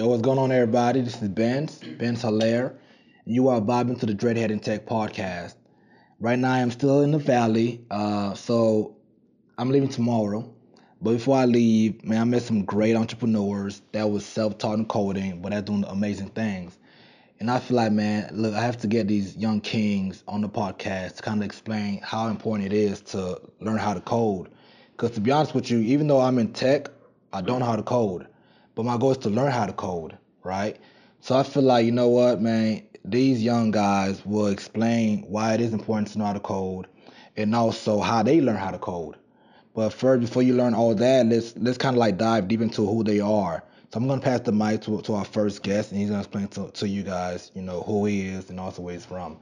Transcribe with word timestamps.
Yo, 0.00 0.06
what's 0.06 0.22
going 0.22 0.38
on, 0.38 0.50
everybody? 0.50 1.02
This 1.02 1.20
is 1.20 1.28
Benz, 1.28 1.78
Benz 1.98 2.22
Hilaire, 2.22 2.74
and 3.26 3.34
you 3.34 3.48
are 3.48 3.60
vibing 3.60 4.00
to 4.00 4.06
the 4.06 4.14
Dreadhead 4.14 4.50
and 4.50 4.62
Tech 4.62 4.86
podcast. 4.86 5.56
Right 6.20 6.38
now, 6.38 6.54
I'm 6.54 6.70
still 6.70 7.02
in 7.02 7.10
the 7.10 7.18
valley, 7.18 7.84
uh, 7.90 8.32
so 8.32 8.96
I'm 9.58 9.68
leaving 9.68 9.90
tomorrow. 9.90 10.54
But 11.02 11.12
before 11.12 11.36
I 11.36 11.44
leave, 11.44 12.02
man, 12.02 12.18
I 12.18 12.24
met 12.24 12.40
some 12.40 12.64
great 12.64 12.96
entrepreneurs 12.96 13.82
that 13.92 14.10
was 14.10 14.24
self-taught 14.24 14.78
in 14.78 14.86
coding, 14.86 15.42
but 15.42 15.50
they're 15.50 15.60
doing 15.60 15.84
amazing 15.86 16.30
things. 16.30 16.78
And 17.38 17.50
I 17.50 17.58
feel 17.58 17.76
like, 17.76 17.92
man, 17.92 18.30
look, 18.32 18.54
I 18.54 18.62
have 18.62 18.78
to 18.78 18.86
get 18.86 19.06
these 19.06 19.36
young 19.36 19.60
kings 19.60 20.24
on 20.26 20.40
the 20.40 20.48
podcast 20.48 21.16
to 21.16 21.22
kind 21.22 21.42
of 21.42 21.44
explain 21.44 22.00
how 22.02 22.28
important 22.28 22.72
it 22.72 22.74
is 22.74 23.02
to 23.02 23.38
learn 23.60 23.76
how 23.76 23.92
to 23.92 24.00
code. 24.00 24.48
Because 24.92 25.10
to 25.10 25.20
be 25.20 25.30
honest 25.30 25.54
with 25.54 25.70
you, 25.70 25.80
even 25.80 26.06
though 26.06 26.22
I'm 26.22 26.38
in 26.38 26.54
tech, 26.54 26.88
I 27.34 27.42
don't 27.42 27.58
know 27.58 27.66
how 27.66 27.76
to 27.76 27.82
code. 27.82 28.28
But 28.80 28.86
my 28.86 28.96
goal 28.96 29.10
is 29.10 29.18
to 29.18 29.28
learn 29.28 29.52
how 29.52 29.66
to 29.66 29.74
code, 29.74 30.16
right? 30.42 30.78
So 31.20 31.36
I 31.36 31.42
feel 31.42 31.64
like, 31.64 31.84
you 31.84 31.92
know 31.92 32.08
what, 32.08 32.40
man, 32.40 32.82
these 33.04 33.42
young 33.42 33.72
guys 33.72 34.24
will 34.24 34.46
explain 34.46 35.20
why 35.28 35.52
it 35.52 35.60
is 35.60 35.74
important 35.74 36.08
to 36.08 36.18
know 36.18 36.24
how 36.24 36.32
to 36.32 36.40
code 36.40 36.86
and 37.36 37.54
also 37.54 38.00
how 38.00 38.22
they 38.22 38.40
learn 38.40 38.56
how 38.56 38.70
to 38.70 38.78
code. 38.78 39.16
But 39.74 39.90
first, 39.90 40.22
before 40.22 40.42
you 40.42 40.54
learn 40.54 40.72
all 40.72 40.94
that, 40.94 41.26
let's 41.26 41.54
let's 41.58 41.76
kind 41.76 41.94
of 41.94 42.00
like 42.00 42.16
dive 42.16 42.48
deep 42.48 42.62
into 42.62 42.86
who 42.86 43.04
they 43.04 43.20
are. 43.20 43.62
So 43.92 43.98
I'm 43.98 44.08
gonna 44.08 44.22
pass 44.22 44.40
the 44.40 44.52
mic 44.52 44.80
to, 44.84 45.02
to 45.02 45.12
our 45.12 45.26
first 45.26 45.62
guest, 45.62 45.90
and 45.90 46.00
he's 46.00 46.08
gonna 46.08 46.20
explain 46.20 46.48
to, 46.48 46.70
to 46.70 46.88
you 46.88 47.02
guys, 47.02 47.50
you 47.54 47.60
know, 47.60 47.82
who 47.82 48.06
he 48.06 48.28
is 48.28 48.48
and 48.48 48.58
also 48.58 48.80
where 48.80 48.94
he's 48.94 49.04
from. 49.04 49.36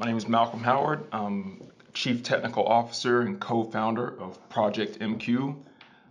My 0.00 0.06
name 0.06 0.16
is 0.16 0.26
Malcolm 0.26 0.64
Howard. 0.64 1.04
I'm 1.12 1.62
Chief 1.94 2.24
Technical 2.24 2.66
Officer 2.66 3.20
and 3.20 3.38
co-founder 3.38 4.20
of 4.20 4.48
Project 4.48 4.98
MQ. 4.98 5.54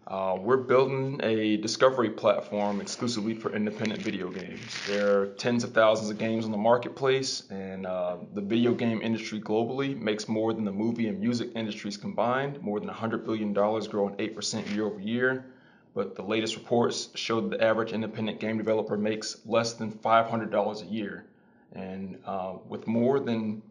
Uh, 0.07 0.37
we're 0.39 0.55
building 0.55 1.19
a 1.21 1.57
discovery 1.57 2.09
platform 2.09 2.79
exclusively 2.79 3.33
for 3.33 3.53
independent 3.53 4.01
video 4.01 4.29
games. 4.29 4.61
There 4.87 5.19
are 5.19 5.25
tens 5.33 5.65
of 5.65 5.73
thousands 5.73 6.09
of 6.09 6.17
games 6.17 6.45
on 6.45 6.51
the 6.51 6.57
marketplace, 6.57 7.43
and 7.49 7.85
uh, 7.85 8.15
the 8.33 8.39
video 8.39 8.73
game 8.73 9.01
industry 9.01 9.41
globally 9.41 9.99
makes 9.99 10.29
more 10.29 10.53
than 10.53 10.63
the 10.63 10.71
movie 10.71 11.09
and 11.09 11.19
music 11.19 11.49
industries 11.55 11.97
combined, 11.97 12.61
more 12.61 12.79
than 12.79 12.87
$100 12.87 13.25
billion, 13.25 13.51
growing 13.51 14.15
8% 14.15 14.73
year 14.73 14.85
over 14.85 14.99
year. 15.01 15.45
But 15.93 16.15
the 16.15 16.23
latest 16.23 16.55
reports 16.55 17.09
show 17.15 17.41
that 17.41 17.57
the 17.57 17.61
average 17.61 17.91
independent 17.91 18.39
game 18.39 18.57
developer 18.57 18.95
makes 18.95 19.45
less 19.45 19.73
than 19.73 19.91
$500 19.91 20.81
a 20.81 20.85
year. 20.85 21.25
And 21.73 22.17
uh, 22.25 22.53
with 22.69 22.87
more 22.87 23.19
than 23.19 23.61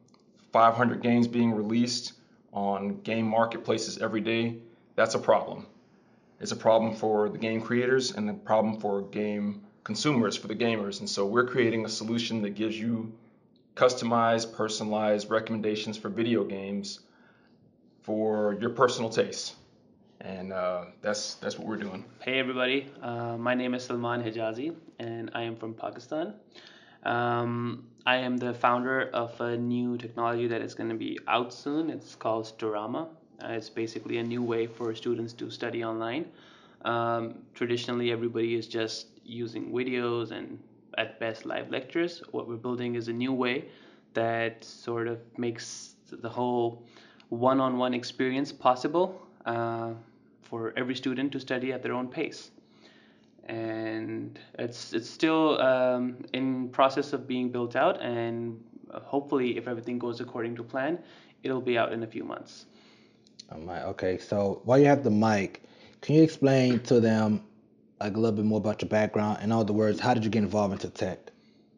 500 0.52 1.00
games 1.00 1.28
being 1.28 1.54
released 1.54 2.12
on 2.52 3.00
game 3.00 3.26
marketplaces 3.26 3.96
every 3.98 4.20
day, 4.20 4.58
that's 4.96 5.14
a 5.14 5.18
problem. 5.18 5.66
It's 6.38 6.52
a 6.52 6.56
problem 6.56 6.94
for 6.94 7.28
the 7.28 7.38
game 7.38 7.60
creators 7.62 8.12
and 8.12 8.28
a 8.28 8.34
problem 8.34 8.78
for 8.78 9.02
game 9.02 9.62
consumers, 9.84 10.36
for 10.36 10.48
the 10.48 10.54
gamers. 10.54 11.00
And 11.00 11.08
so 11.08 11.26
we're 11.26 11.46
creating 11.46 11.84
a 11.84 11.88
solution 11.88 12.42
that 12.42 12.50
gives 12.50 12.78
you 12.78 13.12
customized, 13.74 14.54
personalized 14.54 15.30
recommendations 15.30 15.96
for 15.96 16.08
video 16.08 16.44
games 16.44 17.00
for 18.02 18.56
your 18.60 18.70
personal 18.70 19.10
taste. 19.10 19.54
And 20.20 20.52
uh, 20.52 20.86
that's 21.02 21.34
that's 21.34 21.58
what 21.58 21.68
we're 21.68 21.76
doing. 21.76 22.04
Hey 22.20 22.38
everybody, 22.38 22.86
uh, 23.02 23.36
my 23.36 23.54
name 23.54 23.74
is 23.74 23.84
Salman 23.84 24.22
Hijazi, 24.22 24.74
and 24.98 25.30
I 25.34 25.42
am 25.42 25.56
from 25.56 25.74
Pakistan. 25.74 26.34
Um, 27.02 27.84
I 28.06 28.16
am 28.16 28.36
the 28.36 28.54
founder 28.54 29.10
of 29.10 29.40
a 29.40 29.56
new 29.56 29.98
technology 29.98 30.48
that 30.48 30.62
is 30.62 30.74
going 30.74 30.88
to 30.88 30.96
be 30.96 31.18
out 31.28 31.52
soon. 31.52 31.90
It's 31.90 32.14
called 32.14 32.46
Storama. 32.46 33.08
Uh, 33.42 33.48
it's 33.48 33.68
basically 33.68 34.18
a 34.18 34.22
new 34.22 34.42
way 34.42 34.66
for 34.66 34.94
students 34.94 35.32
to 35.34 35.50
study 35.50 35.84
online. 35.84 36.26
Um, 36.82 37.34
traditionally, 37.54 38.12
everybody 38.12 38.54
is 38.54 38.66
just 38.66 39.08
using 39.24 39.72
videos 39.72 40.30
and 40.30 40.58
at 40.96 41.20
best 41.20 41.44
live 41.44 41.70
lectures. 41.70 42.22
What 42.30 42.48
we're 42.48 42.56
building 42.56 42.94
is 42.94 43.08
a 43.08 43.12
new 43.12 43.32
way 43.32 43.66
that 44.14 44.64
sort 44.64 45.08
of 45.08 45.18
makes 45.36 45.94
the 46.10 46.28
whole 46.28 46.82
one 47.28 47.60
on 47.60 47.76
one 47.76 47.92
experience 47.92 48.52
possible 48.52 49.20
uh, 49.44 49.92
for 50.42 50.72
every 50.76 50.94
student 50.94 51.32
to 51.32 51.40
study 51.40 51.72
at 51.72 51.82
their 51.82 51.92
own 51.92 52.08
pace. 52.08 52.50
And 53.44 54.38
it's, 54.58 54.92
it's 54.92 55.10
still 55.10 55.60
um, 55.60 56.24
in 56.32 56.68
process 56.70 57.12
of 57.12 57.28
being 57.28 57.50
built 57.50 57.76
out, 57.76 58.00
and 58.00 58.62
hopefully, 58.92 59.56
if 59.56 59.68
everything 59.68 59.98
goes 59.98 60.20
according 60.20 60.56
to 60.56 60.64
plan, 60.64 60.98
it'll 61.42 61.60
be 61.60 61.78
out 61.78 61.92
in 61.92 62.02
a 62.02 62.06
few 62.06 62.24
months. 62.24 62.66
All 63.52 63.60
right. 63.60 63.82
Okay. 63.82 64.18
So 64.18 64.60
while 64.64 64.78
you 64.78 64.86
have 64.86 65.04
the 65.04 65.10
mic, 65.10 65.62
can 66.00 66.14
you 66.14 66.22
explain 66.22 66.80
to 66.80 67.00
them 67.00 67.42
like 68.00 68.16
a 68.16 68.20
little 68.20 68.36
bit 68.36 68.44
more 68.44 68.58
about 68.58 68.82
your 68.82 68.88
background? 68.88 69.42
In 69.42 69.52
other 69.52 69.72
words, 69.72 70.00
how 70.00 70.14
did 70.14 70.24
you 70.24 70.30
get 70.30 70.42
involved 70.42 70.72
into 70.72 70.90
tech? 70.90 71.30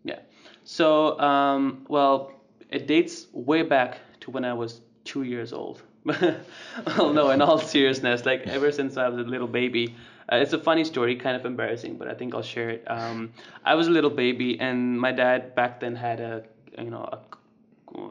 Yeah. 0.05 0.21
So 0.65 1.19
um, 1.21 1.85
well, 1.89 2.33
it 2.71 2.87
dates 2.87 3.27
way 3.33 3.63
back 3.63 3.99
to 4.21 4.31
when 4.31 4.45
I 4.45 4.55
was 4.55 4.81
two 5.05 5.23
years 5.23 5.53
old. 5.53 5.83
well, 6.05 7.13
no, 7.13 7.31
in 7.31 7.43
all 7.43 7.59
seriousness, 7.59 8.25
like 8.25 8.47
ever 8.47 8.73
since 8.73 8.97
I 8.97 9.09
was 9.09 9.19
a 9.27 9.29
little 9.29 9.49
baby. 9.49 9.95
Uh, 10.31 10.37
it's 10.37 10.53
a 10.53 10.59
funny 10.59 10.85
story, 10.85 11.17
kind 11.17 11.37
of 11.37 11.47
embarrassing, 11.47 11.97
but 11.97 12.07
I 12.07 12.15
think 12.15 12.35
I'll 12.35 12.43
share 12.43 12.69
it. 12.69 12.85
Um, 12.87 13.33
I 13.65 13.75
was 13.75 13.89
a 13.89 13.91
little 13.91 14.11
baby, 14.11 14.61
and 14.61 15.01
my 15.01 15.11
dad 15.11 15.55
back 15.55 15.81
then 15.81 15.97
had 15.97 16.21
a 16.21 16.45
you 16.79 16.91
know 16.91 17.09
a 17.13 17.19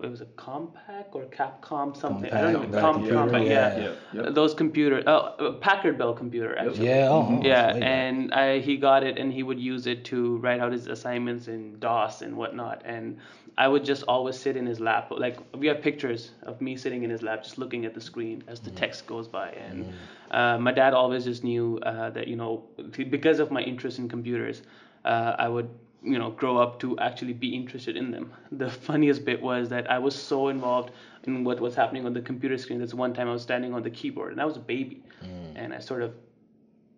it 0.04 0.10
was 0.10 0.22
a 0.22 0.26
Compaq 0.26 1.06
or 1.14 1.26
Capcom 1.26 1.96
something. 1.96 2.30
Compaq, 2.30 2.34
I 2.34 2.52
don't 2.52 2.72
know. 2.72 2.82
Com- 2.82 3.06
Compaq, 3.06 3.48
yeah. 3.48 3.78
yeah. 3.78 3.94
yeah. 4.14 4.30
Those 4.30 4.54
computers, 4.54 5.04
oh, 5.08 5.58
Packard 5.62 5.98
Bell 5.98 6.14
computer 6.14 6.58
actually. 6.58 6.88
Yeah. 6.88 7.10
Oh, 7.10 7.40
yeah, 7.44 7.76
and 7.76 8.34
I, 8.34 8.60
he 8.60 8.78
got 8.78 9.04
it 9.04 9.18
and 9.18 9.32
he 9.32 9.44
would 9.44 9.60
use 9.60 9.88
it 9.88 10.04
to 10.06 10.38
write 10.38 10.60
out 10.60 10.72
his 10.72 10.88
assignments 10.88 11.48
in 11.48 11.80
DOS 11.80 12.22
and 12.22 12.36
whatnot. 12.36 12.82
And 12.86 13.18
I 13.58 13.68
would 13.68 13.84
just 13.84 14.04
always 14.08 14.38
sit 14.38 14.56
in 14.56 14.66
his 14.66 14.80
lap. 14.80 15.12
Like 15.12 15.38
we 15.56 15.68
have 15.68 15.82
pictures 15.82 16.32
of 16.44 16.62
me 16.62 16.76
sitting 16.76 17.04
in 17.04 17.10
his 17.10 17.22
lap, 17.22 17.44
just 17.44 17.58
looking 17.58 17.86
at 17.86 17.94
the 17.94 18.02
screen 18.02 18.44
as 18.48 18.60
the 18.60 18.72
mm. 18.72 18.76
text 18.76 19.08
goes 19.08 19.28
by. 19.28 19.50
And 19.50 19.86
mm. 19.86 19.94
uh, 20.32 20.58
my 20.60 20.72
dad 20.72 20.94
always 20.94 21.24
just 21.24 21.44
knew 21.44 21.80
uh, 21.80 22.10
that 22.12 22.28
you 22.28 22.36
know 22.36 22.64
because 23.10 23.40
of 23.40 23.52
my 23.52 23.62
interest 23.62 24.00
in 24.00 24.10
computers, 24.10 24.62
uh, 25.06 25.36
I 25.40 25.50
would 25.50 25.70
you 26.04 26.20
know 26.20 26.30
grow 26.32 26.58
up 26.58 26.80
to 26.80 26.98
actually 27.00 27.34
be 27.34 27.56
interested 27.56 27.98
in 27.98 28.12
them. 28.12 28.32
The 28.52 28.70
funniest 28.70 29.26
bit 29.26 29.42
was 29.42 29.70
that 29.70 29.90
i 29.90 30.00
was 30.00 30.16
so 30.16 30.50
involved 30.50 30.92
in 31.24 31.44
what 31.44 31.60
was 31.60 31.76
happening 31.76 32.06
on 32.06 32.14
the 32.14 32.22
computer 32.22 32.58
screen. 32.58 32.80
This 32.80 32.94
one 32.94 33.14
time 33.14 33.28
i 33.28 33.32
was 33.32 33.42
standing 33.42 33.74
on 33.74 33.84
the 33.84 33.90
keyboard 33.90 34.32
and 34.32 34.42
i 34.42 34.46
was 34.46 34.58
a 34.58 34.62
baby. 34.62 35.04
Mm. 35.24 35.54
and 35.56 35.74
i 35.74 35.80
sort 35.80 36.04
of 36.04 36.14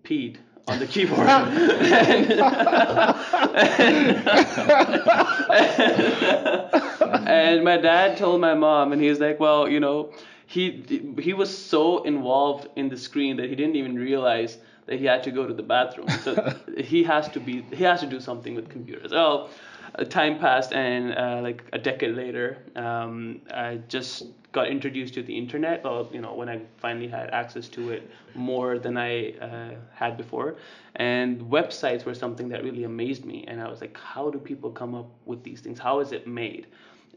peed 0.04 0.38
on 0.68 0.80
the 0.80 0.86
keyboard. 0.86 1.28
And, 1.28 2.32
and 7.28 7.64
my 7.64 7.78
dad 7.78 8.18
told 8.18 8.42
my 8.42 8.54
mom 8.54 8.92
and 8.92 9.02
he's 9.02 9.20
like 9.20 9.40
well 9.40 9.68
you 9.68 9.80
know 9.80 10.14
he 10.46 10.84
he 11.20 11.34
was 11.34 11.56
so 11.56 12.04
involved 12.04 12.68
in 12.76 12.90
the 12.90 12.98
screen 12.98 13.38
that 13.38 13.50
he 13.50 13.56
didn't 13.56 13.76
even 13.76 13.96
realize 13.96 14.58
that 14.90 15.00
he 15.00 15.06
had 15.06 15.22
to 15.22 15.32
go 15.32 15.46
to 15.46 15.54
the 15.54 15.64
bathroom. 15.64 16.10
So 16.24 16.56
he 16.78 17.04
has 17.04 17.30
to 17.30 17.40
be 17.40 17.64
he 17.72 17.84
has 17.84 18.00
to 18.02 18.08
do 18.08 18.20
something 18.20 18.56
with 18.56 18.70
computers. 18.70 19.12
Well, 19.12 19.50
uh, 19.96 20.04
time 20.04 20.40
passed, 20.40 20.74
and 20.74 21.16
uh, 21.16 21.40
like 21.44 21.64
a 21.74 21.78
decade 21.78 22.16
later, 22.16 22.58
um, 22.76 23.42
I 23.54 23.80
just 23.88 24.26
got 24.52 24.68
introduced 24.68 25.14
to 25.14 25.22
the 25.22 25.38
internet. 25.38 25.84
Well, 25.84 26.10
you 26.12 26.22
know, 26.22 26.34
when 26.34 26.50
I 26.50 26.62
finally 26.78 27.08
had 27.08 27.30
access 27.30 27.68
to 27.70 27.92
it 27.92 28.10
more 28.34 28.80
than 28.80 28.98
I 28.98 29.34
uh, 29.34 29.76
had 29.94 30.18
before, 30.18 30.58
and 30.96 31.40
websites 31.42 32.04
were 32.04 32.16
something 32.16 32.50
that 32.50 32.64
really 32.64 32.84
amazed 32.84 33.26
me. 33.26 33.46
And 33.48 33.62
I 33.62 33.70
was 33.70 33.82
like, 33.82 33.96
how 33.96 34.32
do 34.32 34.40
people 34.40 34.72
come 34.72 34.96
up 34.96 35.10
with 35.26 35.44
these 35.44 35.62
things? 35.62 35.78
How 35.78 36.00
is 36.00 36.12
it 36.12 36.26
made? 36.26 36.66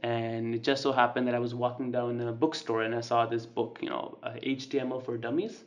And 0.03 0.55
it 0.55 0.63
just 0.63 0.83
so 0.83 0.93
happened 0.93 1.27
that 1.29 1.35
I 1.35 1.39
was 1.39 1.55
walking 1.55 1.91
down 1.91 2.21
a 2.21 2.33
bookstore 2.33 2.83
and 2.83 2.95
I 2.95 3.01
saw 3.01 3.25
this 3.25 3.47
book, 3.47 3.79
you 3.81 3.89
know, 3.89 4.19
uh, 4.23 4.33
HTML 4.43 5.03
for 5.05 5.17
Dummies 5.17 5.63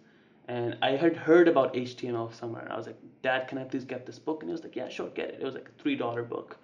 and 0.48 0.78
I 0.82 0.92
had 0.92 1.16
heard 1.16 1.48
about 1.48 1.74
HTML 1.74 2.34
somewhere. 2.34 2.64
And 2.64 2.72
I 2.72 2.78
was 2.78 2.86
like, 2.86 3.00
Dad, 3.24 3.48
can 3.48 3.58
I 3.58 3.64
please 3.64 3.84
get 3.84 4.06
this 4.06 4.20
book? 4.20 4.42
And 4.42 4.50
he 4.50 4.52
was 4.52 4.64
like, 4.64 4.76
Yeah, 4.76 4.90
sure, 4.90 5.10
get 5.10 5.30
it. 5.30 5.40
It 5.42 5.46
was 5.46 5.56
like 5.56 5.70
a 5.70 5.82
three 5.82 5.96
dollar 5.96 6.24
book. 6.24 6.58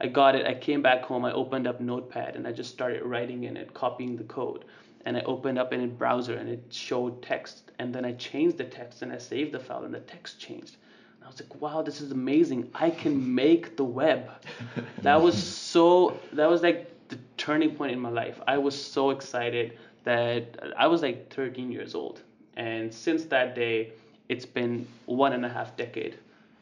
I 0.00 0.08
got 0.08 0.34
it. 0.34 0.46
I 0.46 0.54
came 0.54 0.82
back 0.82 1.02
home. 1.02 1.24
I 1.24 1.32
opened 1.32 1.66
up 1.66 1.80
Notepad 1.80 2.34
and 2.36 2.46
I 2.46 2.52
just 2.52 2.70
started 2.70 3.02
writing 3.04 3.44
in 3.44 3.56
it, 3.56 3.72
copying 3.72 4.16
the 4.16 4.24
code. 4.24 4.64
And 5.06 5.16
I 5.16 5.20
opened 5.20 5.58
up 5.58 5.72
in 5.72 5.82
a 5.82 5.86
browser 5.86 6.34
and 6.34 6.48
it 6.48 6.64
showed 6.70 7.22
text. 7.22 7.70
And 7.78 7.94
then 7.94 8.04
I 8.04 8.12
changed 8.12 8.58
the 8.58 8.64
text 8.64 9.02
and 9.02 9.12
I 9.12 9.18
saved 9.18 9.52
the 9.52 9.60
file 9.60 9.84
and 9.84 9.94
the 9.94 10.00
text 10.00 10.40
changed. 10.40 10.76
And 11.16 11.24
I 11.24 11.26
was 11.28 11.40
like, 11.40 11.60
wow, 11.60 11.82
this 11.82 12.00
is 12.00 12.10
amazing. 12.10 12.68
I 12.74 12.90
can 12.90 13.34
make 13.34 13.76
the 13.76 13.84
web. 13.84 14.28
that 15.02 15.20
was 15.20 15.40
so, 15.40 16.18
that 16.32 16.50
was 16.50 16.62
like 16.62 17.08
the 17.08 17.18
turning 17.36 17.76
point 17.76 17.92
in 17.92 18.00
my 18.00 18.10
life. 18.10 18.40
I 18.46 18.58
was 18.58 18.80
so 18.80 19.10
excited 19.10 19.78
that 20.04 20.74
I 20.76 20.88
was 20.88 21.02
like 21.02 21.32
13 21.32 21.70
years 21.70 21.94
old 21.94 22.22
and 22.56 22.92
since 22.92 23.24
that 23.26 23.54
day, 23.54 23.92
it's 24.28 24.46
been 24.46 24.86
one 25.06 25.32
and 25.32 25.44
a 25.44 25.48
half 25.48 25.76
decade. 25.76 26.18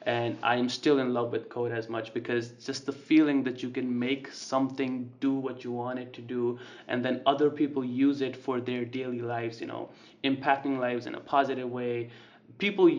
And 0.06 0.38
I'm 0.42 0.70
still 0.70 0.98
in 0.98 1.12
love 1.12 1.30
with 1.30 1.50
code 1.50 1.72
as 1.72 1.90
much 1.90 2.14
because 2.14 2.50
just 2.64 2.86
the 2.86 2.92
feeling 2.92 3.42
that 3.44 3.62
you 3.62 3.68
can 3.68 3.98
make 3.98 4.32
something 4.32 5.10
do 5.20 5.34
what 5.34 5.62
you 5.62 5.72
want 5.72 5.98
it 5.98 6.12
to 6.14 6.22
do, 6.22 6.58
and 6.88 7.04
then 7.04 7.20
other 7.26 7.50
people 7.50 7.84
use 7.84 8.22
it 8.22 8.34
for 8.34 8.60
their 8.60 8.84
daily 8.84 9.20
lives, 9.20 9.60
you 9.60 9.66
know, 9.66 9.90
impacting 10.24 10.78
lives 10.78 11.06
in 11.06 11.14
a 11.16 11.20
positive 11.20 11.70
way. 11.70 12.10
People 12.58 12.90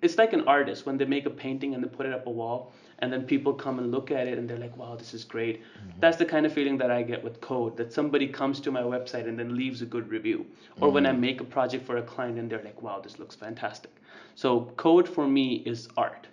it's 0.00 0.18
like 0.18 0.32
an 0.34 0.46
artist 0.46 0.84
when 0.84 0.98
they 0.98 1.04
make 1.06 1.24
a 1.26 1.30
painting 1.30 1.74
and 1.74 1.82
they 1.82 1.88
put 1.88 2.04
it 2.06 2.12
up 2.12 2.26
a 2.26 2.30
wall 2.30 2.72
and 3.04 3.12
then 3.12 3.22
people 3.22 3.52
come 3.52 3.78
and 3.78 3.90
look 3.90 4.10
at 4.10 4.26
it 4.26 4.38
and 4.38 4.48
they're 4.48 4.58
like 4.58 4.76
wow 4.76 4.96
this 4.96 5.12
is 5.14 5.24
great 5.24 5.60
mm-hmm. 5.60 6.00
that's 6.00 6.16
the 6.16 6.24
kind 6.24 6.46
of 6.46 6.52
feeling 6.52 6.78
that 6.78 6.90
i 6.90 7.02
get 7.02 7.22
with 7.22 7.40
code 7.40 7.76
that 7.76 7.92
somebody 7.92 8.26
comes 8.26 8.60
to 8.60 8.70
my 8.70 8.80
website 8.80 9.28
and 9.28 9.38
then 9.38 9.54
leaves 9.56 9.82
a 9.82 9.86
good 9.86 10.08
review 10.08 10.46
or 10.80 10.88
mm-hmm. 10.88 10.94
when 10.94 11.06
i 11.06 11.12
mm. 11.12 11.20
make 11.20 11.40
a 11.40 11.44
project 11.44 11.86
for 11.86 11.98
a 11.98 12.02
client 12.02 12.38
and 12.38 12.50
they're 12.50 12.62
like 12.62 12.80
wow 12.82 12.98
this 13.00 13.18
looks 13.18 13.36
fantastic 13.36 13.92
so 14.34 14.48
code 14.76 15.08
for 15.08 15.28
me 15.28 15.62
is 15.66 15.88
art 15.96 16.26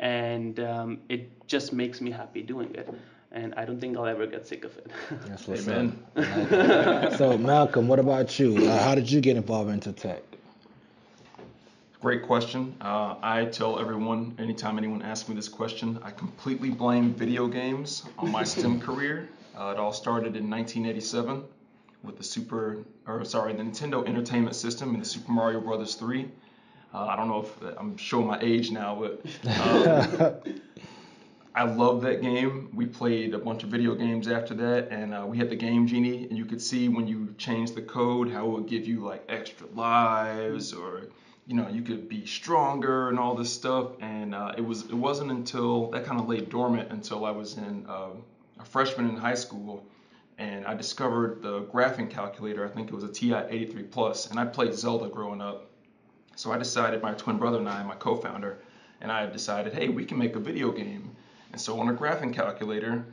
and 0.00 0.60
um, 0.60 0.98
it 1.08 1.46
just 1.46 1.72
makes 1.72 2.00
me 2.00 2.10
happy 2.10 2.42
doing 2.42 2.74
it 2.74 2.88
and 3.32 3.52
I 3.56 3.64
don't 3.64 3.80
think 3.80 3.96
I'll 3.96 4.06
ever 4.06 4.26
get 4.28 4.46
sick 4.46 4.64
of 4.64 4.76
it. 4.78 4.86
That's 5.26 5.48
what's 5.48 5.66
Amen. 5.66 5.98
so 7.18 7.36
Malcolm, 7.36 7.88
what 7.88 7.98
about 7.98 8.38
you? 8.38 8.56
Uh, 8.56 8.78
how 8.78 8.94
did 8.94 9.10
you 9.10 9.20
get 9.20 9.36
involved 9.36 9.70
into 9.70 9.92
tech? 9.92 10.22
Great 12.04 12.22
question. 12.22 12.76
Uh, 12.82 13.14
I 13.22 13.46
tell 13.46 13.80
everyone, 13.80 14.34
anytime 14.38 14.76
anyone 14.76 15.00
asks 15.00 15.26
me 15.26 15.34
this 15.34 15.48
question, 15.48 15.98
I 16.02 16.10
completely 16.10 16.68
blame 16.68 17.14
video 17.14 17.46
games 17.46 18.04
on 18.18 18.30
my 18.30 18.44
STEM 18.52 18.78
career. 18.78 19.30
Uh, 19.58 19.72
it 19.74 19.80
all 19.80 19.90
started 19.90 20.36
in 20.36 20.50
1987 20.50 21.42
with 22.02 22.18
the 22.18 22.22
Super, 22.22 22.84
or 23.06 23.24
sorry, 23.24 23.54
the 23.54 23.62
Nintendo 23.62 24.06
Entertainment 24.06 24.54
System 24.54 24.90
and 24.90 25.00
the 25.00 25.06
Super 25.06 25.32
Mario 25.32 25.62
Brothers 25.62 25.94
3. 25.94 26.30
Uh, 26.92 27.06
I 27.06 27.16
don't 27.16 27.26
know 27.26 27.40
if 27.40 27.78
I'm 27.78 27.96
showing 27.96 28.26
my 28.26 28.38
age 28.38 28.70
now, 28.70 29.00
but 29.00 29.24
um, 30.36 30.42
I 31.54 31.64
love 31.64 32.02
that 32.02 32.20
game. 32.20 32.68
We 32.74 32.84
played 32.84 33.32
a 33.32 33.38
bunch 33.38 33.62
of 33.62 33.70
video 33.70 33.94
games 33.94 34.28
after 34.28 34.52
that, 34.56 34.88
and 34.90 35.14
uh, 35.14 35.24
we 35.26 35.38
had 35.38 35.48
the 35.48 35.56
Game 35.56 35.86
Genie, 35.86 36.28
and 36.28 36.36
you 36.36 36.44
could 36.44 36.60
see 36.60 36.90
when 36.90 37.08
you 37.08 37.34
changed 37.38 37.74
the 37.74 37.80
code 37.80 38.30
how 38.30 38.44
it 38.44 38.50
would 38.50 38.68
give 38.68 38.86
you 38.86 39.00
like 39.00 39.24
extra 39.30 39.66
lives 39.68 40.74
or 40.74 41.04
you 41.46 41.54
know 41.54 41.68
you 41.68 41.82
could 41.82 42.08
be 42.08 42.24
stronger 42.26 43.08
and 43.08 43.18
all 43.18 43.34
this 43.34 43.52
stuff. 43.52 43.92
And 44.00 44.34
uh, 44.34 44.54
it 44.56 44.64
was 44.64 44.82
it 44.82 44.94
wasn't 44.94 45.30
until 45.30 45.90
that 45.90 46.04
kind 46.04 46.20
of 46.20 46.28
lay 46.28 46.40
dormant 46.40 46.90
until 46.90 47.24
I 47.24 47.30
was 47.30 47.56
in 47.56 47.86
uh, 47.88 48.10
a 48.58 48.64
freshman 48.64 49.08
in 49.08 49.16
high 49.16 49.34
school. 49.34 49.84
And 50.36 50.66
I 50.66 50.74
discovered 50.74 51.42
the 51.42 51.62
graphing 51.62 52.10
calculator 52.10 52.66
I 52.66 52.68
think 52.68 52.88
it 52.88 52.94
was 52.94 53.04
a 53.04 53.08
TI 53.08 53.34
83 53.34 53.82
plus 53.84 54.30
and 54.30 54.40
I 54.40 54.44
played 54.44 54.74
Zelda 54.74 55.08
growing 55.08 55.40
up. 55.40 55.70
So 56.36 56.50
I 56.50 56.58
decided 56.58 57.02
my 57.02 57.12
twin 57.12 57.38
brother 57.38 57.58
and 57.58 57.68
I 57.68 57.82
my 57.84 57.94
co-founder 57.94 58.58
and 59.00 59.12
I 59.12 59.26
decided 59.26 59.74
hey 59.74 59.88
we 59.88 60.04
can 60.04 60.18
make 60.18 60.34
a 60.34 60.40
video 60.40 60.72
game. 60.72 61.14
And 61.52 61.60
so 61.60 61.78
on 61.78 61.88
a 61.88 61.94
graphing 61.94 62.34
calculator 62.34 63.04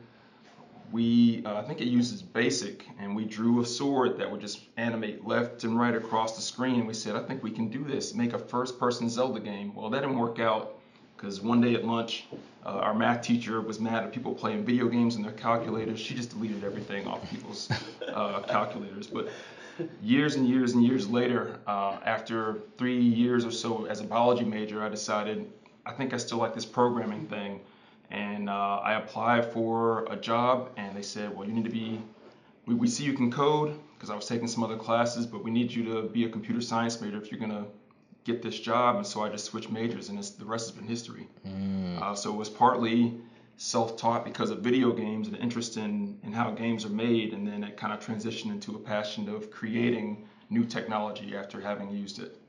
we 0.91 1.43
uh, 1.45 1.55
I 1.55 1.63
think 1.63 1.81
it 1.81 1.87
uses 1.87 2.21
BASIC, 2.21 2.85
and 2.99 3.15
we 3.15 3.25
drew 3.25 3.61
a 3.61 3.65
sword 3.65 4.17
that 4.17 4.29
would 4.29 4.41
just 4.41 4.61
animate 4.77 5.25
left 5.25 5.63
and 5.63 5.79
right 5.79 5.95
across 5.95 6.35
the 6.35 6.41
screen. 6.41 6.79
and 6.79 6.87
We 6.87 6.93
said, 6.93 7.15
I 7.15 7.23
think 7.23 7.43
we 7.43 7.51
can 7.51 7.69
do 7.69 7.83
this, 7.83 8.13
make 8.13 8.33
a 8.33 8.39
first-person 8.39 9.09
Zelda 9.09 9.39
game. 9.39 9.73
Well, 9.73 9.89
that 9.89 10.01
didn't 10.01 10.17
work 10.17 10.39
out 10.39 10.79
because 11.15 11.41
one 11.41 11.61
day 11.61 11.75
at 11.75 11.85
lunch, 11.85 12.25
uh, 12.65 12.69
our 12.69 12.93
math 12.93 13.21
teacher 13.21 13.61
was 13.61 13.79
mad 13.79 14.03
at 14.03 14.11
people 14.11 14.33
playing 14.33 14.65
video 14.65 14.87
games 14.87 15.15
in 15.15 15.21
their 15.21 15.31
calculators. 15.31 15.99
She 15.99 16.15
just 16.15 16.31
deleted 16.31 16.63
everything 16.63 17.07
off 17.07 17.27
people's 17.29 17.69
uh, 18.13 18.41
calculators. 18.41 19.07
But 19.07 19.29
years 20.01 20.35
and 20.35 20.47
years 20.47 20.73
and 20.73 20.83
years 20.83 21.07
later, 21.07 21.59
uh, 21.67 21.97
after 22.05 22.59
three 22.77 22.99
years 23.01 23.45
or 23.45 23.51
so 23.51 23.85
as 23.85 24.01
a 24.01 24.03
biology 24.03 24.45
major, 24.45 24.83
I 24.83 24.89
decided 24.89 25.47
I 25.85 25.91
think 25.93 26.13
I 26.13 26.17
still 26.17 26.37
like 26.37 26.53
this 26.53 26.65
programming 26.65 27.27
thing 27.27 27.61
and 28.11 28.49
uh, 28.49 28.81
I 28.83 28.93
applied 28.93 29.51
for 29.53 30.05
a 30.11 30.15
job, 30.15 30.71
and 30.77 30.95
they 30.95 31.01
said, 31.01 31.35
well, 31.35 31.47
you 31.47 31.53
need 31.53 31.65
to 31.65 31.71
be, 31.71 32.01
we, 32.65 32.75
we 32.75 32.87
see 32.87 33.03
you 33.03 33.13
can 33.13 33.31
code, 33.31 33.79
because 33.95 34.09
I 34.09 34.15
was 34.15 34.27
taking 34.27 34.47
some 34.47 34.63
other 34.63 34.77
classes, 34.77 35.25
but 35.25 35.43
we 35.43 35.51
need 35.51 35.71
you 35.71 35.83
to 35.93 36.03
be 36.03 36.25
a 36.25 36.29
computer 36.29 36.61
science 36.61 36.99
major 36.99 37.21
if 37.21 37.31
you're 37.31 37.39
gonna 37.39 37.65
get 38.23 38.41
this 38.41 38.59
job. 38.59 38.97
And 38.97 39.05
so 39.05 39.23
I 39.23 39.29
just 39.29 39.45
switched 39.45 39.69
majors, 39.69 40.09
and 40.09 40.21
the 40.21 40.45
rest 40.45 40.69
has 40.69 40.77
been 40.77 40.87
history. 40.87 41.27
Mm. 41.47 42.01
Uh, 42.01 42.15
so 42.15 42.31
it 42.33 42.37
was 42.37 42.49
partly 42.49 43.13
self-taught 43.57 44.25
because 44.25 44.49
of 44.49 44.59
video 44.59 44.91
games 44.91 45.27
and 45.27 45.37
interest 45.37 45.77
in, 45.77 46.17
in 46.23 46.31
how 46.33 46.49
games 46.49 46.83
are 46.83 46.89
made, 46.89 47.33
and 47.33 47.47
then 47.47 47.63
it 47.63 47.77
kind 47.77 47.93
of 47.93 47.99
transitioned 47.99 48.49
into 48.51 48.75
a 48.75 48.79
passion 48.79 49.29
of 49.29 49.51
creating 49.51 50.27
new 50.49 50.65
technology 50.65 51.35
after 51.35 51.61
having 51.61 51.89
used 51.91 52.19
it. 52.19 52.40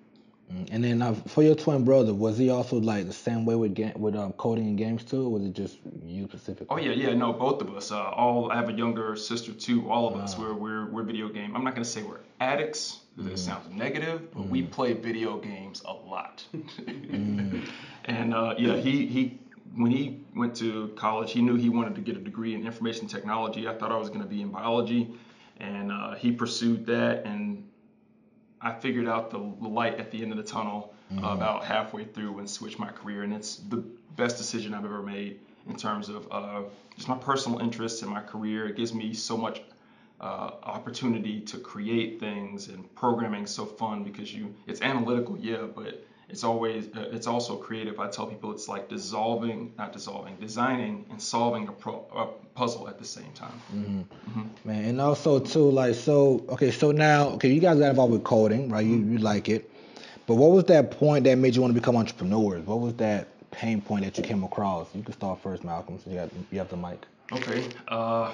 Mm, 0.52 0.68
and 0.70 0.84
then 0.84 1.02
uh, 1.02 1.14
for 1.14 1.42
your 1.42 1.54
twin 1.54 1.84
brother, 1.84 2.12
was 2.12 2.36
he 2.36 2.50
also 2.50 2.76
like 2.78 3.06
the 3.06 3.12
same 3.12 3.44
way 3.44 3.54
with 3.54 3.74
ga- 3.74 3.92
with 3.96 4.16
um, 4.16 4.32
coding 4.34 4.66
and 4.66 4.78
games 4.78 5.04
too, 5.04 5.26
or 5.26 5.32
was 5.32 5.44
it 5.44 5.52
just 5.52 5.78
you 6.04 6.24
specifically? 6.24 6.66
Oh 6.70 6.78
yeah, 6.78 6.92
yeah, 6.92 7.14
no, 7.14 7.32
both 7.32 7.62
of 7.62 7.74
us. 7.74 7.90
Uh, 7.90 8.02
all 8.02 8.50
I 8.50 8.56
have 8.56 8.68
a 8.68 8.72
younger 8.72 9.16
sister 9.16 9.52
too. 9.52 9.90
All 9.90 10.08
of 10.08 10.16
us, 10.16 10.36
we're 10.36 10.52
we're 10.54 10.86
we're 10.86 11.04
video 11.04 11.28
game. 11.28 11.56
I'm 11.56 11.64
not 11.64 11.74
gonna 11.74 11.84
say 11.84 12.02
we're 12.02 12.20
addicts. 12.40 13.00
Mm. 13.18 13.30
It 13.30 13.38
sounds 13.38 13.70
negative, 13.70 14.32
but 14.32 14.42
mm. 14.42 14.50
we 14.50 14.62
play 14.62 14.92
video 14.92 15.38
games 15.38 15.82
a 15.84 15.92
lot. 15.92 16.44
mm. 16.54 17.68
And 18.04 18.34
uh, 18.34 18.54
yeah, 18.58 18.76
he 18.76 19.06
he 19.06 19.38
when 19.74 19.90
he 19.90 20.20
went 20.36 20.56
to 20.56 20.88
college, 20.96 21.32
he 21.32 21.40
knew 21.40 21.54
he 21.54 21.70
wanted 21.70 21.94
to 21.94 22.02
get 22.02 22.16
a 22.16 22.20
degree 22.20 22.54
in 22.54 22.66
information 22.66 23.06
technology. 23.06 23.68
I 23.68 23.74
thought 23.74 23.92
I 23.92 23.96
was 23.96 24.10
gonna 24.10 24.26
be 24.26 24.42
in 24.42 24.48
biology, 24.48 25.14
and 25.58 25.90
uh, 25.90 26.14
he 26.14 26.32
pursued 26.32 26.84
that 26.86 27.24
and 27.24 27.68
I 28.62 28.72
figured 28.72 29.08
out 29.08 29.30
the 29.30 29.38
light 29.38 29.98
at 29.98 30.10
the 30.10 30.22
end 30.22 30.30
of 30.30 30.38
the 30.38 30.44
tunnel 30.44 30.94
mm-hmm. 31.12 31.24
about 31.24 31.64
halfway 31.64 32.04
through 32.04 32.38
and 32.38 32.48
switched 32.48 32.78
my 32.78 32.90
career. 32.90 33.22
And 33.22 33.32
it's 33.32 33.56
the 33.56 33.84
best 34.16 34.36
decision 34.36 34.72
I've 34.72 34.84
ever 34.84 35.02
made 35.02 35.40
in 35.68 35.76
terms 35.76 36.08
of 36.08 36.28
uh, 36.30 36.62
just 36.96 37.08
my 37.08 37.16
personal 37.16 37.58
interests 37.58 38.02
and 38.02 38.10
my 38.10 38.20
career. 38.20 38.68
It 38.68 38.76
gives 38.76 38.94
me 38.94 39.14
so 39.14 39.36
much 39.36 39.62
uh, 40.20 40.52
opportunity 40.62 41.40
to 41.40 41.58
create 41.58 42.20
things 42.20 42.68
and 42.68 42.92
programming 42.94 43.46
so 43.46 43.66
fun 43.66 44.04
because 44.04 44.32
you 44.32 44.54
it's 44.66 44.80
analytical, 44.80 45.36
yeah, 45.38 45.64
but 45.74 46.06
it's 46.32 46.44
always 46.44 46.86
uh, 46.96 47.10
it's 47.12 47.26
also 47.26 47.56
creative. 47.56 48.00
I 48.00 48.08
tell 48.08 48.26
people 48.26 48.50
it's 48.52 48.66
like 48.66 48.88
dissolving, 48.88 49.74
not 49.76 49.92
dissolving, 49.92 50.36
designing 50.36 51.04
and 51.10 51.20
solving 51.20 51.68
a, 51.68 51.72
pro, 51.72 52.06
a 52.16 52.26
puzzle 52.56 52.88
at 52.88 52.98
the 52.98 53.04
same 53.04 53.32
time. 53.34 53.52
Mm-hmm. 53.72 54.00
Mm-hmm. 54.00 54.68
Man, 54.68 54.84
and 54.86 55.00
also 55.00 55.38
too 55.38 55.70
like 55.70 55.94
so 55.94 56.44
okay, 56.48 56.70
so 56.70 56.90
now 56.90 57.28
okay, 57.30 57.52
you 57.52 57.60
guys 57.60 57.78
got 57.78 57.90
involved 57.90 58.14
with 58.14 58.24
coding, 58.24 58.70
right? 58.70 58.84
You 58.84 58.96
you 58.96 59.18
like 59.18 59.50
it, 59.50 59.70
but 60.26 60.36
what 60.36 60.52
was 60.52 60.64
that 60.64 60.90
point 60.90 61.24
that 61.24 61.36
made 61.36 61.54
you 61.54 61.60
want 61.60 61.74
to 61.74 61.78
become 61.78 61.96
entrepreneurs? 61.96 62.66
What 62.66 62.80
was 62.80 62.94
that 62.94 63.28
pain 63.50 63.82
point 63.82 64.04
that 64.04 64.16
you 64.16 64.24
came 64.24 64.42
across? 64.42 64.88
You 64.94 65.02
can 65.02 65.12
start 65.12 65.38
first, 65.42 65.64
Malcolm. 65.64 66.00
So 66.02 66.10
you 66.10 66.16
got 66.16 66.30
you 66.50 66.58
have 66.58 66.70
the 66.70 66.78
mic. 66.78 67.04
Okay. 67.30 67.68
Uh, 67.88 68.32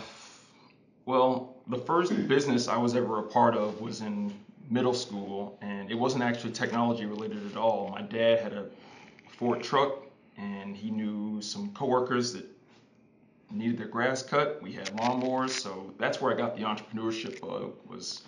well, 1.04 1.56
the 1.66 1.78
first 1.78 2.28
business 2.28 2.68
I 2.68 2.76
was 2.76 2.94
ever 2.94 3.18
a 3.18 3.22
part 3.24 3.56
of 3.56 3.80
was 3.80 4.02
in 4.02 4.32
middle 4.70 4.94
school, 4.94 5.58
and 5.62 5.90
it 5.90 5.94
wasn't 5.94 6.22
actually 6.22 6.52
technology 6.52 7.06
related 7.06 7.50
at 7.50 7.56
all. 7.56 7.88
My 7.90 8.02
dad 8.02 8.40
had 8.40 8.52
a 8.52 8.66
Ford 9.38 9.62
truck, 9.62 10.02
and 10.36 10.76
he 10.76 10.90
knew 10.90 11.40
some 11.40 11.72
coworkers 11.72 12.32
that 12.34 12.46
needed 13.50 13.78
their 13.78 13.86
grass 13.86 14.22
cut. 14.22 14.60
We 14.62 14.72
had 14.72 14.88
lawnmowers, 14.96 15.50
so 15.50 15.94
that's 15.98 16.20
where 16.20 16.32
I 16.32 16.36
got 16.36 16.56
the 16.56 16.62
entrepreneurship 16.62 17.40
bug. 17.40 17.74
Was 17.86 18.22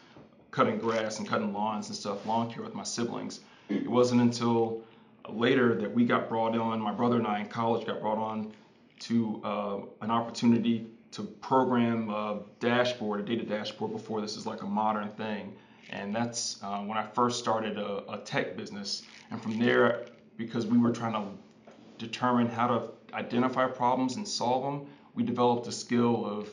cutting 0.50 0.78
grass 0.78 1.18
and 1.18 1.28
cutting 1.28 1.52
lawns 1.52 1.88
and 1.88 1.96
stuff, 1.96 2.26
lawn 2.26 2.50
care 2.50 2.62
with 2.62 2.74
my 2.74 2.82
siblings. 2.82 3.40
It 3.68 3.88
wasn't 3.88 4.20
until 4.20 4.82
later 5.28 5.74
that 5.76 5.92
we 5.92 6.04
got 6.04 6.28
brought 6.28 6.56
on. 6.56 6.80
My 6.80 6.92
brother 6.92 7.16
and 7.16 7.26
I 7.26 7.40
in 7.40 7.46
college 7.46 7.86
got 7.86 8.00
brought 8.00 8.18
on 8.18 8.52
to 9.00 9.40
uh, 9.44 9.78
an 10.00 10.10
opportunity 10.10 10.86
to 11.12 11.22
program 11.22 12.08
a 12.10 12.40
dashboard, 12.58 13.20
a 13.20 13.22
data 13.22 13.44
dashboard. 13.44 13.92
Before 13.92 14.20
this 14.20 14.36
is 14.36 14.46
like 14.46 14.62
a 14.62 14.66
modern 14.66 15.10
thing 15.10 15.54
and 15.90 16.14
that's 16.14 16.58
uh, 16.62 16.78
when 16.78 16.96
I 16.96 17.04
first 17.04 17.38
started 17.38 17.76
a, 17.78 18.02
a, 18.12 18.18
tech 18.18 18.56
business. 18.56 19.02
And 19.30 19.42
from 19.42 19.58
there, 19.58 20.06
because 20.36 20.66
we 20.66 20.78
were 20.78 20.92
trying 20.92 21.12
to 21.12 21.24
determine 21.98 22.48
how 22.48 22.68
to 22.68 22.90
identify 23.12 23.66
problems 23.66 24.16
and 24.16 24.26
solve 24.26 24.62
them, 24.62 24.88
we 25.14 25.24
developed 25.24 25.66
a 25.66 25.72
skill 25.72 26.24
of 26.24 26.48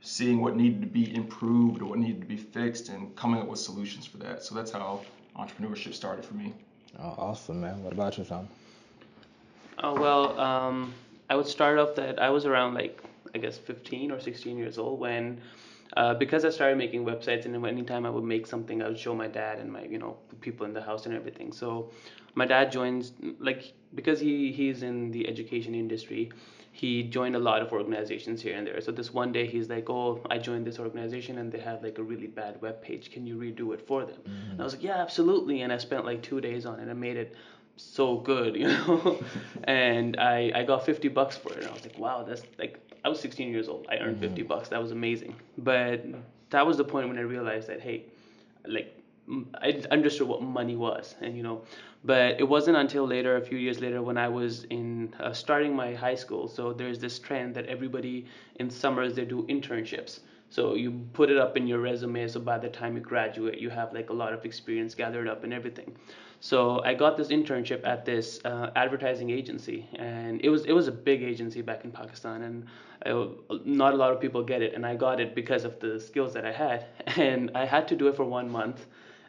seeing 0.00 0.40
what 0.40 0.56
needed 0.56 0.80
to 0.80 0.86
be 0.86 1.14
improved 1.14 1.82
or 1.82 1.84
what 1.86 1.98
needed 1.98 2.20
to 2.22 2.26
be 2.26 2.36
fixed 2.36 2.88
and 2.88 3.14
coming 3.14 3.40
up 3.40 3.46
with 3.46 3.60
solutions 3.60 4.06
for 4.06 4.16
that. 4.16 4.42
So 4.42 4.54
that's 4.54 4.70
how 4.70 5.02
entrepreneurship 5.36 5.92
started 5.92 6.24
for 6.24 6.34
me. 6.34 6.54
Oh, 6.98 7.14
awesome, 7.18 7.60
man. 7.60 7.82
What 7.84 7.92
about 7.92 8.16
you, 8.16 8.24
Tom? 8.24 8.48
Oh, 9.82 9.94
well, 9.94 10.38
um, 10.40 10.94
I 11.28 11.36
would 11.36 11.46
start 11.46 11.78
off 11.78 11.94
that 11.96 12.20
I 12.20 12.30
was 12.30 12.46
around 12.46 12.74
like, 12.74 13.02
I 13.34 13.38
guess 13.38 13.58
15 13.58 14.10
or 14.10 14.18
16 14.18 14.56
years 14.56 14.78
old 14.78 14.98
when 14.98 15.40
uh, 15.96 16.14
because 16.14 16.44
I 16.44 16.50
started 16.50 16.78
making 16.78 17.04
websites, 17.04 17.44
and 17.46 17.66
anytime 17.66 18.06
I 18.06 18.10
would 18.10 18.24
make 18.24 18.46
something, 18.46 18.82
I 18.82 18.88
would 18.88 18.98
show 18.98 19.14
my 19.14 19.26
dad 19.26 19.58
and 19.58 19.72
my, 19.72 19.82
you 19.84 19.98
know, 19.98 20.16
people 20.40 20.66
in 20.66 20.72
the 20.72 20.82
house 20.82 21.06
and 21.06 21.14
everything. 21.14 21.52
So 21.52 21.90
my 22.34 22.46
dad 22.46 22.70
joins, 22.70 23.12
like, 23.38 23.72
because 23.94 24.20
he 24.20 24.52
he's 24.52 24.82
in 24.82 25.10
the 25.10 25.28
education 25.28 25.74
industry, 25.74 26.30
he 26.72 27.02
joined 27.02 27.34
a 27.34 27.38
lot 27.38 27.60
of 27.60 27.72
organizations 27.72 28.40
here 28.40 28.56
and 28.56 28.66
there. 28.66 28.80
So 28.80 28.92
this 28.92 29.12
one 29.12 29.32
day 29.32 29.46
he's 29.46 29.68
like, 29.68 29.90
"Oh, 29.90 30.20
I 30.30 30.38
joined 30.38 30.66
this 30.66 30.78
organization 30.78 31.38
and 31.38 31.50
they 31.50 31.58
have 31.58 31.82
like 31.82 31.98
a 31.98 32.02
really 32.02 32.28
bad 32.28 32.60
web 32.62 32.80
page. 32.80 33.10
Can 33.10 33.26
you 33.26 33.36
redo 33.36 33.74
it 33.74 33.84
for 33.86 34.04
them?" 34.04 34.20
Mm-hmm. 34.20 34.50
And 34.52 34.60
I 34.60 34.64
was 34.64 34.74
like, 34.74 34.84
"Yeah, 34.84 34.98
absolutely." 34.98 35.62
And 35.62 35.72
I 35.72 35.78
spent 35.78 36.04
like 36.04 36.22
two 36.22 36.40
days 36.40 36.66
on 36.66 36.78
it. 36.78 36.88
I 36.88 36.92
made 36.92 37.16
it 37.16 37.34
so 37.76 38.18
good, 38.18 38.54
you 38.60 38.68
know. 38.68 39.18
and 39.64 40.18
I 40.20 40.52
I 40.54 40.62
got 40.62 40.86
50 40.86 41.08
bucks 41.08 41.36
for 41.36 41.52
it. 41.52 41.58
And 41.58 41.68
I 41.68 41.72
was 41.72 41.82
like, 41.82 41.98
"Wow, 41.98 42.22
that's 42.22 42.42
like 42.58 42.78
I 43.04 43.08
was 43.08 43.20
16 43.20 43.50
years 43.50 43.68
old. 43.68 43.86
I 43.90 43.96
earned 43.96 44.16
mm-hmm. 44.16 44.34
50 44.34 44.42
bucks. 44.42 44.68
That 44.68 44.82
was 44.82 44.92
amazing. 44.92 45.36
But 45.58 46.04
that 46.50 46.66
was 46.66 46.76
the 46.76 46.84
point 46.84 47.08
when 47.08 47.18
I 47.18 47.22
realized 47.22 47.68
that 47.68 47.80
hey, 47.80 48.04
like 48.66 48.96
I 49.54 49.82
understood 49.90 50.28
what 50.28 50.42
money 50.42 50.76
was, 50.76 51.14
and 51.20 51.36
you 51.36 51.42
know, 51.42 51.62
but 52.04 52.40
it 52.40 52.48
wasn't 52.48 52.76
until 52.76 53.06
later, 53.06 53.36
a 53.36 53.40
few 53.40 53.58
years 53.58 53.80
later, 53.80 54.02
when 54.02 54.16
I 54.16 54.28
was 54.28 54.64
in 54.64 55.14
uh, 55.20 55.32
starting 55.32 55.74
my 55.74 55.94
high 55.94 56.14
school. 56.14 56.48
So 56.48 56.72
there's 56.72 56.98
this 56.98 57.18
trend 57.18 57.54
that 57.54 57.66
everybody 57.66 58.26
in 58.56 58.70
summers 58.70 59.14
they 59.14 59.24
do 59.24 59.46
internships. 59.48 60.20
So 60.48 60.74
you 60.74 61.06
put 61.12 61.30
it 61.30 61.38
up 61.38 61.56
in 61.56 61.66
your 61.66 61.78
resume. 61.78 62.26
So 62.26 62.40
by 62.40 62.58
the 62.58 62.68
time 62.68 62.96
you 62.96 63.02
graduate, 63.02 63.58
you 63.58 63.70
have 63.70 63.92
like 63.92 64.10
a 64.10 64.12
lot 64.12 64.32
of 64.32 64.44
experience 64.44 64.94
gathered 64.94 65.28
up 65.28 65.44
and 65.44 65.52
everything. 65.52 65.94
So 66.40 66.82
I 66.82 66.94
got 66.94 67.16
this 67.16 67.28
internship 67.28 67.86
at 67.86 68.04
this 68.04 68.40
uh, 68.44 68.70
advertising 68.74 69.30
agency, 69.30 69.88
and 69.94 70.40
it 70.42 70.48
was 70.48 70.64
it 70.64 70.72
was 70.72 70.88
a 70.88 70.92
big 70.92 71.22
agency 71.22 71.60
back 71.60 71.84
in 71.84 71.92
Pakistan, 71.92 72.42
and 72.42 72.66
I, 73.04 73.28
not 73.64 73.92
a 73.92 73.96
lot 73.96 74.12
of 74.12 74.20
people 74.20 74.42
get 74.42 74.62
it, 74.62 74.74
and 74.74 74.86
I 74.86 74.96
got 74.96 75.20
it 75.20 75.34
because 75.34 75.64
of 75.64 75.78
the 75.80 76.00
skills 76.00 76.32
that 76.34 76.46
I 76.46 76.52
had, 76.52 76.86
and 77.18 77.50
I 77.54 77.66
had 77.66 77.88
to 77.88 77.96
do 77.96 78.08
it 78.08 78.16
for 78.16 78.24
one 78.24 78.48
month 78.50 78.86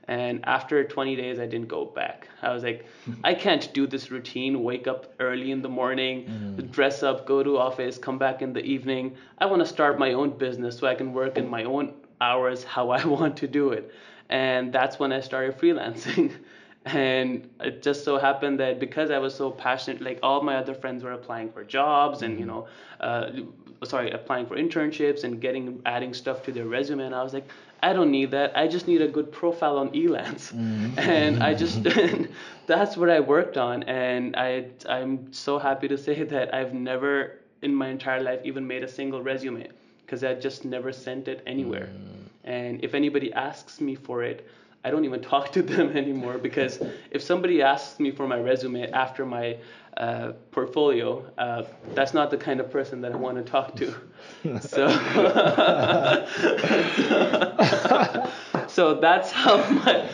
and 0.08 0.44
after 0.46 0.84
20 0.84 1.16
days, 1.16 1.40
I 1.40 1.46
didn't 1.46 1.68
go 1.68 1.86
back. 1.86 2.28
I 2.42 2.54
was 2.54 2.64
like, 2.64 2.86
I 3.24 3.34
can't 3.34 3.72
do 3.74 3.88
this 3.88 4.12
routine. 4.12 4.64
Wake 4.64 4.88
up 4.88 5.14
early 5.20 5.52
in 5.52 5.62
the 5.62 5.70
morning, 5.70 6.26
mm. 6.26 6.72
dress 6.72 7.04
up, 7.04 7.26
go 7.26 7.44
to 7.44 7.58
office, 7.58 7.98
come 7.98 8.18
back 8.18 8.42
in 8.42 8.54
the 8.54 8.62
evening. 8.62 9.16
I 9.38 9.46
want 9.46 9.62
to 9.62 9.66
start 9.66 10.00
my 10.00 10.14
own 10.14 10.38
business 10.38 10.78
so 10.78 10.88
I 10.88 10.96
can 10.96 11.14
work 11.14 11.38
in 11.38 11.48
my 11.48 11.64
own 11.64 11.94
hours 12.20 12.64
how 12.64 12.90
I 12.90 13.06
want 13.18 13.38
to 13.38 13.48
do 13.48 13.70
it. 13.70 13.92
And 14.30 14.74
that's 14.74 15.00
when 15.00 15.12
I 15.12 15.22
started 15.22 15.58
freelancing. 15.58 16.34
And 16.86 17.48
it 17.60 17.84
just 17.84 18.04
so 18.04 18.18
happened 18.18 18.60
that 18.60 18.80
because 18.80 19.12
I 19.12 19.20
was 19.20 19.36
so 19.36 19.52
passionate, 19.52 20.02
like 20.02 20.20
all 20.24 20.42
my 20.42 20.56
other 20.56 20.74
friends 20.74 21.04
were 21.04 21.12
applying 21.12 21.52
for 21.52 21.64
jobs 21.64 22.24
and 22.24 22.40
you 22.40 22.46
mm-hmm. 22.46 22.56
know, 22.56 22.68
uh, 23.00 23.86
sorry, 23.86 24.12
applying 24.12 24.48
for 24.48 24.56
internships 24.56 25.24
and 25.24 25.40
getting 25.40 25.82
adding 25.86 26.14
stuff 26.14 26.44
to 26.44 26.52
their 26.52 26.66
resume, 26.66 27.04
and 27.04 27.14
I 27.14 27.22
was 27.22 27.34
like, 27.34 27.48
I 27.84 27.94
don't 27.94 28.12
need 28.12 28.32
that. 28.32 28.58
I 28.58 28.68
just 28.68 28.88
need 28.88 29.02
a 29.02 29.08
good 29.08 29.32
profile 29.32 29.78
on 29.78 29.90
Elance, 29.90 30.54
mm-hmm. 30.54 30.98
and 31.00 31.44
I 31.44 31.54
just 31.54 31.84
that's 32.68 32.98
what 32.98 33.10
I 33.10 33.20
worked 33.20 33.58
on, 33.58 33.84
and 33.84 34.36
I 34.36 34.66
I'm 34.90 35.32
so 35.32 35.60
happy 35.60 35.88
to 35.88 35.98
say 35.98 36.24
that 36.24 36.54
I've 36.54 36.74
never 36.74 37.40
in 37.62 37.76
my 37.76 37.90
entire 37.90 38.22
life 38.22 38.40
even 38.44 38.66
made 38.66 38.84
a 38.84 38.88
single 38.88 39.22
resume 39.22 39.68
because 40.04 40.24
I 40.24 40.34
just 40.34 40.66
never 40.66 40.92
sent 40.92 41.28
it 41.28 41.44
anywhere. 41.46 41.90
Mm. 41.94 42.22
And 42.44 42.84
if 42.84 42.96
anybody 42.96 43.32
asks 43.34 43.80
me 43.80 43.94
for 43.94 44.24
it, 44.24 44.48
I 44.84 44.92
don't 44.92 45.06
even 45.06 45.22
talk 45.34 45.52
to 45.54 45.62
them 45.62 45.90
anymore 45.98 46.38
because 46.38 46.82
if 47.12 47.22
somebody 47.22 47.62
asks 47.62 48.00
me 48.00 48.12
for 48.12 48.28
my 48.28 48.40
resume 48.40 48.90
after 48.92 49.26
my 49.26 49.58
uh, 49.98 50.32
portfolio, 50.52 51.26
uh, 51.38 51.64
that's 51.94 52.14
not 52.14 52.32
the 52.32 52.38
kind 52.38 52.60
of 52.60 52.72
person 52.72 53.02
that 53.02 53.12
I 53.12 53.18
want 53.18 53.38
to 53.38 53.44
talk 53.44 53.76
to. 53.76 53.94
so, 54.62 54.88
so 58.68 58.96
that's 58.96 59.32
how 59.32 59.58
my 59.70 60.08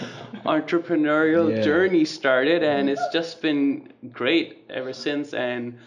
entrepreneurial 0.46 1.56
yeah. 1.56 1.62
journey 1.62 2.06
started, 2.06 2.64
and 2.64 2.90
it's 2.90 3.08
just 3.14 3.42
been 3.42 3.94
great 4.12 4.66
ever 4.70 4.94
since. 4.94 5.34
And 5.34 5.78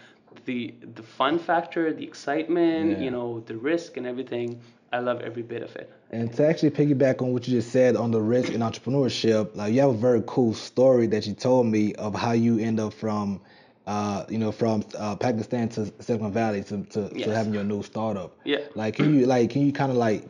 the 0.45 0.73
the 0.95 1.03
fun 1.03 1.37
factor, 1.37 1.93
the 1.93 2.03
excitement, 2.03 2.91
yeah. 2.91 3.03
you 3.03 3.11
know, 3.11 3.41
the 3.41 3.57
risk 3.57 3.97
and 3.97 4.07
everything. 4.07 4.61
I 4.93 4.99
love 4.99 5.21
every 5.21 5.43
bit 5.43 5.63
of 5.63 5.75
it. 5.75 5.91
And 6.11 6.31
to 6.33 6.45
actually 6.45 6.71
piggyback 6.71 7.21
on 7.21 7.31
what 7.31 7.47
you 7.47 7.55
just 7.55 7.71
said 7.71 7.95
on 7.95 8.11
the 8.11 8.21
risk 8.21 8.51
in 8.51 8.59
entrepreneurship, 8.59 9.55
like 9.55 9.73
you 9.73 9.79
have 9.79 9.91
a 9.91 9.93
very 9.93 10.21
cool 10.27 10.53
story 10.53 11.07
that 11.07 11.25
you 11.25 11.33
told 11.33 11.67
me 11.67 11.95
of 11.95 12.13
how 12.13 12.33
you 12.33 12.59
end 12.59 12.79
up 12.79 12.93
from 12.93 13.39
uh, 13.87 14.25
you 14.29 14.37
know, 14.37 14.51
from 14.51 14.83
uh, 14.97 15.15
Pakistan 15.15 15.67
to 15.69 15.91
Silicon 15.99 16.31
Valley 16.31 16.63
to, 16.63 16.83
to, 16.83 17.11
yes. 17.13 17.27
to, 17.27 17.35
having 17.35 17.53
your 17.53 17.63
new 17.63 17.81
startup. 17.81 18.37
Yeah. 18.43 18.59
Like, 18.75 18.95
can 18.95 19.17
you 19.17 19.25
like 19.25 19.49
can 19.49 19.65
you 19.65 19.73
kind 19.73 19.91
of 19.91 19.97
like 19.97 20.23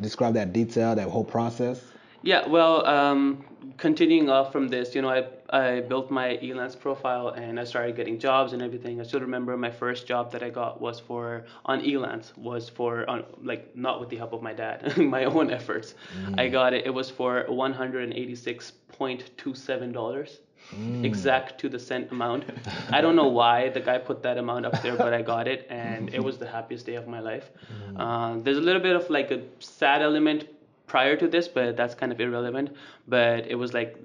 describe 0.00 0.34
that 0.34 0.52
detail, 0.52 0.94
that 0.94 1.08
whole 1.08 1.24
process? 1.24 1.82
Yeah. 2.22 2.46
Well, 2.46 2.86
um, 2.86 3.44
continuing 3.76 4.28
off 4.28 4.52
from 4.52 4.68
this, 4.68 4.94
you 4.94 5.02
know, 5.02 5.10
I 5.10 5.26
I 5.50 5.80
built 5.80 6.10
my 6.10 6.38
Elance 6.42 6.78
profile 6.78 7.28
and 7.28 7.60
I 7.60 7.64
started 7.64 7.96
getting 7.96 8.18
jobs 8.18 8.52
and 8.52 8.62
everything. 8.62 9.00
I 9.00 9.04
still 9.04 9.20
remember 9.20 9.56
my 9.56 9.70
first 9.70 10.06
job 10.06 10.32
that 10.32 10.42
I 10.42 10.50
got 10.50 10.80
was 10.80 11.00
for 11.00 11.44
on 11.66 11.82
Elance 11.82 12.36
was 12.36 12.68
for 12.68 13.08
on 13.08 13.24
like 13.42 13.76
not 13.76 14.00
with 14.00 14.08
the 14.08 14.16
help 14.16 14.32
of 14.32 14.42
my 14.42 14.52
dad, 14.52 14.96
my 15.16 15.24
own 15.24 15.50
efforts. 15.50 15.94
Mm. 16.26 16.40
I 16.40 16.48
got 16.48 16.72
it. 16.72 16.86
It 16.86 16.94
was 16.94 17.10
for 17.10 17.44
one 17.48 17.72
hundred 17.72 18.04
and 18.04 18.14
eighty 18.14 18.34
six 18.34 18.72
point 18.88 19.30
two 19.36 19.54
seven 19.54 19.92
dollars 19.92 20.40
mm. 20.70 21.04
exact 21.04 21.60
to 21.60 21.68
the 21.68 21.78
cent 21.78 22.10
amount. 22.10 22.44
I 22.90 23.00
don't 23.00 23.16
know 23.16 23.28
why 23.28 23.68
the 23.68 23.80
guy 23.80 23.98
put 23.98 24.22
that 24.22 24.38
amount 24.38 24.66
up 24.66 24.80
there, 24.82 24.96
but 24.96 25.12
I 25.12 25.22
got 25.22 25.48
it, 25.48 25.66
and 25.70 26.12
it 26.14 26.22
was 26.22 26.38
the 26.38 26.46
happiest 26.46 26.86
day 26.86 26.94
of 26.94 27.06
my 27.06 27.20
life. 27.20 27.50
Mm. 27.92 28.00
Uh, 28.00 28.42
there's 28.42 28.58
a 28.58 28.60
little 28.60 28.80
bit 28.80 28.96
of 28.96 29.10
like 29.10 29.30
a 29.30 29.42
sad 29.58 30.02
element 30.02 30.44
prior 30.92 31.16
to 31.16 31.26
this, 31.26 31.48
but 31.48 31.74
that's 31.74 31.94
kind 31.94 32.12
of 32.12 32.20
irrelevant. 32.20 32.68
But 33.08 33.46
it 33.46 33.54
was 33.54 33.72
like 33.72 33.96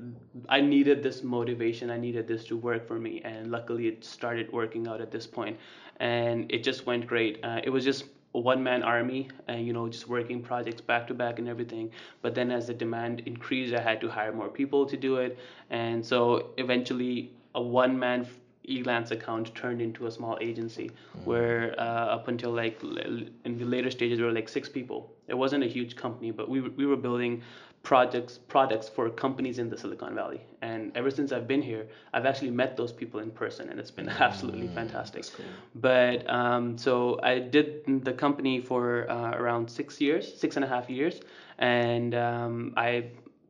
I 0.48 0.62
needed 0.62 1.04
this 1.04 1.22
motivation, 1.22 1.92
I 1.92 1.98
needed 1.98 2.30
this 2.30 2.46
to 2.46 2.56
work 2.56 2.88
for 2.88 2.98
me, 2.98 3.22
and 3.26 3.52
luckily 3.52 3.88
it 3.90 4.06
started 4.06 4.54
working 4.54 4.88
out 4.88 5.02
at 5.02 5.12
this 5.12 5.28
point, 5.28 5.58
and 6.00 6.50
it 6.50 6.64
just 6.64 6.86
went 6.86 7.06
great. 7.06 7.44
Uh, 7.44 7.60
it 7.62 7.70
was 7.70 7.84
just 7.84 8.06
one 8.32 8.62
man 8.64 8.84
army 8.84 9.28
and 9.48 9.66
you 9.68 9.74
know 9.74 9.90
just 9.90 10.08
working 10.08 10.42
projects 10.42 10.80
back 10.80 11.08
to 11.08 11.14
back 11.22 11.40
and 11.40 11.48
everything 11.48 11.90
but 12.22 12.36
then 12.36 12.52
as 12.52 12.68
the 12.68 12.74
demand 12.82 13.22
increased 13.32 13.74
i 13.74 13.82
had 13.82 14.00
to 14.00 14.10
hire 14.18 14.32
more 14.32 14.50
people 14.58 14.86
to 14.86 14.98
do 15.06 15.16
it 15.16 15.40
and 15.72 16.06
so 16.06 16.52
eventually 16.58 17.32
a 17.56 17.62
one 17.62 17.98
man 17.98 18.28
Elance 18.70 19.12
account 19.12 19.56
turned 19.56 19.82
into 19.82 20.06
a 20.06 20.12
small 20.12 20.38
agency 20.40 20.88
mm-hmm. 20.92 21.26
where 21.30 21.74
uh, 21.80 22.16
up 22.18 22.28
until 22.28 22.52
like 22.52 22.84
in 22.84 23.58
the 23.58 23.66
later 23.76 23.90
stages 23.90 24.20
there 24.20 24.28
were 24.28 24.38
like 24.42 24.50
six 24.50 24.70
people 24.70 25.17
it 25.28 25.38
wasn't 25.38 25.64
a 25.64 25.68
huge 25.68 25.96
company 25.96 26.32
but 26.32 26.50
we, 26.50 26.62
we 26.62 26.86
were 26.86 26.98
building 26.98 27.42
projects 27.88 28.38
products 28.50 28.90
for 28.90 29.10
companies 29.10 29.60
in 29.60 29.70
the 29.70 29.78
Silicon 29.78 30.14
Valley. 30.14 30.42
And 30.62 30.92
ever 30.98 31.10
since 31.10 31.32
I've 31.32 31.48
been 31.48 31.62
here, 31.62 31.88
I've 32.14 32.26
actually 32.26 32.52
met 32.52 32.76
those 32.76 32.92
people 32.92 33.22
in 33.22 33.32
person, 33.32 33.70
and 33.70 33.80
it's 33.80 33.92
been 33.92 34.10
absolutely 34.10 34.68
mm, 34.68 34.76
fantastic. 34.76 35.24
Cool. 35.34 35.46
But 35.76 36.30
um, 36.30 36.78
so 36.78 37.18
I 37.24 37.40
did 37.40 38.04
the 38.04 38.12
company 38.12 38.60
for 38.60 39.10
uh, 39.10 39.32
around 39.32 39.70
six 39.70 40.02
years, 40.02 40.38
six 40.38 40.58
and 40.58 40.66
a 40.66 40.68
half 40.68 40.90
years, 40.90 41.22
and 41.60 42.14
um, 42.14 42.74
I 42.76 43.06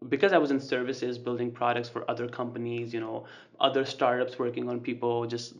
because 0.10 0.32
I 0.34 0.38
was 0.38 0.52
in 0.52 0.60
services, 0.60 1.18
building 1.18 1.52
products 1.52 1.90
for 1.90 2.10
other 2.12 2.28
companies, 2.28 2.94
you 2.94 3.00
know, 3.00 3.26
other 3.60 3.84
startups 3.86 4.38
working 4.38 4.70
on 4.70 4.80
people, 4.80 5.26
just 5.26 5.56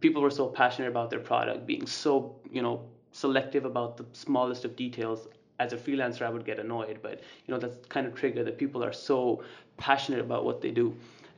people 0.00 0.20
were 0.20 0.36
so 0.42 0.48
passionate 0.48 0.88
about 0.88 1.10
their 1.10 1.20
product, 1.20 1.64
being 1.64 1.86
so, 1.86 2.34
you 2.50 2.60
know, 2.60 2.82
selective 3.12 3.64
about 3.64 3.96
the 3.96 4.04
smallest 4.12 4.64
of 4.64 4.74
details 4.74 5.28
as 5.58 5.72
a 5.72 5.76
freelancer 5.76 6.22
I 6.22 6.30
would 6.30 6.44
get 6.44 6.58
annoyed, 6.58 6.98
but 7.02 7.20
you 7.46 7.52
know 7.52 7.58
that's 7.58 7.86
kind 7.86 8.06
of 8.06 8.14
trigger 8.14 8.44
that 8.44 8.58
people 8.58 8.84
are 8.84 8.92
so 8.92 9.42
passionate 9.76 10.20
about 10.20 10.44
what 10.44 10.60
they 10.60 10.70
do. 10.70 10.94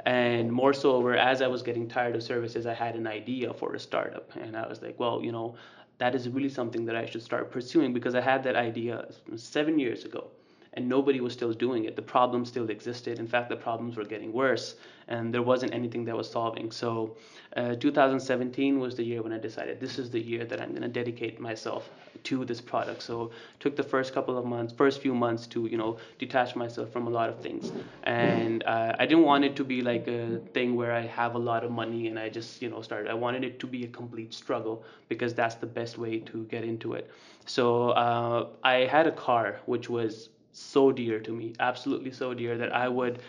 And 0.07 0.51
more 0.53 0.73
so, 0.73 1.01
where 1.01 1.17
as 1.17 1.43
I 1.43 1.49
was 1.49 1.63
getting 1.63 1.89
tired 1.89 2.15
of 2.15 2.23
services, 2.23 2.67
I 2.67 2.75
had 2.75 2.95
an 2.95 3.07
idea 3.07 3.53
for 3.53 3.75
a 3.75 3.81
startup, 3.81 4.31
and 4.37 4.57
I 4.57 4.67
was 4.67 4.81
like, 4.81 4.99
well, 4.99 5.21
you 5.23 5.33
know, 5.33 5.57
that 5.99 6.15
is 6.15 6.29
really 6.29 6.49
something 6.49 6.85
that 6.87 6.95
I 6.97 7.05
should 7.07 7.23
start 7.23 7.51
pursuing 7.51 7.93
because 7.93 8.15
I 8.15 8.21
had 8.21 8.45
that 8.45 8.55
idea 8.55 9.09
seven 9.37 9.79
years 9.79 10.05
ago 10.05 10.31
and 10.75 10.89
nobody 10.89 11.21
was 11.21 11.33
still 11.33 11.53
doing 11.53 11.85
it. 11.85 11.97
The 11.97 12.03
problem 12.03 12.45
still 12.45 12.71
existed. 12.71 13.19
In 13.19 13.27
fact, 13.27 13.49
the 13.49 13.57
problems 13.57 13.97
were 13.97 14.05
getting 14.05 14.33
worse, 14.33 14.77
and 15.09 15.33
there 15.33 15.43
wasn't 15.43 15.75
anything 15.75 16.05
that 16.05 16.17
was 16.17 16.31
solving. 16.31 16.71
So, 16.71 17.17
uh, 17.57 17.75
2017 17.77 18.79
was 18.79 18.95
the 18.97 19.03
year 19.03 19.23
when 19.23 19.33
I 19.33 19.39
decided 19.39 19.81
this 19.81 19.99
is 19.99 20.11
the 20.11 20.21
year 20.21 20.45
that 20.45 20.61
I'm 20.61 20.71
going 20.71 20.83
to 20.83 20.89
dedicate 20.89 21.41
myself 21.41 21.91
to 22.25 22.45
this 22.45 22.61
product. 22.61 23.03
So, 23.03 23.31
took 23.61 23.77
the 23.77 23.83
first 23.83 24.13
couple 24.13 24.37
of 24.37 24.45
months, 24.45 24.73
first 24.73 25.01
few 25.01 25.15
months 25.15 25.47
to 25.49 25.67
you 25.67 25.79
know 25.79 25.99
detach 26.19 26.55
myself 26.55 26.93
from 26.93 27.07
a 27.07 27.11
lot 27.11 27.31
of 27.31 27.41
things, 27.41 27.73
and 28.05 28.63
uh, 28.65 28.95
I 28.99 29.07
didn't 29.07 29.25
want 29.25 29.45
it 29.45 29.57
to 29.57 29.65
be 29.65 29.83
like 29.83 30.07
a 30.07 30.39
thing 30.53 30.77
where 30.77 30.93
I 30.93 31.07
have 31.07 31.35
a 31.35 31.39
lot 31.39 31.65
of 31.65 31.71
money 31.71 32.09
and 32.09 32.19
I 32.19 32.29
just 32.29 32.61
you 32.63 32.69
know 32.69 32.83
started. 32.83 33.11
I 33.11 33.15
wanted 33.15 33.45
it 33.45 33.59
to 33.61 33.67
be 33.67 33.85
a 33.85 33.89
complete 33.89 34.35
struggle 34.35 34.85
because 35.09 35.35
that's 35.35 35.55
the 35.57 35.67
best 35.67 35.99
way 35.99 36.19
to 36.21 36.45
get 36.45 36.65
into 36.65 36.93
it. 36.93 37.11
So 37.47 37.91
uh, 37.91 38.49
I 38.63 38.85
had 38.85 39.07
a 39.07 39.13
car 39.13 39.61
which 39.67 39.89
was 39.89 40.29
so 40.59 40.93
dear 40.93 41.21
to 41.21 41.33
me, 41.33 41.55
absolutely 41.61 42.11
so 42.11 42.35
dear 42.35 42.59
that 42.59 42.75
I 42.75 42.89
would 42.89 43.21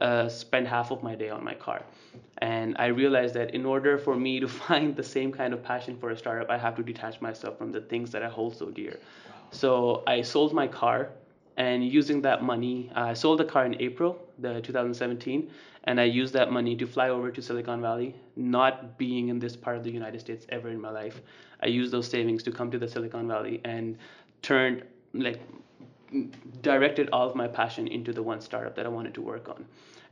uh, 0.00 0.28
spend 0.28 0.68
half 0.68 0.90
of 0.90 1.02
my 1.02 1.14
day 1.14 1.30
on 1.30 1.42
my 1.42 1.54
car. 1.54 1.82
And 2.38 2.76
I 2.78 2.86
realized 2.86 3.34
that 3.34 3.54
in 3.54 3.64
order 3.64 3.98
for 3.98 4.14
me 4.14 4.40
to 4.40 4.48
find 4.66 4.94
the 4.94 5.02
same 5.02 5.32
kind 5.32 5.52
of 5.52 5.62
passion 5.62 5.96
for 5.98 6.10
a 6.10 6.16
startup, 6.16 6.50
I 6.50 6.58
have 6.58 6.76
to 6.76 6.82
detach 6.82 7.20
myself 7.20 7.58
from 7.58 7.72
the 7.72 7.80
things 7.80 8.10
that 8.12 8.22
I 8.22 8.28
hold 8.28 8.56
so 8.56 8.70
dear. 8.70 8.98
So 9.50 10.02
I 10.06 10.22
sold 10.22 10.52
my 10.52 10.66
car, 10.66 11.10
and 11.56 11.86
using 11.86 12.20
that 12.22 12.42
money, 12.42 12.90
I 12.94 13.14
sold 13.14 13.40
the 13.40 13.44
car 13.44 13.64
in 13.64 13.80
April, 13.80 14.18
the 14.38 14.60
2017, 14.60 15.50
and 15.84 16.00
I 16.00 16.04
used 16.04 16.34
that 16.34 16.52
money 16.52 16.76
to 16.76 16.86
fly 16.86 17.08
over 17.08 17.30
to 17.30 17.40
Silicon 17.40 17.80
Valley. 17.80 18.14
Not 18.34 18.98
being 18.98 19.28
in 19.28 19.38
this 19.38 19.56
part 19.56 19.76
of 19.76 19.84
the 19.84 19.90
United 19.90 20.20
States 20.20 20.44
ever 20.50 20.68
in 20.68 20.80
my 20.80 20.90
life, 20.90 21.22
I 21.62 21.66
used 21.66 21.92
those 21.92 22.08
savings 22.08 22.42
to 22.42 22.52
come 22.52 22.70
to 22.72 22.78
the 22.78 22.88
Silicon 22.88 23.28
Valley 23.28 23.60
and 23.64 23.96
turned 24.42 24.82
like 25.14 25.40
directed 26.62 27.08
all 27.12 27.28
of 27.28 27.34
my 27.34 27.48
passion 27.48 27.86
into 27.88 28.12
the 28.12 28.22
one 28.22 28.40
startup 28.40 28.74
that 28.76 28.86
I 28.86 28.88
wanted 28.88 29.14
to 29.14 29.22
work 29.22 29.48
on. 29.48 29.64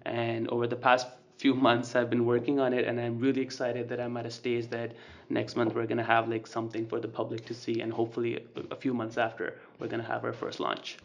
And 0.05 0.49
over 0.49 0.67
the 0.67 0.77
past 0.77 1.07
few 1.39 1.55
months, 1.55 1.97
I've 1.97 2.11
been 2.11 2.27
working 2.27 2.61
on 2.61 2.73
it, 2.73 2.87
and 2.87 3.01
I'm 3.01 3.19
really 3.19 3.41
excited 3.41 3.89
that 3.89 4.01
I'm 4.01 4.17
at 4.17 4.27
a 4.27 4.31
stage 4.31 4.69
that 4.69 4.93
next 5.29 5.57
month 5.57 5.75
we're 5.75 5.87
gonna 5.87 6.05
have 6.05 6.29
like 6.29 6.47
something 6.47 6.87
for 6.87 7.01
the 7.01 7.09
public 7.09 7.45
to 7.47 7.55
see, 7.55 7.81
and 7.81 7.93
hopefully 7.93 8.45
a, 8.71 8.77
few 8.77 8.95
months 8.95 9.19
after 9.19 9.59
we're 9.79 9.89
gonna 9.89 10.03
have 10.03 10.25
our 10.25 10.33
first 10.33 10.61
launch. 10.61 10.99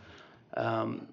Um, 0.55 1.07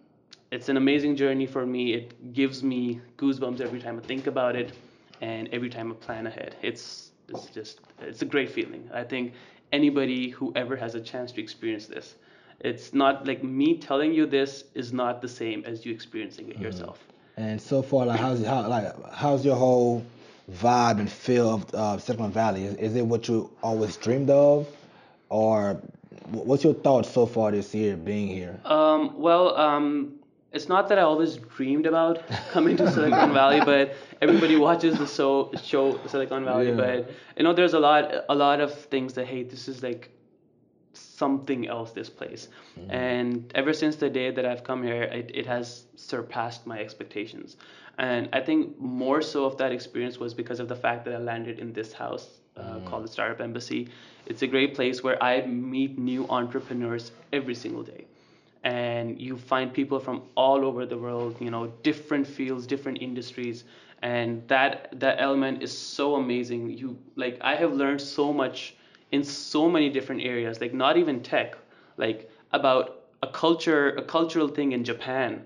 it's 0.51 0.69
an 0.69 0.77
amazing 0.77 1.17
journey 1.17 1.47
for 1.47 1.67
me. 1.67 1.95
It 1.95 2.33
gives 2.33 2.63
me 2.63 3.01
goosebumps 3.17 3.61
every 3.61 3.81
time 3.81 3.99
I 3.99 4.07
think 4.07 4.27
about 4.27 4.57
it, 4.57 4.73
and 5.21 5.49
every 5.53 5.71
time 5.71 5.91
I 5.93 5.95
plan 5.95 6.27
ahead. 6.27 6.57
It's 6.63 7.11
it's 7.29 7.47
just 7.47 7.81
it's 8.01 8.23
a 8.23 8.27
great 8.27 8.51
feeling. 8.51 8.89
I 8.93 9.03
think 9.03 9.33
anybody 9.73 10.31
who 10.31 10.53
ever 10.55 10.77
has 10.77 10.95
a 10.95 11.01
chance 11.01 11.33
to 11.33 11.43
experience 11.43 11.87
this, 11.87 12.17
it's 12.61 12.95
not 12.95 13.27
like 13.27 13.43
me 13.43 13.79
telling 13.79 14.13
you 14.13 14.27
this 14.27 14.65
is 14.75 14.93
not 14.93 15.21
the 15.21 15.29
same 15.29 15.65
as 15.65 15.85
you 15.85 15.93
experiencing 15.93 16.51
it 16.51 16.59
yourself. 16.59 16.99
And 17.37 17.61
so 17.61 17.83
far, 17.83 18.07
like 18.07 18.19
how's 18.19 18.45
how 18.45 18.67
like 18.67 18.95
how's 19.13 19.45
your 19.45 19.57
whole 19.57 20.05
vibe 20.51 20.99
and 21.01 21.11
feel 21.11 21.55
of 21.55 21.75
uh, 21.75 21.99
Silicon 21.99 22.33
Valley? 22.33 22.65
Is, 22.65 22.75
is 22.77 22.97
it 22.97 23.05
what 23.07 23.29
you 23.29 23.51
always 23.63 23.97
dreamed 23.97 24.31
of, 24.31 24.67
or 25.29 25.83
what's 26.31 26.65
your 26.65 26.75
thoughts 26.75 27.11
so 27.11 27.27
far 27.27 27.51
this 27.51 27.75
year 27.75 27.97
being 27.97 28.29
here? 28.29 28.59
Um, 28.65 29.21
well, 29.21 29.57
um, 29.57 30.15
it's 30.53 30.69
not 30.69 30.89
that 30.89 30.99
I 30.99 31.03
always 31.03 31.37
dreamed 31.37 31.87
about 31.87 32.23
coming 32.51 32.77
to 32.79 32.91
Silicon 32.91 33.33
Valley, 33.35 33.61
but 33.61 33.95
everybody 34.23 34.57
watches 34.57 34.99
the 34.99 35.07
show, 35.07 35.53
show 35.63 36.01
Silicon 36.07 36.45
Valley. 36.45 36.69
Yeah. 36.69 36.75
But 36.75 37.11
you 37.37 37.45
know, 37.45 37.53
there's 37.53 37.75
a 37.75 37.81
lot, 37.81 38.13
a 38.29 38.35
lot 38.35 38.61
of 38.61 38.75
things 38.75 39.13
that 39.15 39.27
hey, 39.27 39.43
this 39.43 39.69
is 39.69 39.83
like 39.83 40.11
something 40.97 41.69
else. 41.69 41.93
This 41.93 42.11
place, 42.11 42.49
and 42.89 43.51
ever 43.55 43.73
since 43.73 43.97
the 43.97 44.11
day 44.11 44.31
that 44.31 44.45
I've 44.45 44.65
come 44.65 44.83
here, 44.83 45.03
it, 45.03 45.31
it 45.35 45.47
has 45.47 45.85
surpassed 45.97 46.67
my 46.67 46.79
expectations. 46.81 47.57
And 47.99 48.29
I 48.33 48.41
think 48.41 48.79
more 48.81 49.23
so 49.23 49.45
of 49.45 49.57
that 49.59 49.73
experience 49.73 50.19
was 50.19 50.35
because 50.35 50.61
of 50.61 50.69
the 50.69 50.77
fact 50.77 51.05
that 51.07 51.15
I 51.15 51.19
landed 51.19 51.59
in 51.59 51.73
this 51.73 51.93
house 51.93 52.41
uh, 52.57 52.81
called 52.81 53.05
the 53.05 53.09
Startup 53.09 53.41
Embassy. 53.41 53.89
It's 54.27 54.43
a 54.43 54.47
great 54.47 54.75
place 54.75 55.03
where 55.03 55.23
I 55.23 55.47
meet 55.47 55.99
new 55.99 56.27
entrepreneurs 56.29 57.13
every 57.33 57.55
single 57.55 57.83
day 57.83 58.07
and 58.65 59.21
you 59.21 59.37
find 59.37 59.73
people 59.73 60.01
from 60.01 60.23
all 60.37 60.65
over 60.65 60.87
the 60.87 60.99
world 60.99 61.37
you 61.41 61.51
know 61.51 61.69
different 61.83 62.27
fields 62.27 62.67
different 62.67 63.01
industries 63.01 63.65
and 64.03 64.47
that 64.49 64.89
that 64.99 65.17
element 65.21 65.63
is 65.63 65.77
so 65.77 66.17
amazing 66.17 66.71
you 66.71 66.99
like 67.17 67.39
i 67.43 67.55
have 67.55 67.73
learned 67.73 68.01
so 68.01 68.33
much 68.33 68.76
in 69.13 69.23
so 69.25 69.69
many 69.69 69.89
different 69.89 70.23
areas 70.23 70.61
like 70.61 70.75
not 70.75 70.97
even 70.97 71.23
tech 71.23 71.57
like 71.97 72.31
about 72.53 73.05
a 73.23 73.27
culture 73.27 73.91
a 73.91 74.03
cultural 74.03 74.49
thing 74.49 74.73
in 74.73 74.85
japan 74.85 75.43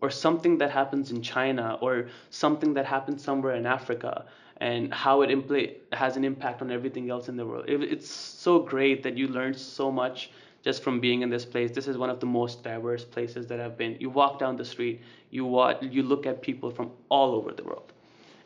or 0.00 0.10
something 0.10 0.58
that 0.58 0.70
happens 0.70 1.10
in 1.10 1.20
china 1.22 1.78
or 1.80 2.08
something 2.30 2.74
that 2.74 2.86
happens 2.86 3.22
somewhere 3.22 3.54
in 3.54 3.66
africa 3.66 4.24
and 4.58 4.92
how 4.92 5.22
it 5.22 5.30
impl- 5.30 5.72
has 5.92 6.16
an 6.16 6.24
impact 6.24 6.60
on 6.62 6.70
everything 6.70 7.10
else 7.10 7.28
in 7.28 7.36
the 7.36 7.44
world 7.46 7.64
it, 7.68 7.82
it's 7.82 8.10
so 8.10 8.58
great 8.58 9.02
that 9.02 9.16
you 9.16 9.28
learn 9.28 9.54
so 9.54 9.90
much 9.90 10.30
just 10.62 10.82
from 10.82 11.00
being 11.00 11.22
in 11.22 11.30
this 11.30 11.44
place. 11.46 11.70
This 11.70 11.88
is 11.88 11.96
one 11.96 12.10
of 12.10 12.20
the 12.20 12.26
most 12.26 12.62
diverse 12.62 13.04
places 13.04 13.46
that 13.46 13.60
I've 13.60 13.78
been. 13.78 13.96
You 13.98 14.10
walk 14.10 14.38
down 14.38 14.56
the 14.56 14.64
street, 14.64 15.00
you 15.30 15.44
watch, 15.44 15.78
you 15.80 16.02
look 16.02 16.26
at 16.26 16.42
people 16.42 16.70
from 16.70 16.90
all 17.08 17.34
over 17.34 17.52
the 17.52 17.64
world, 17.64 17.92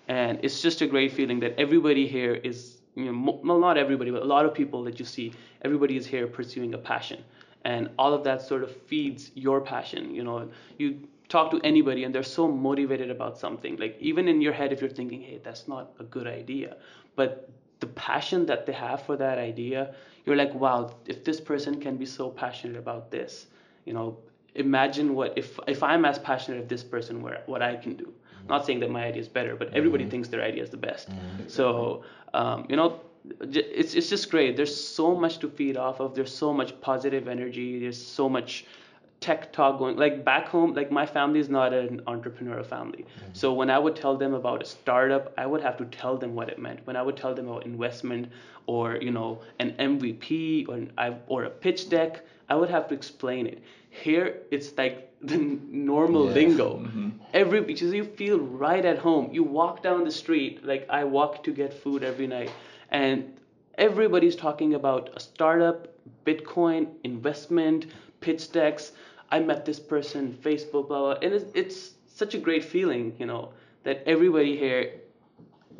and 0.09 0.39
it's 0.43 0.61
just 0.63 0.81
a 0.81 0.87
great 0.87 1.13
feeling 1.13 1.41
that 1.41 1.55
everybody 1.59 2.07
here 2.07 2.35
is, 2.35 2.74
you 2.95 3.13
know, 3.13 3.41
well, 3.43 3.59
not 3.59 3.77
everybody, 3.77 4.11
but 4.11 4.23
a 4.23 4.27
lot 4.27 4.45
of 4.47 4.55
people 4.55 4.85
that 4.85 4.99
you 4.99 5.05
see, 5.05 5.33
everybody 5.63 5.97
is 5.97 6.07
here 6.07 6.27
pursuing 6.27 6.75
a 6.75 6.79
passion, 6.79 7.25
and 7.65 7.91
all 7.99 8.15
of 8.15 8.25
that 8.25 8.43
sort 8.43 8.63
of 8.63 8.75
feeds 8.87 9.31
your 9.35 9.61
passion. 9.61 10.15
You 10.15 10.25
know, 10.25 10.51
you 10.79 11.09
talk 11.29 11.51
to 11.51 11.61
anybody 11.65 12.05
and 12.05 12.15
they're 12.15 12.23
so 12.23 12.47
motivated 12.47 13.11
about 13.11 13.39
something. 13.39 13.77
Like 13.77 13.97
even 14.01 14.29
in 14.29 14.41
your 14.41 14.53
head, 14.53 14.73
if 14.73 14.81
you're 14.81 14.91
thinking, 14.91 15.23
hey, 15.23 15.41
that's 15.43 15.67
not 15.67 15.93
a 15.99 16.05
good 16.05 16.27
idea, 16.27 16.77
but 17.17 17.51
the 17.81 17.87
passion 17.89 18.47
that 18.47 18.67
they 18.67 18.73
have 18.73 19.03
for 19.03 19.17
that 19.17 19.39
idea, 19.39 19.95
you're 20.25 20.37
like, 20.37 20.55
wow, 20.55 20.95
if 21.07 21.25
this 21.25 21.41
person 21.41 21.81
can 21.81 21.97
be 21.97 22.07
so 22.07 22.31
passionate 22.31 22.77
about 22.77 23.11
this, 23.11 23.47
you 23.85 23.93
know, 23.93 24.19
imagine 24.55 25.15
what 25.15 25.37
if 25.37 25.59
if 25.67 25.83
I'm 25.83 26.05
as 26.05 26.19
passionate 26.19 26.63
as 26.63 26.69
this 26.69 26.85
person 26.85 27.23
what 27.23 27.63
I 27.63 27.77
can 27.77 27.95
do. 27.95 28.13
Not 28.49 28.67
saying 28.67 28.81
that 28.81 28.91
my 28.91 29.05
idea 29.05 29.21
is 29.21 29.29
better, 29.29 29.57
but 29.57 29.73
everybody 29.75 30.05
mm-hmm. 30.05 30.11
thinks 30.11 30.29
their 30.29 30.43
idea 30.43 30.63
is 30.63 30.71
the 30.71 30.77
best. 30.77 31.11
Mm-hmm. 31.11 31.49
So, 31.49 32.05
um, 32.33 32.67
you 32.69 32.77
know, 32.77 33.01
it's 33.41 33.95
it's 33.95 34.09
just 34.09 34.31
great. 34.31 34.57
There's 34.57 34.75
so 34.75 35.15
much 35.15 35.39
to 35.39 35.49
feed 35.49 35.77
off 35.77 36.01
of. 36.01 36.15
There's 36.15 36.35
so 36.35 36.53
much 36.53 36.79
positive 36.81 37.27
energy. 37.29 37.79
There's 37.79 38.01
so 38.01 38.29
much 38.29 38.67
tech 39.21 39.53
talk 39.53 39.79
going 39.79 39.97
like 39.97 40.23
back 40.23 40.49
home 40.49 40.75
like 40.75 40.91
my 40.91 41.07
family 41.07 41.41
is 41.41 41.49
not 41.49 41.73
an 41.73 41.99
entrepreneurial 42.07 42.67
family 42.67 43.05
mm-hmm. 43.05 43.33
so 43.33 43.55
when 43.55 43.71
i 43.71 43.79
would 43.79 43.97
tell 43.97 44.19
them 44.19 44.35
about 44.35 44.61
a 44.61 44.65
startup 44.67 45.33
i 45.39 45.47
would 45.47 45.63
have 45.63 45.79
to 45.79 45.87
tell 45.87 46.19
them 46.19 46.35
what 46.35 46.51
it 46.51 46.59
meant 46.59 46.79
when 46.87 46.95
i 46.95 47.01
would 47.01 47.17
tell 47.17 47.35
them 47.35 47.49
about 47.49 47.65
investment 47.65 48.29
or 48.67 48.97
you 48.97 49.11
know 49.11 49.41
an 49.61 49.71
mvp 49.79 50.69
or 50.69 50.75
an, 50.75 50.93
I, 50.99 51.15
or 51.27 51.45
a 51.45 51.51
pitch 51.51 51.89
deck 51.89 52.21
i 52.51 52.55
would 52.55 52.69
have 52.69 52.87
to 52.89 52.95
explain 52.95 53.47
it 53.47 53.63
here 54.03 54.43
it's 54.51 54.77
like 54.77 55.11
the 55.23 55.39
normal 55.39 56.27
Yeah. 56.29 56.35
lingo. 56.35 56.69
Mm-hmm. 56.79 57.09
Every 57.33 57.61
because 57.63 57.93
you 57.93 58.05
feel 58.05 58.39
right 58.39 58.85
at 58.85 58.99
home. 58.99 59.31
You 59.33 59.43
walk 59.45 59.83
down 59.83 60.05
the 60.05 60.11
street 60.23 60.65
like 60.65 60.87
i 60.91 61.05
walk 61.05 61.43
to 61.45 61.53
get 61.53 61.73
food 61.83 62.03
every 62.05 62.27
night 62.27 62.51
and 62.91 63.19
everybody's 63.79 64.37
talking 64.37 64.75
about 64.75 65.11
a 65.17 65.21
startup 65.21 65.89
bitcoin 66.27 66.89
investment 67.05 67.87
pitch 68.21 68.53
decks. 68.53 68.93
I 69.31 69.41
met 69.41 69.65
this 69.65 69.81
person 69.81 70.37
facebook 70.43 70.89
blah 70.89 71.01
blah 71.05 71.17
and 71.23 71.33
it's, 71.35 71.47
it's 71.55 71.79
such 72.07 72.35
a 72.35 72.39
great 72.39 72.65
feeling 72.65 73.15
you 73.19 73.27
know 73.27 73.53
that 73.85 74.03
everybody 74.07 74.57
here 74.57 74.83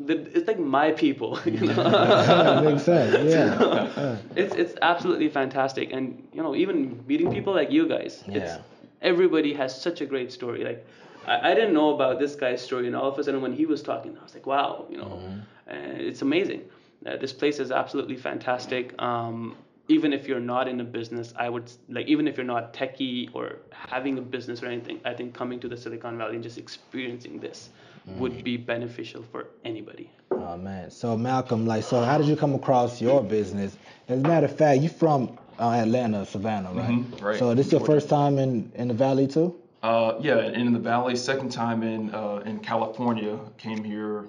it's 0.07 0.47
like 0.47 0.59
my 0.59 0.91
people 0.91 1.39
you 1.45 1.59
know 1.61 2.61
makes 2.63 2.83
sense. 2.83 3.15
Yeah. 3.35 3.53
Uh, 3.55 4.17
it's 4.35 4.53
it's 4.55 4.75
absolutely 4.81 5.29
fantastic 5.29 5.91
and 5.93 6.27
you 6.33 6.43
know 6.43 6.55
even 6.55 7.03
meeting 7.07 7.31
people 7.31 7.53
like 7.53 7.71
you 7.71 7.87
guys 7.87 8.23
it's 8.27 8.51
Yeah. 8.53 8.57
everybody 9.01 9.53
has 9.53 9.79
such 9.79 10.01
a 10.01 10.05
great 10.05 10.31
story 10.31 10.63
like 10.63 10.85
I, 11.27 11.51
I 11.51 11.55
didn't 11.55 11.73
know 11.73 11.93
about 11.95 12.19
this 12.19 12.35
guy's 12.35 12.61
story 12.61 12.87
and 12.87 12.95
all 12.95 13.09
of 13.11 13.17
a 13.19 13.23
sudden 13.23 13.41
when 13.41 13.53
he 13.53 13.65
was 13.65 13.81
talking 13.81 14.17
i 14.19 14.23
was 14.23 14.33
like 14.33 14.45
wow 14.45 14.85
you 14.89 14.97
know 14.97 15.21
and 15.67 16.01
it's 16.01 16.21
amazing 16.21 16.61
uh, 17.05 17.17
this 17.17 17.33
place 17.33 17.59
is 17.59 17.71
absolutely 17.71 18.15
fantastic 18.17 18.93
um, 19.01 19.55
even 19.87 20.13
if 20.13 20.27
you're 20.27 20.39
not 20.39 20.67
in 20.67 20.81
a 20.81 20.83
business 20.83 21.33
i 21.37 21.47
would 21.47 21.71
like 21.89 22.07
even 22.07 22.27
if 22.27 22.35
you're 22.37 22.45
not 22.55 22.73
techie 22.73 23.29
or 23.33 23.57
having 23.71 24.17
a 24.17 24.21
business 24.21 24.61
or 24.61 24.67
anything 24.67 24.99
i 25.05 25.13
think 25.13 25.33
coming 25.33 25.59
to 25.59 25.67
the 25.67 25.77
silicon 25.77 26.17
valley 26.17 26.35
and 26.35 26.43
just 26.43 26.57
experiencing 26.57 27.39
this 27.39 27.69
would 28.07 28.43
be 28.43 28.57
beneficial 28.57 29.23
for 29.31 29.47
anybody 29.63 30.09
Oh 30.31 30.57
man. 30.57 30.91
So 30.91 31.17
Malcolm, 31.17 31.65
like, 31.65 31.83
so 31.83 32.03
how 32.03 32.17
did 32.17 32.27
you 32.27 32.35
come 32.35 32.53
across 32.55 33.01
your 33.01 33.23
business? 33.23 33.77
As 34.07 34.19
a 34.19 34.21
matter 34.21 34.45
of 34.45 34.55
fact, 34.55 34.81
you 34.81 34.89
from 34.89 35.37
uh, 35.59 35.71
Atlanta, 35.71 36.25
Savannah, 36.25 36.71
right? 36.73 36.89
Mhm, 36.89 37.21
right. 37.21 37.39
So 37.39 37.53
this 37.53 37.71
your 37.71 37.81
first 37.81 38.09
time 38.09 38.37
in 38.37 38.71
in 38.75 38.87
the 38.87 38.93
valley 38.93 39.27
too? 39.27 39.55
Uh, 39.81 40.15
yeah, 40.19 40.39
in 40.39 40.73
the 40.73 40.79
Valley, 40.79 41.15
second 41.15 41.51
time 41.51 41.83
in 41.83 42.13
uh, 42.13 42.41
in 42.45 42.59
California. 42.59 43.39
Came 43.57 43.83
here 43.83 44.25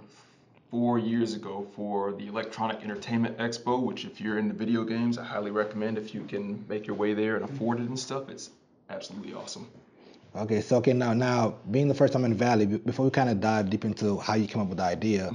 four 0.71 0.99
years 0.99 1.35
ago 1.35 1.67
for 1.75 2.13
the 2.13 2.27
Electronic 2.27 2.83
Entertainment 2.83 3.39
Expo, 3.39 3.83
which 3.83 4.05
if 4.05 4.21
you're 4.21 4.39
into 4.39 4.55
video 4.55 4.85
games, 4.85 5.17
I 5.19 5.25
highly 5.25 5.51
recommend 5.51 5.97
if 5.97 6.15
you 6.15 6.25
can 6.25 6.65
make 6.69 6.87
your 6.87 6.97
way 6.97 7.15
there 7.15 7.37
and 7.37 7.45
afford 7.45 7.81
it 7.81 7.89
and 7.89 7.99
stuff. 7.99 8.29
It's 8.29 8.51
absolutely 8.91 9.33
awesome. 9.33 9.67
Okay. 10.37 10.61
So 10.61 10.77
okay, 10.79 10.93
now 10.93 11.13
now 11.15 11.57
being 11.71 11.89
the 11.89 11.95
first 11.95 12.13
time 12.13 12.25
in 12.25 12.31
the 12.31 12.37
valley, 12.37 12.67
before 12.67 13.05
we 13.05 13.11
kind 13.11 13.31
of 13.31 13.41
dive 13.41 13.71
deep 13.71 13.85
into 13.85 14.19
how 14.19 14.35
you 14.35 14.47
came 14.47 14.63
up 14.63 14.69
with 14.69 14.79
the 14.79 14.85
idea, 14.85 15.31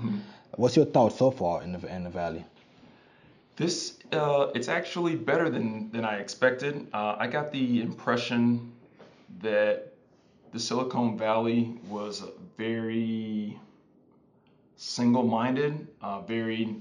what's 0.55 0.75
your 0.75 0.85
thoughts 0.85 1.17
so 1.17 1.31
far 1.31 1.63
in 1.63 1.73
the 1.73 1.95
in 1.95 2.03
the 2.03 2.09
valley? 2.09 2.45
This 3.55 3.97
uh, 4.11 4.47
it's 4.55 4.67
actually 4.67 5.15
better 5.15 5.49
than 5.49 5.91
than 5.91 6.05
I 6.05 6.17
expected. 6.17 6.87
Uh, 6.93 7.15
I 7.17 7.27
got 7.27 7.51
the 7.51 7.81
impression 7.81 8.71
that 9.41 9.93
the 10.51 10.59
Silicon 10.59 11.17
Valley 11.17 11.79
was 11.87 12.23
very 12.57 13.57
single-minded, 14.75 15.87
uh, 16.01 16.21
very 16.21 16.75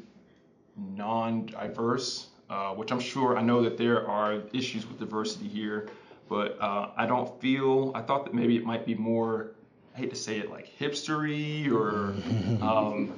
non-diverse, 0.77 2.29
uh, 2.49 2.71
which 2.75 2.91
I'm 2.91 3.01
sure 3.01 3.37
I 3.37 3.43
know 3.43 3.63
that 3.63 3.77
there 3.77 4.09
are 4.09 4.43
issues 4.53 4.87
with 4.89 4.99
diversity 4.99 5.47
here, 5.49 5.89
but 6.31 6.57
uh, 6.63 6.91
I 6.97 7.05
don't 7.05 7.39
feel. 7.43 7.93
I 7.95 8.01
thought 8.01 8.25
that 8.25 8.33
maybe 8.33 8.57
it 8.57 8.65
might 8.65 8.87
be 8.87 8.95
more. 8.95 9.51
I 9.95 9.99
hate 9.99 10.11
to 10.11 10.17
say 10.17 10.39
it, 10.39 10.51
like 10.51 10.71
hipstery 10.79 11.71
or. 11.71 12.15
Um, 12.63 13.13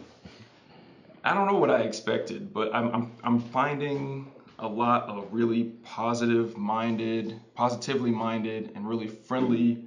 I 1.24 1.34
don't 1.34 1.46
know 1.46 1.58
what 1.58 1.70
I 1.70 1.82
expected, 1.82 2.52
but 2.52 2.74
I'm 2.74 2.88
I'm 2.92 3.12
I'm 3.22 3.40
finding 3.40 4.32
a 4.58 4.66
lot 4.66 5.08
of 5.08 5.32
really 5.32 5.64
positive 5.84 6.56
minded, 6.56 7.38
positively 7.54 8.10
minded, 8.10 8.72
and 8.74 8.88
really 8.88 9.06
friendly 9.06 9.84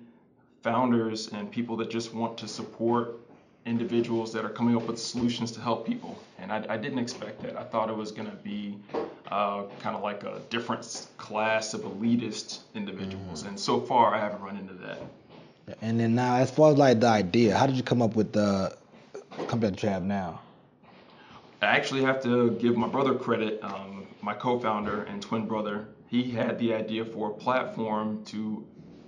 founders 0.63 1.27
and 1.33 1.51
people 1.51 1.75
that 1.77 1.89
just 1.89 2.13
want 2.13 2.37
to 2.37 2.47
support 2.47 3.19
individuals 3.65 4.31
that 4.31 4.45
are 4.45 4.49
coming 4.49 4.75
up 4.75 4.83
with 4.83 4.99
solutions 4.99 5.51
to 5.51 5.59
help 5.59 5.87
people. 5.87 6.17
And 6.37 6.51
I, 6.51 6.63
I 6.69 6.77
didn't 6.77 6.99
expect 6.99 7.41
that. 7.41 7.57
I 7.57 7.63
thought 7.63 7.89
it 7.89 7.95
was 7.95 8.11
going 8.11 8.29
to 8.29 8.35
be 8.37 8.77
uh, 9.31 9.63
kind 9.79 9.95
of 9.95 10.03
like 10.03 10.23
a 10.23 10.39
different 10.49 11.07
class 11.17 11.73
of 11.73 11.81
elitist 11.81 12.59
individuals. 12.75 13.43
And 13.43 13.59
so 13.59 13.81
far, 13.81 14.13
I 14.13 14.19
haven't 14.19 14.41
run 14.41 14.57
into 14.57 14.75
that. 14.75 14.99
And 15.81 15.99
then 15.99 16.13
now, 16.13 16.35
as 16.35 16.51
far 16.51 16.71
as 16.71 16.77
like 16.77 16.99
the 16.99 17.07
idea, 17.07 17.57
how 17.57 17.65
did 17.65 17.75
you 17.75 17.81
come 17.81 18.03
up 18.03 18.15
with 18.15 18.31
the 18.33 18.77
company 19.47 19.71
that 19.71 19.81
you 19.81 19.89
have 19.89 20.03
now? 20.03 20.41
I 21.61 21.67
actually 21.67 22.03
have 22.03 22.21
to 22.21 22.51
give 22.51 22.77
my 22.77 22.87
brother 22.87 23.15
credit, 23.15 23.59
um, 23.63 24.05
my 24.21 24.35
co-founder 24.35 25.03
and 25.03 25.19
twin 25.21 25.47
brother. 25.47 25.87
He 26.07 26.29
had 26.29 26.59
the 26.59 26.75
idea 26.75 27.03
for 27.03 27.31
a 27.31 27.33
platform 27.33 28.23
to 28.25 28.63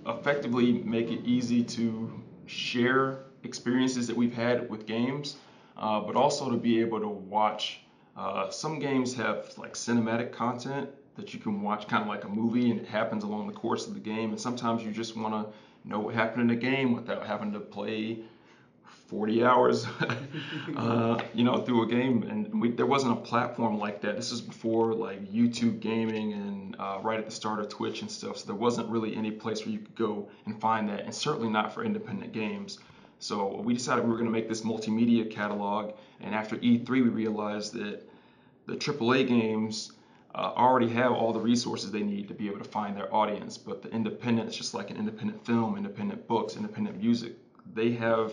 effectively 0.06 0.72
make 0.72 1.12
it 1.12 1.20
easy 1.24 1.62
to 1.62 2.10
share 2.46 3.20
experiences 3.44 4.06
that 4.06 4.16
we've 4.16 4.34
had 4.34 4.68
with 4.68 4.86
games, 4.86 5.36
uh, 5.76 6.00
but 6.00 6.16
also 6.16 6.50
to 6.50 6.56
be 6.56 6.80
able 6.80 7.00
to 7.00 7.08
watch. 7.08 7.80
Uh, 8.16 8.50
some 8.50 8.78
games 8.78 9.14
have 9.14 9.52
like 9.56 9.74
cinematic 9.74 10.32
content 10.32 10.88
that 11.16 11.34
you 11.34 11.40
can 11.40 11.60
watch 11.62 11.86
kind 11.88 12.02
of 12.02 12.08
like 12.08 12.24
a 12.24 12.28
movie 12.28 12.70
and 12.70 12.80
it 12.80 12.86
happens 12.86 13.24
along 13.24 13.46
the 13.46 13.52
course 13.52 13.86
of 13.86 13.94
the 13.94 14.00
game. 14.00 14.30
And 14.30 14.40
sometimes 14.40 14.82
you 14.82 14.90
just 14.90 15.16
want 15.16 15.34
to 15.34 15.52
know 15.88 16.00
what 16.00 16.14
happened 16.14 16.42
in 16.42 16.48
the 16.48 16.56
game 16.56 16.94
without 16.94 17.26
having 17.26 17.52
to 17.52 17.60
play 17.60 18.20
40 19.08 19.42
hours, 19.42 19.86
uh, 20.76 21.18
you 21.32 21.42
know, 21.42 21.62
through 21.62 21.82
a 21.82 21.86
game. 21.86 22.24
And 22.24 22.60
we, 22.60 22.70
there 22.70 22.86
wasn't 22.86 23.12
a 23.12 23.20
platform 23.20 23.78
like 23.78 24.02
that. 24.02 24.16
This 24.16 24.32
is 24.32 24.40
before 24.40 24.92
like 24.92 25.32
YouTube 25.32 25.80
gaming 25.80 26.34
and 26.34 26.76
uh, 26.78 26.98
right 27.02 27.18
at 27.18 27.24
the 27.24 27.32
start 27.32 27.58
of 27.60 27.68
Twitch 27.68 28.02
and 28.02 28.10
stuff. 28.10 28.38
So 28.38 28.46
there 28.46 28.54
wasn't 28.54 28.88
really 28.88 29.16
any 29.16 29.30
place 29.30 29.64
where 29.64 29.72
you 29.72 29.78
could 29.78 29.96
go 29.96 30.28
and 30.44 30.60
find 30.60 30.88
that, 30.90 31.00
and 31.00 31.14
certainly 31.14 31.48
not 31.48 31.72
for 31.72 31.84
independent 31.84 32.32
games. 32.32 32.78
So 33.18 33.60
we 33.60 33.74
decided 33.74 34.04
we 34.04 34.10
were 34.10 34.16
going 34.16 34.26
to 34.26 34.32
make 34.32 34.48
this 34.48 34.62
multimedia 34.62 35.28
catalog. 35.30 35.94
And 36.20 36.34
after 36.34 36.56
E3, 36.56 36.88
we 36.88 37.00
realized 37.00 37.74
that 37.74 38.08
the 38.66 38.76
AAA 38.76 39.26
games 39.26 39.92
uh, 40.34 40.52
already 40.56 40.88
have 40.90 41.12
all 41.12 41.32
the 41.32 41.40
resources 41.40 41.90
they 41.90 42.02
need 42.02 42.28
to 42.28 42.34
be 42.34 42.46
able 42.48 42.58
to 42.58 42.68
find 42.68 42.96
their 42.96 43.12
audience. 43.12 43.58
But 43.58 43.82
the 43.82 43.90
independents, 43.90 44.56
just 44.56 44.74
like 44.74 44.90
an 44.90 44.96
independent 44.96 45.44
film, 45.44 45.76
independent 45.76 46.28
books, 46.28 46.56
independent 46.56 47.00
music, 47.02 47.32
they 47.74 47.92
have 47.92 48.32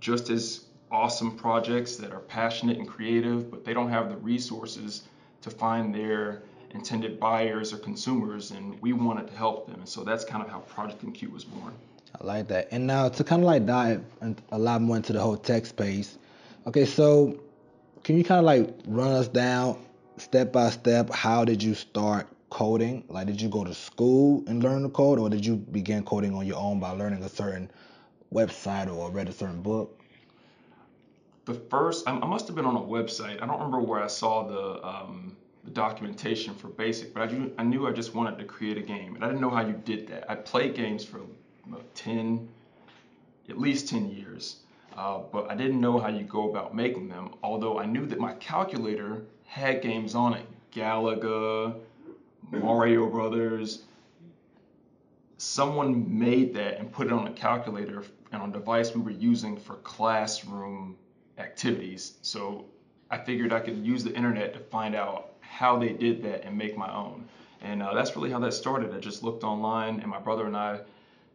just 0.00 0.30
as 0.30 0.64
awesome 0.90 1.36
projects 1.36 1.96
that 1.96 2.10
are 2.12 2.20
passionate 2.20 2.78
and 2.78 2.88
creative, 2.88 3.50
but 3.50 3.64
they 3.64 3.74
don't 3.74 3.90
have 3.90 4.08
the 4.08 4.16
resources 4.16 5.02
to 5.42 5.50
find 5.50 5.94
their 5.94 6.42
intended 6.70 7.18
buyers 7.18 7.72
or 7.72 7.78
consumers, 7.78 8.50
and 8.50 8.80
we 8.80 8.92
wanted 8.92 9.26
to 9.28 9.36
help 9.36 9.66
them. 9.66 9.76
And 9.76 9.88
so 9.88 10.04
that's 10.04 10.24
kind 10.24 10.42
of 10.42 10.50
how 10.50 10.60
Project 10.60 11.04
MQ 11.04 11.32
was 11.32 11.44
born. 11.44 11.72
I 12.18 12.24
like 12.24 12.48
that. 12.48 12.68
And 12.70 12.86
now 12.86 13.08
to 13.08 13.24
kind 13.24 13.42
of 13.42 13.46
like 13.46 13.66
dive 13.66 14.04
a 14.50 14.58
lot 14.58 14.80
more 14.80 14.96
into 14.96 15.12
the 15.12 15.20
whole 15.20 15.36
tech 15.36 15.66
space. 15.66 16.18
Okay, 16.66 16.84
so 16.84 17.40
can 18.04 18.16
you 18.16 18.24
kind 18.24 18.38
of 18.38 18.44
like 18.44 18.74
run 18.86 19.12
us 19.12 19.28
down 19.28 19.78
step 20.16 20.52
by 20.52 20.70
step? 20.70 21.10
How 21.10 21.44
did 21.44 21.62
you 21.62 21.74
start 21.74 22.28
coding? 22.50 23.04
Like, 23.08 23.26
did 23.26 23.40
you 23.40 23.48
go 23.48 23.64
to 23.64 23.74
school 23.74 24.44
and 24.46 24.62
learn 24.62 24.82
to 24.82 24.88
code, 24.88 25.18
or 25.18 25.30
did 25.30 25.46
you 25.46 25.56
begin 25.56 26.04
coding 26.04 26.34
on 26.34 26.46
your 26.46 26.58
own 26.58 26.80
by 26.80 26.90
learning 26.90 27.22
a 27.22 27.28
certain 27.28 27.70
website 28.32 28.94
or 28.94 29.10
read 29.10 29.28
a 29.28 29.32
certain 29.32 29.62
book? 29.62 30.00
The 31.46 31.54
first, 31.54 32.06
I 32.06 32.12
must 32.12 32.46
have 32.48 32.54
been 32.54 32.66
on 32.66 32.76
a 32.76 32.80
website. 32.80 33.42
I 33.42 33.46
don't 33.46 33.56
remember 33.56 33.80
where 33.80 34.02
I 34.02 34.06
saw 34.06 34.46
the, 34.46 34.86
um, 34.86 35.36
the 35.64 35.70
documentation 35.70 36.54
for 36.54 36.68
Basic, 36.68 37.14
but 37.14 37.22
I, 37.22 37.32
knew, 37.32 37.52
I 37.58 37.64
knew 37.64 37.88
I 37.88 37.92
just 37.92 38.14
wanted 38.14 38.38
to 38.38 38.44
create 38.44 38.76
a 38.76 38.82
game, 38.82 39.14
and 39.14 39.24
I 39.24 39.28
didn't 39.28 39.40
know 39.40 39.50
how 39.50 39.66
you 39.66 39.80
did 39.84 40.06
that. 40.08 40.30
I 40.30 40.34
played 40.34 40.74
games 40.74 41.04
for 41.04 41.20
10, 41.94 42.48
at 43.48 43.58
least 43.58 43.88
10 43.88 44.10
years, 44.10 44.56
uh, 44.96 45.20
but 45.32 45.50
I 45.50 45.54
didn't 45.54 45.80
know 45.80 45.98
how 45.98 46.08
you 46.08 46.24
go 46.24 46.50
about 46.50 46.74
making 46.74 47.08
them. 47.08 47.30
Although 47.42 47.78
I 47.78 47.86
knew 47.86 48.06
that 48.06 48.18
my 48.18 48.34
calculator 48.34 49.22
had 49.46 49.82
games 49.82 50.14
on 50.14 50.34
it, 50.34 50.46
Galaga, 50.72 51.74
Mario 52.50 53.08
Brothers, 53.08 53.82
someone 55.38 56.18
made 56.18 56.54
that 56.54 56.78
and 56.78 56.92
put 56.92 57.06
it 57.06 57.12
on 57.12 57.26
a 57.26 57.32
calculator 57.32 58.04
and 58.32 58.42
on 58.42 58.50
a 58.50 58.52
device 58.52 58.94
we 58.94 59.00
were 59.00 59.10
using 59.10 59.56
for 59.56 59.76
classroom 59.76 60.96
activities. 61.38 62.18
So 62.22 62.66
I 63.10 63.18
figured 63.18 63.52
I 63.52 63.60
could 63.60 63.84
use 63.84 64.04
the 64.04 64.14
internet 64.14 64.52
to 64.52 64.60
find 64.60 64.94
out 64.94 65.32
how 65.40 65.78
they 65.78 65.92
did 65.92 66.22
that 66.22 66.44
and 66.44 66.56
make 66.56 66.76
my 66.76 66.92
own. 66.94 67.28
And 67.60 67.82
uh, 67.82 67.92
that's 67.94 68.14
really 68.16 68.30
how 68.30 68.38
that 68.40 68.54
started. 68.54 68.94
I 68.94 69.00
just 69.00 69.22
looked 69.22 69.44
online, 69.44 70.00
and 70.00 70.08
my 70.08 70.18
brother 70.18 70.46
and 70.46 70.56
I 70.56 70.80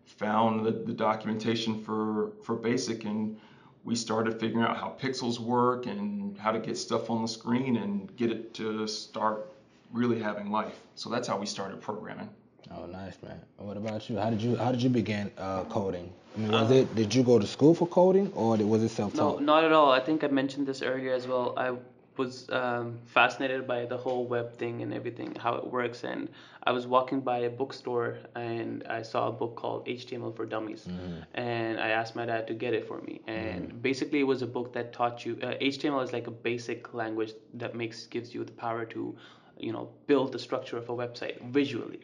found 0.05 0.65
the, 0.65 0.71
the 0.71 0.93
documentation 0.93 1.81
for 1.83 2.31
for 2.43 2.55
BASIC, 2.55 3.05
and 3.05 3.37
we 3.83 3.95
started 3.95 4.39
figuring 4.39 4.65
out 4.65 4.77
how 4.77 4.95
pixels 4.99 5.39
work 5.39 5.85
and 5.85 6.37
how 6.37 6.51
to 6.51 6.59
get 6.59 6.77
stuff 6.77 7.09
on 7.09 7.21
the 7.21 7.27
screen 7.27 7.77
and 7.77 8.15
get 8.15 8.31
it 8.31 8.53
to 8.55 8.87
start 8.87 9.51
really 9.91 10.19
having 10.19 10.49
life. 10.51 10.79
So 10.95 11.09
that's 11.09 11.27
how 11.27 11.37
we 11.37 11.45
started 11.45 11.81
programming. 11.81 12.29
Oh, 12.71 12.85
nice, 12.87 13.15
man. 13.21 13.39
What 13.57 13.77
about 13.77 14.09
you? 14.09 14.17
How 14.17 14.29
did 14.29 14.41
you 14.41 14.55
How 14.55 14.71
did 14.71 14.81
you 14.81 14.89
begin 14.89 15.31
uh, 15.37 15.63
coding? 15.65 16.11
I 16.35 16.39
mean, 16.39 16.51
was 16.51 16.71
uh, 16.71 16.75
it 16.75 16.95
Did 16.95 17.13
you 17.13 17.23
go 17.23 17.39
to 17.39 17.47
school 17.47 17.75
for 17.75 17.87
coding, 17.87 18.31
or 18.33 18.57
was 18.57 18.83
it 18.83 18.89
self-taught? 18.89 19.39
No, 19.39 19.45
not 19.45 19.63
at 19.63 19.71
all. 19.71 19.91
I 19.91 19.99
think 19.99 20.23
I 20.23 20.27
mentioned 20.27 20.67
this 20.67 20.81
earlier 20.81 21.13
as 21.13 21.27
well. 21.27 21.53
I 21.57 21.75
was 22.17 22.49
um, 22.49 22.99
fascinated 23.05 23.67
by 23.67 23.85
the 23.85 23.97
whole 23.97 24.25
web 24.25 24.57
thing 24.57 24.81
and 24.81 24.93
everything, 24.93 25.35
how 25.35 25.55
it 25.55 25.65
works. 25.65 26.03
And 26.03 26.29
I 26.63 26.71
was 26.71 26.87
walking 26.87 27.21
by 27.21 27.39
a 27.39 27.49
bookstore 27.49 28.17
and 28.35 28.83
I 28.87 29.01
saw 29.01 29.27
a 29.27 29.31
book 29.31 29.55
called 29.55 29.85
HTML 29.85 30.35
for 30.35 30.45
Dummies. 30.45 30.85
Mm-hmm. 30.89 31.21
And 31.33 31.79
I 31.79 31.89
asked 31.89 32.15
my 32.15 32.25
dad 32.25 32.47
to 32.47 32.53
get 32.53 32.73
it 32.73 32.87
for 32.87 33.01
me. 33.01 33.21
And 33.27 33.69
mm-hmm. 33.69 33.77
basically, 33.79 34.19
it 34.19 34.27
was 34.27 34.41
a 34.41 34.47
book 34.47 34.73
that 34.73 34.93
taught 34.93 35.25
you 35.25 35.37
uh, 35.41 35.53
HTML 35.61 36.03
is 36.03 36.13
like 36.13 36.27
a 36.27 36.31
basic 36.31 36.93
language 36.93 37.33
that 37.55 37.75
makes 37.75 38.05
gives 38.07 38.33
you 38.33 38.43
the 38.43 38.51
power 38.51 38.85
to, 38.85 39.15
you 39.57 39.71
know, 39.71 39.89
build 40.07 40.31
the 40.31 40.39
structure 40.39 40.77
of 40.77 40.89
a 40.89 40.93
website 40.93 41.41
visually 41.51 42.01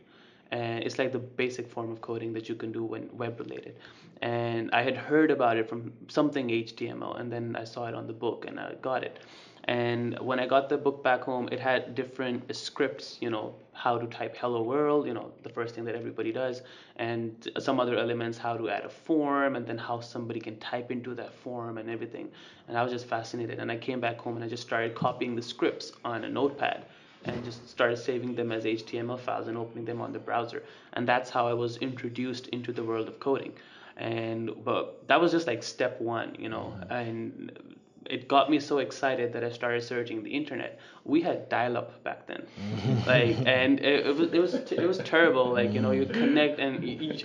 and 0.51 0.83
it's 0.83 0.99
like 0.99 1.11
the 1.11 1.19
basic 1.19 1.69
form 1.69 1.91
of 1.91 2.01
coding 2.01 2.33
that 2.33 2.49
you 2.49 2.55
can 2.55 2.71
do 2.71 2.83
when 2.83 3.09
web 3.13 3.39
related 3.39 3.75
and 4.21 4.69
i 4.71 4.81
had 4.81 4.95
heard 4.95 5.31
about 5.31 5.57
it 5.57 5.67
from 5.67 5.91
something 6.07 6.47
html 6.49 7.19
and 7.19 7.31
then 7.31 7.55
i 7.55 7.63
saw 7.63 7.87
it 7.87 7.95
on 7.95 8.05
the 8.05 8.13
book 8.13 8.45
and 8.47 8.59
i 8.59 8.73
got 8.81 9.03
it 9.03 9.19
and 9.65 10.17
when 10.19 10.39
i 10.39 10.47
got 10.47 10.69
the 10.69 10.77
book 10.77 11.03
back 11.03 11.21
home 11.21 11.47
it 11.51 11.59
had 11.59 11.93
different 11.93 12.55
scripts 12.55 13.17
you 13.21 13.29
know 13.29 13.53
how 13.73 13.97
to 13.97 14.07
type 14.07 14.35
hello 14.37 14.61
world 14.61 15.05
you 15.05 15.13
know 15.13 15.31
the 15.43 15.49
first 15.49 15.75
thing 15.75 15.85
that 15.85 15.95
everybody 15.95 16.31
does 16.31 16.61
and 16.95 17.49
some 17.59 17.79
other 17.79 17.97
elements 17.97 18.37
how 18.37 18.57
to 18.57 18.69
add 18.69 18.83
a 18.83 18.89
form 18.89 19.55
and 19.55 19.65
then 19.65 19.77
how 19.77 19.99
somebody 19.99 20.39
can 20.39 20.57
type 20.59 20.91
into 20.91 21.13
that 21.13 21.33
form 21.33 21.77
and 21.77 21.89
everything 21.89 22.29
and 22.67 22.77
i 22.77 22.83
was 22.83 22.91
just 22.91 23.05
fascinated 23.05 23.59
and 23.59 23.71
i 23.71 23.77
came 23.77 23.99
back 23.99 24.17
home 24.17 24.35
and 24.35 24.43
i 24.43 24.47
just 24.47 24.63
started 24.63 24.95
copying 24.95 25.35
the 25.35 25.41
scripts 25.41 25.93
on 26.03 26.23
a 26.23 26.29
notepad 26.29 26.85
and 27.25 27.43
just 27.43 27.69
started 27.69 27.97
saving 27.97 28.35
them 28.35 28.51
as 28.51 28.63
HTML 28.63 29.19
files 29.19 29.47
and 29.47 29.57
opening 29.57 29.85
them 29.85 30.01
on 30.01 30.11
the 30.11 30.19
browser. 30.19 30.63
And 30.93 31.07
that's 31.07 31.29
how 31.29 31.47
I 31.47 31.53
was 31.53 31.77
introduced 31.77 32.47
into 32.47 32.71
the 32.71 32.83
world 32.83 33.07
of 33.07 33.19
coding. 33.19 33.53
And 33.97 34.51
but 34.63 35.07
that 35.07 35.21
was 35.21 35.31
just 35.31 35.47
like 35.47 35.61
step 35.61 36.01
one, 36.01 36.35
you 36.39 36.49
know. 36.49 36.73
Mm-hmm. 36.79 36.93
And 36.93 37.75
it 38.11 38.27
got 38.27 38.49
me 38.49 38.59
so 38.59 38.79
excited 38.79 39.33
that 39.33 39.43
I 39.43 39.49
started 39.49 39.83
searching 39.83 40.23
the 40.23 40.31
internet. 40.31 40.79
We 41.05 41.21
had 41.21 41.47
dial-up 41.49 42.03
back 42.03 42.27
then, 42.27 42.45
mm-hmm. 42.59 43.07
like, 43.07 43.37
and 43.47 43.79
it, 43.79 44.05
it, 44.05 44.15
was 44.15 44.33
it 44.33 44.39
was 44.39 44.53
it 44.53 44.87
was 44.87 44.97
terrible. 44.99 45.53
Like 45.53 45.71
you 45.71 45.81
know, 45.81 45.91
you 45.91 46.05
connect 46.05 46.59
and 46.59 46.83
you, 46.83 47.17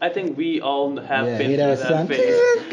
I 0.00 0.08
think 0.08 0.36
we 0.36 0.60
all 0.60 0.96
have 0.98 1.26
yeah, 1.26 1.38
been 1.38 1.56
through 1.56 1.76
that 1.76 2.08
phase. 2.08 2.40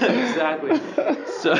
exactly. 0.30 0.80
So. 1.40 1.54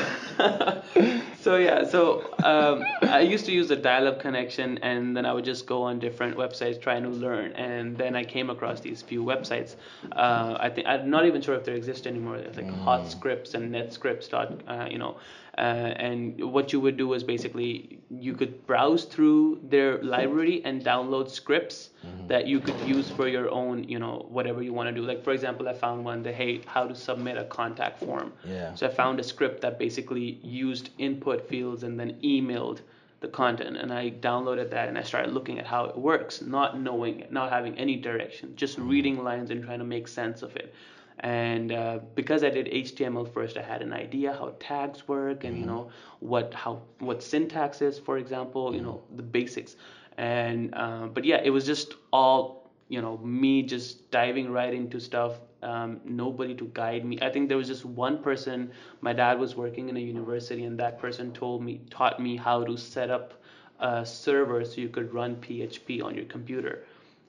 so 1.41 1.57
yeah, 1.57 1.85
so 1.85 2.35
um, 2.45 2.85
I 3.03 3.21
used 3.21 3.47
to 3.47 3.53
use 3.53 3.71
a 3.71 3.77
dial-up 3.77 4.21
connection, 4.21 4.79
and 4.79 5.17
then 5.17 5.25
I 5.25 5.33
would 5.33 5.45
just 5.45 5.67
go 5.67 5.83
on 5.83 5.99
different 5.99 6.37
websites 6.37 6.81
trying 6.81 7.03
to 7.05 7.09
learn. 7.09 7.53
And 7.53 7.97
then 7.97 8.15
I 8.15 8.25
came 8.25 8.51
across 8.51 8.81
these 8.81 9.03
few 9.03 9.25
websites. 9.25 9.77
Uh, 10.13 10.57
I 10.61 10.69
think 10.69 10.87
I'm 10.87 11.09
not 11.09 11.27
even 11.27 11.41
sure 11.41 11.55
if 11.55 11.65
they 11.65 11.75
exist 11.75 12.07
anymore. 12.07 12.39
There's 12.39 12.57
like 12.57 12.67
mm. 12.67 12.85
HotScripts 12.85 13.55
and 13.55 13.75
NetScripts. 13.75 14.29
Dot, 14.31 14.61
uh, 14.69 14.87
you 14.91 14.99
know, 14.99 15.17
and 15.61 16.53
what 16.53 16.73
you 16.73 16.81
would 16.81 16.97
do 16.97 17.13
is 17.13 17.23
basically 17.23 17.99
you 18.11 18.33
could 18.35 18.67
browse 18.67 19.05
through 19.05 19.61
their 19.65 20.03
library 20.03 20.63
and 20.65 20.83
download 20.83 21.29
scripts 21.29 21.91
mm-hmm. 22.07 22.27
that 22.29 22.47
you 22.47 22.61
could 22.61 22.79
use 22.81 23.11
for 23.11 23.29
your 23.29 23.51
own, 23.51 23.85
you 23.85 23.99
know, 23.99 24.27
whatever 24.29 24.63
you 24.63 24.73
want 24.73 24.89
to 24.89 24.95
do. 24.95 25.07
Like 25.07 25.23
for 25.23 25.33
example, 25.33 25.69
I 25.69 25.75
found 25.75 26.05
one 26.05 26.23
that 26.23 26.35
hey, 26.35 26.63
how 26.67 26.87
to 26.87 26.95
submit 26.95 27.37
a 27.37 27.45
contact 27.45 28.01
form. 28.01 28.33
Yeah. 28.45 28.75
So 28.75 28.87
I 28.87 28.91
found 28.91 29.21
a 29.21 29.23
script 29.23 29.61
that 29.61 29.79
basically 29.79 30.41
used 30.43 30.91
input 30.99 31.47
fields 31.49 31.83
and 31.83 32.01
then 32.01 32.19
emailed 32.25 32.81
the 33.21 33.29
content 33.29 33.77
and 33.77 33.93
I 33.93 34.13
downloaded 34.13 34.71
that 34.71 34.89
and 34.89 34.97
I 34.97 35.03
started 35.03 35.35
looking 35.35 35.59
at 35.59 35.67
how 35.67 35.85
it 35.85 35.99
works, 35.99 36.41
not 36.41 36.81
knowing 36.81 37.21
it, 37.21 37.31
not 37.31 37.51
having 37.51 37.77
any 37.77 37.97
direction, 37.97 38.57
just 38.57 38.79
mm-hmm. 38.79 38.89
reading 38.89 39.23
lines 39.23 39.51
and 39.51 39.63
trying 39.63 39.81
to 39.81 39.85
make 39.85 40.09
sense 40.09 40.41
of 40.41 40.57
it 40.57 40.75
and 41.21 41.71
uh, 41.71 41.99
because 42.15 42.43
I 42.43 42.51
did 42.51 42.67
HTML 42.67 43.33
first, 43.33 43.59
I 43.59 43.63
had 43.63 43.83
an 43.83 43.93
idea 43.93 44.33
how 44.33 44.55
tags 44.59 45.07
work 45.07 45.45
and 45.45 45.53
mm-hmm. 45.55 45.61
you 45.61 45.67
know 45.67 45.91
what 46.21 46.55
how 46.55 46.83
what 46.99 47.23
syntax 47.23 47.83
is, 47.83 47.99
for 47.99 48.19
example, 48.19 48.75
you 48.75 48.81
know 48.81 49.03
mm-hmm. 49.05 49.17
the 49.17 49.23
basics. 49.23 49.77
And 50.17 50.75
uh, 50.75 51.09
but 51.13 51.25
yeah, 51.25 51.41
it 51.45 51.51
was 51.51 51.67
just 51.67 51.95
all 52.13 52.71
you 52.89 53.03
know 53.03 53.19
me 53.19 53.63
just 53.63 54.11
diving 54.11 54.51
right 54.51 54.73
into 54.73 54.99
stuff. 54.99 55.41
Um, 55.63 56.01
nobody 56.05 56.55
to 56.55 56.65
guide 56.73 57.05
me. 57.05 57.19
I 57.21 57.29
think 57.29 57.49
there 57.49 57.59
was 57.59 57.69
just 57.69 57.85
one 57.85 58.23
person. 58.23 58.71
My 59.03 59.13
dad 59.13 59.39
was 59.39 59.55
working 59.55 59.91
in 59.91 59.97
a 59.99 60.01
university, 60.01 60.65
and 60.65 60.79
that 60.81 60.99
person 60.99 61.33
told 61.33 61.63
me 61.63 61.83
taught 61.91 62.19
me 62.19 62.37
how 62.37 62.65
to 62.65 62.79
set 62.79 63.11
up 63.11 63.35
a 63.79 64.07
server 64.07 64.65
so 64.65 64.81
you 64.81 64.89
could 64.89 65.13
run 65.13 65.37
PHP 65.37 66.03
on 66.03 66.15
your 66.15 66.25
computer. 66.25 66.85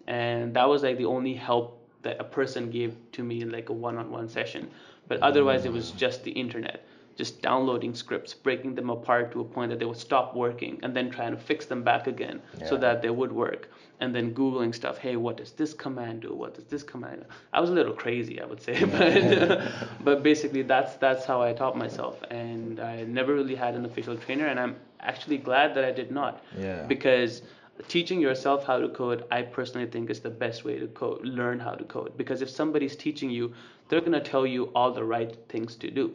And 0.08 0.54
that 0.54 0.68
was 0.68 0.84
like 0.84 0.98
the 0.98 1.06
only 1.06 1.34
help 1.34 1.81
that 2.04 2.20
a 2.20 2.24
person 2.24 2.70
gave 2.70 2.96
to 3.12 3.24
me 3.24 3.42
in 3.42 3.52
like 3.52 3.70
a 3.70 3.74
one-on-one 3.74 4.28
session 4.30 4.70
but 5.08 5.20
otherwise 5.22 5.66
it 5.66 5.74
was 5.74 5.92
just 5.92 6.24
the 6.24 6.32
internet 6.32 6.86
just 7.18 7.42
downloading 7.42 7.94
scripts, 7.94 8.34
breaking 8.34 8.74
them 8.76 8.90
apart 8.90 9.32
to 9.32 9.42
a 9.42 9.44
point 9.44 9.70
that 9.70 9.80
they 9.80 9.86
would 9.86 9.98
stop 9.98 10.36
working, 10.36 10.80
and 10.82 10.96
then 10.96 11.12
trying 11.12 11.32
to 11.32 11.38
fix 11.38 11.66
them 11.66 11.84
back 11.84 12.08
again 12.08 12.42
so 12.68 12.78
that 12.78 13.02
they 13.02 13.10
would 13.10 13.32
work. 13.32 13.70
And 14.00 14.16
then 14.16 14.34
Googling 14.34 14.74
stuff, 14.74 14.98
hey, 14.98 15.16
what 15.18 15.38
does 15.38 15.52
this 15.52 15.74
command 15.74 16.22
do? 16.22 16.34
What 16.34 16.56
does 16.56 16.66
this 16.66 16.82
command 16.82 17.22
do? 17.22 17.26
I 17.54 17.60
was 17.60 17.70
a 17.70 17.74
little 17.74 17.94
crazy, 17.94 18.42
I 18.42 18.46
would 18.46 18.62
say, 18.62 18.84
but 18.86 19.72
but 20.08 20.24
basically 20.24 20.64
that's 20.64 20.96
that's 20.96 21.26
how 21.26 21.42
I 21.42 21.54
taught 21.54 21.78
myself. 21.78 22.16
And 22.32 22.80
I 22.80 23.04
never 23.04 23.34
really 23.36 23.56
had 23.56 23.76
an 23.76 23.86
official 23.86 24.16
trainer, 24.18 24.48
and 24.48 24.60
I'm 24.60 24.76
actually 25.02 25.38
glad 25.38 25.76
that 25.76 25.84
I 25.84 25.92
did 25.92 26.12
not 26.12 26.44
Yeah. 26.58 26.84
because 26.88 27.42
teaching 27.88 28.22
yourself 28.22 28.66
how 28.66 28.78
to 28.78 28.90
code 28.90 29.24
i 29.32 29.42
personally 29.42 29.88
think 29.88 30.10
is 30.10 30.20
the 30.20 30.30
best 30.30 30.64
way 30.64 30.78
to 30.80 30.88
code 30.88 31.24
learn 31.24 31.60
how 31.60 31.72
to 31.72 31.84
code. 31.86 32.16
Because 32.18 32.42
if 32.42 32.50
somebody's 32.50 32.96
teaching 32.96 33.30
you 33.30 33.54
they're 33.88 34.00
going 34.00 34.12
to 34.14 34.22
tell 34.22 34.46
you 34.48 34.66
all 34.76 34.92
the 34.94 35.04
right 35.04 35.36
things 35.50 35.76
to 35.76 35.92
do. 35.92 36.14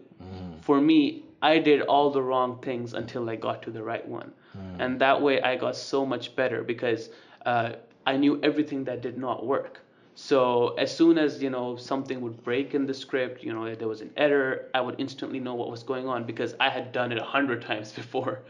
For 0.60 0.80
me 0.80 1.24
i 1.42 1.58
did 1.58 1.82
all 1.82 2.10
the 2.10 2.22
wrong 2.22 2.58
things 2.62 2.94
until 2.94 3.28
i 3.30 3.36
got 3.36 3.62
to 3.62 3.70
the 3.70 3.82
right 3.82 4.06
one. 4.06 4.32
And 4.78 4.98
that 5.00 5.20
way 5.20 5.40
i 5.42 5.56
got 5.56 5.76
so 5.76 6.06
much 6.06 6.34
better 6.36 6.62
because 6.62 7.10
uh, 7.44 7.72
i 8.06 8.16
knew 8.16 8.40
everything 8.42 8.84
that 8.84 9.02
did 9.02 9.18
not 9.18 9.46
work 9.46 9.80
so 10.18 10.68
as 10.78 10.96
soon 10.96 11.18
as 11.18 11.42
you 11.42 11.50
know 11.50 11.76
something 11.76 12.22
would 12.22 12.42
break 12.42 12.74
in 12.74 12.86
the 12.86 12.94
script, 12.94 13.44
you 13.44 13.52
know 13.52 13.74
there 13.74 13.86
was 13.86 14.00
an 14.00 14.10
error, 14.16 14.70
I 14.72 14.80
would 14.80 14.94
instantly 14.98 15.38
know 15.38 15.54
what 15.54 15.70
was 15.70 15.82
going 15.82 16.08
on 16.08 16.24
because 16.24 16.54
I 16.58 16.70
had 16.70 16.90
done 16.90 17.12
it 17.12 17.18
a 17.18 17.22
hundred 17.22 17.60
times 17.70 17.92
before. 17.92 18.40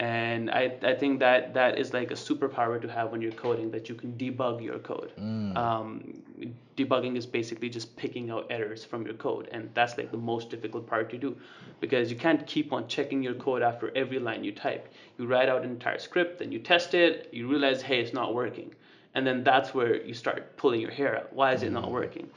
And 0.00 0.50
I, 0.50 0.72
I 0.82 0.94
think 0.94 1.20
that 1.20 1.52
that 1.52 1.78
is 1.78 1.92
like 1.92 2.10
a 2.12 2.14
superpower 2.14 2.80
to 2.80 2.88
have 2.88 3.12
when 3.12 3.20
you're 3.20 3.32
coding 3.32 3.70
that 3.72 3.90
you 3.90 3.94
can 3.94 4.14
debug 4.14 4.62
your 4.64 4.78
code. 4.78 5.12
Um, 5.54 6.22
debugging 6.78 7.18
is 7.18 7.26
basically 7.26 7.68
just 7.68 7.94
picking 7.94 8.30
out 8.30 8.46
errors 8.48 8.82
from 8.82 9.04
your 9.04 9.14
code, 9.14 9.50
and 9.52 9.68
that's 9.74 9.98
like 9.98 10.10
the 10.12 10.16
most 10.16 10.48
difficult 10.48 10.86
part 10.86 11.10
to 11.10 11.18
do 11.18 11.36
because 11.80 12.10
you 12.10 12.16
can't 12.16 12.46
keep 12.46 12.72
on 12.72 12.88
checking 12.88 13.22
your 13.22 13.34
code 13.34 13.60
after 13.60 13.92
every 13.94 14.18
line 14.18 14.42
you 14.44 14.52
type. 14.52 14.88
You 15.18 15.26
write 15.26 15.50
out 15.50 15.62
an 15.62 15.70
entire 15.70 15.98
script, 15.98 16.38
then 16.38 16.50
you 16.50 16.58
test 16.58 16.94
it, 16.94 17.28
you 17.32 17.48
realize 17.48 17.82
hey 17.82 18.00
it's 18.00 18.14
not 18.14 18.34
working 18.34 18.74
and 19.14 19.26
then 19.26 19.42
that's 19.44 19.74
where 19.74 20.02
you 20.04 20.14
start 20.14 20.56
pulling 20.56 20.80
your 20.80 20.90
hair 20.90 21.16
out 21.16 21.32
why 21.32 21.52
is 21.52 21.62
it 21.62 21.72
not 21.72 21.90
working 21.90 22.28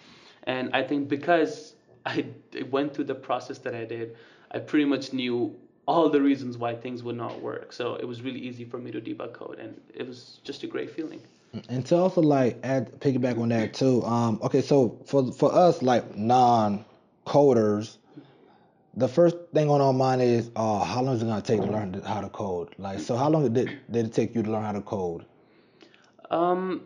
and 0.44 0.70
i 0.74 0.82
think 0.84 1.08
because 1.08 1.76
i 2.06 2.26
went 2.70 2.94
through 2.94 3.06
the 3.06 3.16
process 3.16 3.60
that 3.60 3.76
i 3.76 3.86
did 3.86 4.16
i 4.52 4.60
pretty 4.60 4.86
much 4.86 5.14
knew 5.14 5.56
all 5.88 6.10
the 6.10 6.22
reasons 6.22 6.58
why 6.58 6.74
things 6.76 7.04
would 7.04 7.16
not 7.16 7.42
work 7.42 7.72
so 7.74 7.96
it 7.96 8.08
was 8.08 8.22
really 8.22 8.40
easy 8.40 8.66
for 8.66 8.78
me 8.78 8.92
to 8.92 9.00
debug 9.00 9.34
code 9.34 9.60
and 9.60 9.80
it 9.94 10.08
was 10.08 10.40
just 10.44 10.64
a 10.64 10.68
great 10.68 10.90
feeling 10.90 11.22
And 11.70 11.86
to 11.88 11.96
also 11.98 12.22
like 12.22 12.60
add 12.64 13.00
piggyback 13.00 13.40
on 13.40 13.50
that 13.50 13.74
too. 13.74 14.04
Um, 14.04 14.40
okay, 14.44 14.62
so 14.62 15.00
for 15.06 15.32
for 15.32 15.54
us 15.54 15.82
like 15.82 16.18
non 16.18 16.86
coders, 17.26 17.98
the 18.96 19.08
first 19.08 19.36
thing 19.54 19.70
on 19.70 19.82
our 19.82 19.94
mind 19.94 20.22
is, 20.22 20.52
uh, 20.56 20.84
how 20.84 21.02
long 21.02 21.16
is 21.16 21.22
it 21.22 21.26
gonna 21.26 21.42
take 21.42 21.64
to 21.64 21.70
learn 21.70 21.94
how 22.06 22.22
to 22.22 22.30
code? 22.30 22.76
Like, 22.78 23.00
so 23.00 23.16
how 23.16 23.30
long 23.30 23.52
did 23.54 23.72
did 23.92 24.06
it 24.06 24.14
take 24.14 24.36
you 24.36 24.44
to 24.44 24.52
learn 24.52 24.64
how 24.64 24.72
to 24.74 24.82
code? 24.82 25.26
Um, 26.30 26.82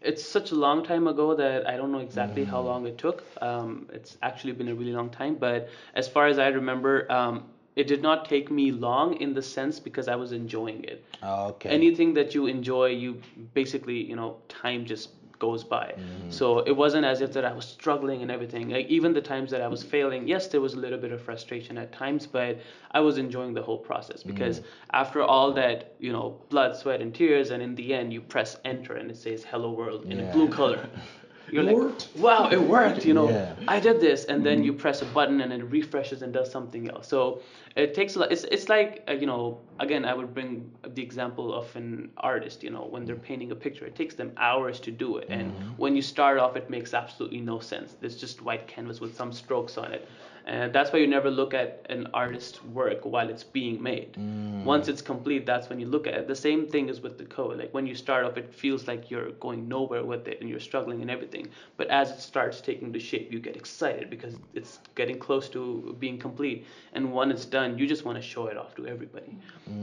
it's 0.00 0.24
such 0.24 0.50
a 0.50 0.54
long 0.54 0.82
time 0.82 1.06
ago 1.06 1.34
that 1.34 1.68
I 1.68 1.76
don't 1.76 1.92
know 1.92 1.98
exactly 1.98 2.44
how 2.44 2.60
long 2.60 2.86
it 2.86 2.96
took. 2.96 3.22
Um, 3.42 3.86
it's 3.92 4.16
actually 4.22 4.52
been 4.52 4.68
a 4.68 4.74
really 4.74 4.92
long 4.92 5.10
time, 5.10 5.34
but 5.34 5.68
as 5.94 6.08
far 6.08 6.26
as 6.26 6.38
I 6.38 6.48
remember, 6.48 7.10
um, 7.12 7.44
it 7.76 7.86
did 7.86 8.02
not 8.02 8.24
take 8.28 8.50
me 8.50 8.72
long 8.72 9.14
in 9.20 9.34
the 9.34 9.42
sense 9.42 9.78
because 9.78 10.08
I 10.08 10.16
was 10.16 10.32
enjoying 10.32 10.84
it. 10.84 11.04
Okay. 11.22 11.68
Anything 11.68 12.14
that 12.14 12.34
you 12.34 12.46
enjoy, 12.46 12.86
you 12.86 13.20
basically, 13.54 14.02
you 14.02 14.16
know, 14.16 14.36
time 14.48 14.86
just 14.86 15.10
goes 15.40 15.64
by. 15.64 15.94
Mm-hmm. 15.98 16.30
So 16.30 16.60
it 16.60 16.76
wasn't 16.76 17.04
as 17.04 17.20
if 17.20 17.32
that 17.32 17.44
I 17.44 17.52
was 17.52 17.64
struggling 17.64 18.22
and 18.22 18.30
everything. 18.30 18.68
Like 18.68 18.86
even 18.86 19.12
the 19.12 19.20
times 19.20 19.50
that 19.50 19.60
I 19.60 19.66
was 19.66 19.82
failing, 19.82 20.28
yes, 20.28 20.46
there 20.46 20.60
was 20.60 20.74
a 20.74 20.78
little 20.78 20.98
bit 20.98 21.10
of 21.10 21.20
frustration 21.20 21.76
at 21.78 21.90
times, 21.92 22.26
but 22.26 22.60
I 22.92 23.00
was 23.00 23.18
enjoying 23.18 23.54
the 23.54 23.62
whole 23.62 23.78
process 23.78 24.22
because 24.22 24.60
mm-hmm. 24.60 24.90
after 24.92 25.22
all 25.22 25.52
that, 25.54 25.94
you 25.98 26.12
know, 26.12 26.40
blood, 26.50 26.76
sweat, 26.76 27.00
and 27.00 27.12
tears, 27.12 27.50
and 27.50 27.60
in 27.60 27.74
the 27.74 27.92
end, 27.92 28.12
you 28.12 28.20
press 28.20 28.56
enter 28.64 28.94
and 28.94 29.10
it 29.10 29.16
says 29.16 29.42
"Hello 29.42 29.72
World" 29.72 30.04
in 30.04 30.18
Yeah. 30.18 30.30
a 30.30 30.32
blue 30.32 30.48
color. 30.48 30.88
You're 31.52 31.62
It 31.62 31.66
like, 31.66 31.76
worked. 31.76 32.08
wow, 32.16 32.48
it 32.50 32.60
worked, 32.60 33.04
you 33.04 33.14
know. 33.14 33.28
Yeah. 33.28 33.54
I 33.68 33.80
did 33.80 34.00
this, 34.00 34.24
and 34.24 34.44
then 34.44 34.62
you 34.62 34.72
press 34.72 35.02
a 35.02 35.04
button 35.06 35.40
and 35.40 35.52
it 35.52 35.64
refreshes 35.64 36.22
and 36.22 36.32
does 36.32 36.50
something 36.50 36.88
else. 36.90 37.08
So 37.08 37.42
it 37.76 37.94
takes 37.94 38.16
a 38.16 38.20
lot. 38.20 38.32
It's 38.32 38.44
it's 38.44 38.68
like 38.68 39.04
uh, 39.08 39.12
you 39.12 39.26
know. 39.26 39.58
Again, 39.78 40.04
I 40.04 40.12
would 40.12 40.34
bring 40.34 40.70
the 40.96 41.02
example 41.02 41.54
of 41.54 41.74
an 41.74 42.10
artist. 42.18 42.62
You 42.62 42.70
know, 42.70 42.86
when 42.90 43.04
they're 43.06 43.16
painting 43.30 43.50
a 43.50 43.54
picture, 43.54 43.86
it 43.86 43.94
takes 43.96 44.14
them 44.14 44.32
hours 44.36 44.78
to 44.80 44.90
do 44.90 45.16
it, 45.18 45.26
and 45.30 45.52
when 45.78 45.96
you 45.96 46.02
start 46.02 46.38
off, 46.38 46.54
it 46.56 46.68
makes 46.68 46.92
absolutely 46.94 47.40
no 47.40 47.60
sense. 47.60 47.96
There's 48.00 48.16
just 48.16 48.42
white 48.42 48.66
canvas 48.68 49.00
with 49.00 49.16
some 49.16 49.32
strokes 49.32 49.78
on 49.78 49.92
it. 49.92 50.06
And 50.46 50.72
that's 50.72 50.92
why 50.92 50.98
you 50.98 51.06
never 51.06 51.30
look 51.30 51.54
at 51.54 51.86
an 51.90 52.08
artist's 52.14 52.62
work 52.64 53.04
while 53.04 53.28
it's 53.28 53.44
being 53.44 53.82
made. 53.82 54.14
Mm. 54.14 54.64
Once 54.64 54.88
it's 54.88 55.02
complete, 55.02 55.46
that's 55.46 55.68
when 55.68 55.78
you 55.80 55.86
look 55.86 56.06
at 56.06 56.14
it. 56.14 56.28
The 56.28 56.34
same 56.34 56.66
thing 56.66 56.88
is 56.88 57.00
with 57.00 57.18
the 57.18 57.24
code. 57.24 57.58
Like 57.58 57.72
when 57.72 57.86
you 57.86 57.94
start 57.94 58.24
off, 58.24 58.36
it 58.36 58.52
feels 58.52 58.86
like 58.86 59.10
you're 59.10 59.32
going 59.32 59.68
nowhere 59.68 60.04
with 60.04 60.26
it 60.28 60.40
and 60.40 60.48
you're 60.48 60.60
struggling 60.60 61.02
and 61.02 61.10
everything. 61.10 61.48
But 61.76 61.88
as 61.88 62.10
it 62.10 62.20
starts 62.20 62.60
taking 62.60 62.92
the 62.92 63.00
shape, 63.00 63.32
you 63.32 63.38
get 63.40 63.56
excited 63.56 64.10
because 64.10 64.36
it's 64.54 64.80
getting 64.94 65.18
close 65.18 65.48
to 65.50 65.96
being 65.98 66.18
complete. 66.18 66.66
And 66.92 67.12
when 67.12 67.30
it's 67.30 67.44
done, 67.44 67.78
you 67.78 67.86
just 67.86 68.04
want 68.04 68.16
to 68.16 68.22
show 68.22 68.46
it 68.46 68.56
off 68.56 68.74
to 68.76 68.86
everybody. 68.86 69.36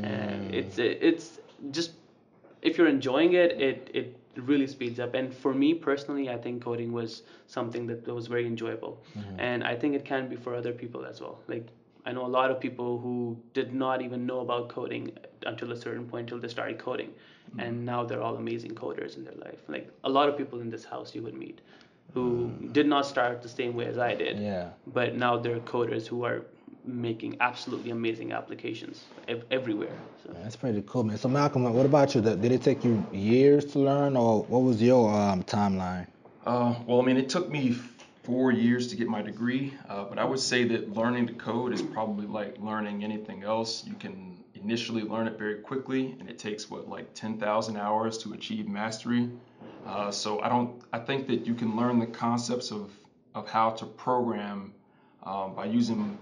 And 0.03 0.53
it's 0.53 0.77
it's 0.77 1.39
just 1.71 1.91
if 2.61 2.77
you're 2.77 2.87
enjoying 2.87 3.33
it, 3.33 3.51
it 3.61 3.89
it 3.93 4.15
really 4.39 4.67
speeds 4.67 4.99
up. 4.99 5.13
And 5.13 5.33
for 5.33 5.53
me 5.53 5.73
personally, 5.73 6.29
I 6.29 6.37
think 6.37 6.63
coding 6.63 6.91
was 6.91 7.23
something 7.47 7.87
that 7.87 8.07
was 8.07 8.27
very 8.27 8.45
enjoyable, 8.45 9.01
mm-hmm. 9.17 9.39
and 9.39 9.63
I 9.63 9.75
think 9.75 9.95
it 9.95 10.05
can 10.05 10.27
be 10.27 10.35
for 10.35 10.55
other 10.55 10.73
people 10.73 11.05
as 11.05 11.21
well. 11.21 11.39
Like 11.47 11.67
I 12.05 12.11
know 12.11 12.25
a 12.25 12.33
lot 12.39 12.51
of 12.51 12.59
people 12.59 12.99
who 12.99 13.37
did 13.53 13.73
not 13.73 14.01
even 14.01 14.25
know 14.25 14.39
about 14.41 14.69
coding 14.69 15.11
until 15.45 15.71
a 15.71 15.75
certain 15.75 16.05
point 16.07 16.23
until 16.27 16.39
they 16.39 16.47
started 16.47 16.79
coding, 16.79 17.09
mm-hmm. 17.09 17.59
and 17.59 17.85
now 17.85 18.03
they're 18.03 18.21
all 18.21 18.35
amazing 18.35 18.75
coders 18.75 19.17
in 19.17 19.23
their 19.23 19.35
life. 19.35 19.59
Like 19.67 19.89
a 20.03 20.09
lot 20.09 20.29
of 20.29 20.37
people 20.37 20.61
in 20.61 20.69
this 20.69 20.85
house 20.85 21.13
you 21.15 21.21
would 21.23 21.35
meet 21.35 21.61
who 22.13 22.47
mm-hmm. 22.47 22.71
did 22.71 22.87
not 22.87 23.05
start 23.05 23.41
the 23.41 23.49
same 23.49 23.75
way 23.75 23.85
as 23.85 23.97
I 23.97 24.15
did 24.15 24.39
yeah. 24.39 24.69
but 24.87 25.15
now 25.15 25.37
they're 25.37 25.59
coders 25.59 26.07
who 26.07 26.23
are 26.23 26.45
making 26.87 27.37
absolutely 27.41 27.91
amazing 27.91 28.31
applications 28.31 29.03
ev- 29.27 29.43
everywhere. 29.51 29.95
So. 30.23 30.33
That's 30.41 30.55
pretty 30.55 30.83
cool, 30.87 31.03
man. 31.03 31.17
So 31.17 31.27
Malcolm, 31.27 31.63
what 31.73 31.85
about 31.85 32.15
you? 32.15 32.21
Did 32.21 32.45
it 32.45 32.63
take 32.63 32.83
you 32.83 33.05
years 33.11 33.65
to 33.73 33.79
learn, 33.79 34.15
or 34.15 34.43
what 34.43 34.59
was 34.59 34.81
your 34.81 35.13
um, 35.13 35.43
timeline? 35.43 36.07
Uh, 36.45 36.75
well, 36.85 37.01
I 37.01 37.05
mean, 37.05 37.17
it 37.17 37.29
took 37.29 37.49
me 37.49 37.77
four 38.23 38.51
years 38.51 38.87
to 38.87 38.95
get 38.95 39.07
my 39.07 39.21
degree, 39.21 39.73
uh, 39.89 40.05
but 40.05 40.17
I 40.17 40.25
would 40.25 40.39
say 40.39 40.63
that 40.65 40.93
learning 40.93 41.27
to 41.27 41.33
code 41.33 41.73
is 41.73 41.81
probably 41.81 42.25
like 42.25 42.57
learning 42.59 43.03
anything 43.03 43.43
else. 43.43 43.85
You 43.85 43.93
can 43.93 44.37
initially 44.55 45.03
learn 45.03 45.27
it 45.27 45.37
very 45.37 45.55
quickly, 45.55 46.15
and 46.19 46.29
it 46.29 46.39
takes 46.39 46.69
what 46.69 46.87
like 46.87 47.13
10,000 47.13 47.77
hours 47.77 48.17
to 48.19 48.33
achieve 48.33 48.67
mastery. 48.67 49.29
Uh, 49.85 50.11
so 50.11 50.41
I 50.41 50.49
don't. 50.49 50.81
I 50.91 50.99
think 50.99 51.27
that 51.27 51.45
you 51.45 51.53
can 51.53 51.77
learn 51.77 51.99
the 51.99 52.07
concepts 52.07 52.71
of 52.71 52.91
of 53.33 53.47
how 53.47 53.69
to 53.69 53.85
program 53.85 54.73
um, 55.23 55.53
by 55.53 55.65
using 55.65 56.17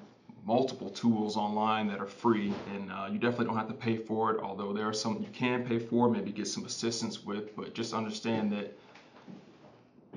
multiple 0.46 0.90
tools 0.90 1.36
online 1.36 1.88
that 1.88 2.00
are 2.00 2.08
free, 2.08 2.54
and 2.74 2.92
uh, 2.92 3.08
you 3.12 3.18
definitely 3.18 3.48
don't 3.48 3.58
have 3.58 3.68
to 3.68 3.74
pay 3.74 3.98
for 3.98 4.32
it. 4.32 4.42
Although 4.42 4.74
there 4.74 4.88
are 4.88 4.94
some 4.94 5.18
you 5.20 5.30
can 5.34 5.66
pay 5.66 5.80
for, 5.80 6.10
maybe 6.10 6.32
get 6.32 6.48
some 6.48 6.66
assistance 6.66 7.24
with, 7.26 7.56
but 7.56 7.74
just 7.74 7.94
understand 7.94 8.52
that 8.52 8.78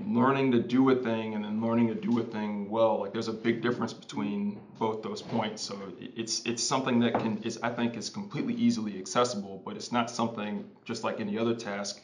learning 0.06 0.52
to 0.52 0.60
do 0.60 0.90
a 0.90 0.94
thing 0.94 1.34
and 1.34 1.44
then 1.44 1.60
learning 1.60 1.88
to 1.88 1.94
do 1.94 2.18
a 2.20 2.22
thing 2.22 2.70
well 2.70 3.00
like 3.00 3.12
there's 3.12 3.28
a 3.28 3.32
big 3.32 3.60
difference 3.60 3.92
between 3.92 4.60
both 4.78 5.02
those 5.02 5.20
points 5.20 5.60
so 5.60 5.76
it's 5.98 6.40
it's 6.44 6.62
something 6.62 7.00
that 7.00 7.12
can 7.14 7.36
is 7.42 7.58
i 7.62 7.68
think 7.68 7.96
is 7.96 8.08
completely 8.08 8.54
easily 8.54 8.98
accessible 8.98 9.60
but 9.64 9.74
it's 9.74 9.90
not 9.90 10.08
something 10.08 10.64
just 10.84 11.02
like 11.04 11.20
any 11.20 11.36
other 11.36 11.54
task 11.54 12.00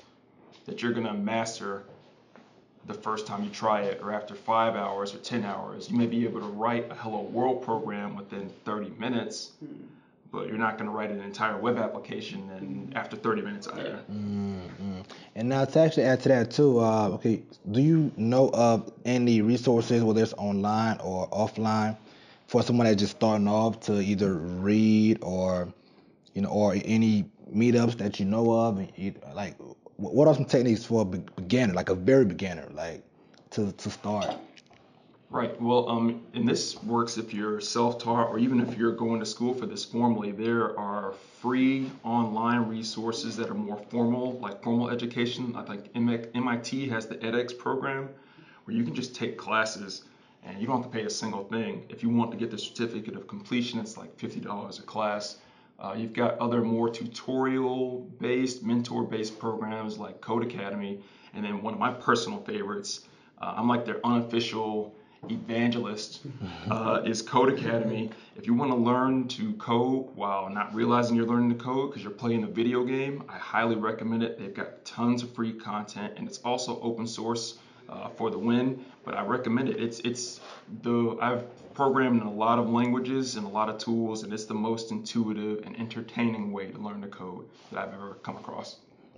that 0.66 0.82
you're 0.82 0.92
going 0.92 1.06
to 1.06 1.14
master 1.14 1.84
the 2.86 2.94
first 2.94 3.26
time 3.26 3.42
you 3.42 3.50
try 3.50 3.82
it 3.82 4.00
or 4.02 4.12
after 4.12 4.34
five 4.34 4.74
hours 4.74 5.14
or 5.14 5.18
10 5.18 5.44
hours 5.44 5.90
you 5.90 5.96
may 5.96 6.06
be 6.06 6.24
able 6.24 6.40
to 6.40 6.46
write 6.46 6.90
a 6.90 6.94
hello 6.94 7.22
world 7.22 7.62
program 7.62 8.16
within 8.16 8.50
30 8.64 8.90
minutes 8.98 9.52
hmm. 9.60 9.84
but 10.30 10.48
you're 10.48 10.58
not 10.58 10.76
going 10.76 10.90
to 10.90 10.96
write 10.96 11.10
an 11.10 11.20
entire 11.20 11.56
web 11.56 11.78
application 11.78 12.50
in 12.58 12.64
hmm. 12.66 12.96
after 12.96 13.16
30 13.16 13.42
minutes 13.42 13.68
either. 13.68 14.00
Mm-hmm. 14.10 15.00
And 15.36 15.48
now 15.48 15.64
to 15.64 15.80
actually 15.80 16.04
add 16.04 16.20
to 16.22 16.28
that 16.28 16.50
too, 16.52 16.80
uh, 16.80 17.08
okay, 17.14 17.42
do 17.70 17.80
you 17.80 18.12
know 18.16 18.50
of 18.50 18.92
any 19.04 19.42
resources, 19.42 20.02
whether 20.02 20.22
it's 20.22 20.32
online 20.34 20.98
or 21.00 21.28
offline, 21.30 21.96
for 22.46 22.62
someone 22.62 22.86
that's 22.86 23.00
just 23.00 23.16
starting 23.16 23.48
off 23.48 23.80
to 23.80 24.00
either 24.00 24.34
read 24.34 25.18
or, 25.22 25.72
you 26.34 26.42
know, 26.42 26.50
or 26.50 26.76
any 26.84 27.24
meetups 27.52 27.96
that 27.98 28.20
you 28.20 28.26
know 28.26 28.52
of? 28.52 28.86
Like, 29.34 29.58
wh- 29.58 29.73
what 30.12 30.28
are 30.28 30.34
some 30.34 30.44
techniques 30.44 30.84
for 30.84 31.02
a 31.02 31.04
beginner, 31.04 31.72
like 31.72 31.88
a 31.88 31.94
very 31.94 32.24
beginner, 32.24 32.68
like 32.72 33.02
to 33.50 33.72
to 33.72 33.90
start? 33.90 34.36
Right. 35.30 35.60
Well, 35.60 35.88
um, 35.88 36.22
and 36.34 36.46
this 36.46 36.80
works 36.84 37.16
if 37.16 37.34
you're 37.34 37.60
self-taught 37.60 38.28
or 38.28 38.38
even 38.38 38.60
if 38.60 38.78
you're 38.78 38.94
going 38.94 39.18
to 39.18 39.26
school 39.26 39.52
for 39.52 39.66
this 39.66 39.84
formally. 39.84 40.30
There 40.30 40.78
are 40.78 41.14
free 41.40 41.90
online 42.04 42.68
resources 42.68 43.36
that 43.38 43.50
are 43.50 43.54
more 43.54 43.78
formal, 43.88 44.38
like 44.38 44.62
formal 44.62 44.90
education. 44.90 45.56
I 45.56 45.62
think 45.62 45.90
MIT 45.94 46.88
has 46.88 47.06
the 47.06 47.16
edX 47.16 47.58
program 47.58 48.10
where 48.64 48.76
you 48.76 48.84
can 48.84 48.94
just 48.94 49.16
take 49.16 49.36
classes 49.36 50.04
and 50.44 50.60
you 50.60 50.68
don't 50.68 50.82
have 50.82 50.92
to 50.92 50.96
pay 50.96 51.04
a 51.04 51.10
single 51.10 51.44
thing. 51.44 51.84
If 51.88 52.02
you 52.02 52.10
want 52.10 52.30
to 52.30 52.36
get 52.36 52.50
the 52.50 52.58
certificate 52.58 53.16
of 53.16 53.26
completion, 53.26 53.80
it's 53.80 53.96
like 53.96 54.16
$50 54.16 54.78
a 54.78 54.82
class. 54.82 55.38
Uh, 55.78 55.94
you've 55.96 56.12
got 56.12 56.38
other 56.38 56.62
more 56.62 56.88
tutorial 56.88 58.00
based, 58.20 58.62
mentor 58.62 59.04
based 59.04 59.38
programs 59.38 59.98
like 59.98 60.20
Codecademy. 60.20 61.00
And 61.34 61.44
then 61.44 61.62
one 61.62 61.74
of 61.74 61.80
my 61.80 61.92
personal 61.92 62.40
favorites, 62.42 63.00
uh, 63.40 63.54
I'm 63.56 63.68
like 63.68 63.84
their 63.84 64.04
unofficial 64.06 64.94
evangelist, 65.28 66.20
uh, 66.70 67.02
is 67.04 67.22
Code 67.22 67.52
Academy. 67.52 68.10
If 68.36 68.46
you 68.46 68.54
want 68.54 68.70
to 68.70 68.76
learn 68.76 69.26
to 69.28 69.52
code 69.54 70.14
while 70.14 70.48
not 70.48 70.74
realizing 70.74 71.16
you're 71.16 71.26
learning 71.26 71.56
to 71.56 71.62
code 71.62 71.90
because 71.90 72.02
you're 72.02 72.12
playing 72.12 72.44
a 72.44 72.48
video 72.48 72.84
game, 72.84 73.24
I 73.28 73.38
highly 73.38 73.76
recommend 73.76 74.22
it. 74.22 74.38
They've 74.38 74.54
got 74.54 74.84
tons 74.84 75.22
of 75.22 75.34
free 75.34 75.52
content 75.52 76.14
and 76.16 76.28
it's 76.28 76.38
also 76.38 76.80
open 76.80 77.06
source 77.06 77.58
uh, 77.88 78.08
for 78.10 78.30
the 78.30 78.38
win. 78.38 78.84
But 79.04 79.14
I 79.14 79.24
recommend 79.24 79.68
it. 79.68 79.80
It's 79.80 80.00
it's 80.00 80.40
the 80.82 81.16
I've 81.20 81.44
programmed 81.78 82.20
in 82.22 82.26
a 82.26 82.32
lot 82.32 82.58
of 82.58 82.70
languages 82.70 83.36
and 83.36 83.46
a 83.46 83.50
lot 83.50 83.68
of 83.68 83.78
tools, 83.78 84.22
and 84.22 84.32
it's 84.32 84.44
the 84.44 84.54
most 84.54 84.90
intuitive 84.92 85.64
and 85.66 85.76
entertaining 85.78 86.52
way 86.52 86.66
to 86.66 86.78
learn 86.78 87.00
to 87.02 87.08
code 87.08 87.44
that 87.72 87.80
I've 87.88 87.94
ever 87.94 88.14
come 88.22 88.36
across. 88.36 88.76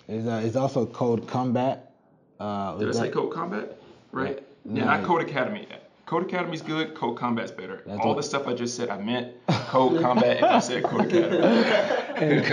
Is 0.08 0.26
uh, 0.26 0.40
is 0.44 0.56
also 0.56 0.86
Code 0.86 1.26
Combat. 1.26 1.92
Uh, 2.40 2.76
Did 2.78 2.88
I 2.88 2.90
is 2.90 2.98
say 2.98 3.10
Code 3.10 3.32
Combat? 3.32 3.76
Right? 4.12 4.42
Yeah. 4.64 4.78
Yeah, 4.78 4.84
not 4.84 5.04
Codecademy. 5.04 5.66
Code 6.06 6.24
Academy's 6.26 6.62
good. 6.62 6.94
Code 6.94 7.16
Combat's 7.18 7.50
better. 7.50 7.82
That's 7.84 7.98
All 8.00 8.08
what- 8.10 8.16
the 8.18 8.22
stuff 8.22 8.46
I 8.46 8.54
just 8.54 8.76
said, 8.76 8.90
I 8.90 8.98
meant 8.98 9.32
Code 9.48 10.00
Combat 10.00 10.36
if 10.38 10.42
I 10.44 10.58
said 10.60 10.84
Code 10.84 11.12
Academy. 11.12 12.46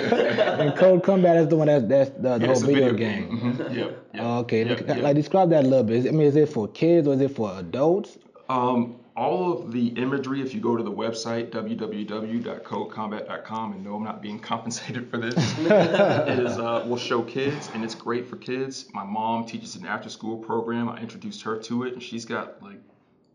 and 0.67 0.75
Code 0.75 1.03
Combat 1.03 1.37
is 1.37 1.47
the 1.47 1.55
one 1.55 1.67
that's 1.67 1.85
that's 1.85 2.09
the, 2.11 2.21
the 2.21 2.29
Yeah, 2.39 2.45
whole 2.45 2.51
it's 2.51 2.61
video, 2.61 2.91
video 2.91 2.97
game. 2.97 3.29
game. 3.29 3.53
Mhm. 3.53 3.59
Yep, 3.75 3.75
yep, 3.75 4.23
Oh, 4.23 4.39
okay, 4.39 4.65
yep, 4.65 4.79
Look, 4.79 4.87
yep. 4.87 4.97
like 5.03 5.15
describe 5.15 5.49
that 5.51 5.63
a 5.63 5.67
little 5.67 5.83
bit. 5.83 5.97
Is, 5.97 6.07
I 6.07 6.11
mean, 6.11 6.21
is 6.27 6.35
it 6.35 6.49
for 6.49 6.67
kids 6.69 7.07
or 7.07 7.13
is 7.13 7.21
it 7.21 7.35
for 7.35 7.51
adults? 7.59 8.17
Um, 8.49 8.95
all 9.15 9.53
of 9.53 9.71
the 9.71 9.89
imagery, 9.89 10.41
if 10.41 10.55
you 10.55 10.59
go 10.59 10.75
to 10.75 10.83
the 10.83 10.91
website 10.91 11.51
www.codecombat.com, 11.51 13.73
and 13.73 13.83
no, 13.83 13.95
I'm 13.95 14.03
not 14.03 14.21
being 14.21 14.39
compensated 14.39 15.09
for 15.09 15.17
this, 15.17 15.35
is 15.37 16.57
uh, 16.57 16.85
will 16.87 16.97
show 16.97 17.21
kids, 17.21 17.69
and 17.73 17.83
it's 17.83 17.95
great 17.95 18.27
for 18.27 18.37
kids. 18.37 18.89
My 18.93 19.03
mom 19.03 19.45
teaches 19.45 19.75
an 19.75 19.85
after-school 19.85 20.37
program. 20.37 20.89
I 20.89 20.99
introduced 20.99 21.41
her 21.43 21.57
to 21.59 21.83
it, 21.83 21.93
and 21.93 22.01
she's 22.01 22.25
got 22.25 22.63
like 22.63 22.79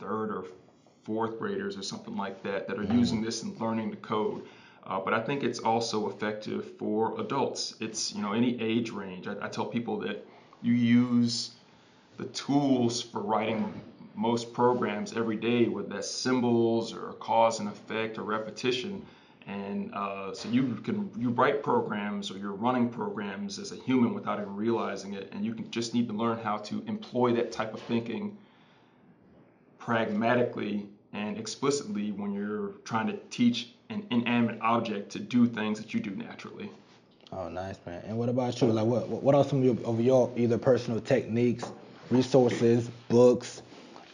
third 0.00 0.30
or 0.30 0.46
fourth 1.04 1.38
graders 1.38 1.78
or 1.78 1.82
something 1.82 2.16
like 2.16 2.42
that 2.42 2.66
that 2.68 2.78
are 2.78 2.84
using 2.84 3.22
this 3.22 3.42
and 3.42 3.58
learning 3.60 3.90
the 3.90 3.96
code. 3.96 4.42
Uh, 4.84 5.00
but 5.00 5.14
I 5.14 5.20
think 5.20 5.42
it's 5.42 5.58
also 5.58 6.08
effective 6.08 6.76
for 6.78 7.20
adults. 7.20 7.74
It's 7.80 8.14
you 8.14 8.22
know 8.22 8.32
any 8.32 8.60
age 8.60 8.90
range. 8.90 9.28
I, 9.28 9.34
I 9.42 9.48
tell 9.48 9.66
people 9.66 9.98
that 10.00 10.26
you 10.60 10.72
use 10.72 11.52
the 12.16 12.24
tools 12.26 13.00
for 13.00 13.20
writing 13.20 13.80
most 14.18 14.52
programs 14.52 15.16
every 15.16 15.36
day, 15.36 15.68
whether 15.68 15.88
that's 15.88 16.10
symbols 16.10 16.92
or 16.92 17.12
cause 17.20 17.60
and 17.60 17.68
effect 17.68 18.18
or 18.18 18.22
repetition. 18.22 19.06
And 19.46 19.94
uh, 19.94 20.34
so 20.34 20.48
you 20.48 20.74
can 20.84 21.10
you 21.16 21.30
write 21.30 21.62
programs 21.62 22.30
or 22.30 22.36
you're 22.36 22.52
running 22.52 22.88
programs 22.88 23.58
as 23.58 23.70
a 23.72 23.76
human 23.76 24.12
without 24.12 24.40
even 24.40 24.56
realizing 24.56 25.14
it, 25.14 25.30
and 25.32 25.44
you 25.44 25.54
can 25.54 25.70
just 25.70 25.94
need 25.94 26.08
to 26.08 26.14
learn 26.14 26.38
how 26.38 26.58
to 26.58 26.82
employ 26.86 27.32
that 27.34 27.52
type 27.52 27.72
of 27.72 27.80
thinking 27.82 28.36
pragmatically 29.78 30.86
and 31.12 31.38
explicitly 31.38 32.10
when 32.10 32.34
you're 32.34 32.72
trying 32.84 33.06
to 33.06 33.16
teach 33.30 33.72
an 33.88 34.04
inanimate 34.10 34.60
object 34.60 35.10
to 35.12 35.18
do 35.18 35.46
things 35.46 35.78
that 35.80 35.94
you 35.94 36.00
do 36.00 36.10
naturally. 36.10 36.70
Oh, 37.32 37.48
nice, 37.48 37.76
man. 37.86 38.02
And 38.06 38.18
what 38.18 38.28
about 38.28 38.60
you? 38.60 38.68
Like, 38.68 38.84
what 38.84 39.08
what 39.08 39.34
are 39.34 39.44
some 39.44 39.60
of 39.60 39.64
your, 39.64 39.86
of 39.86 40.00
your 40.00 40.30
either 40.36 40.58
personal 40.58 41.00
techniques, 41.00 41.64
resources, 42.10 42.90
books, 43.08 43.62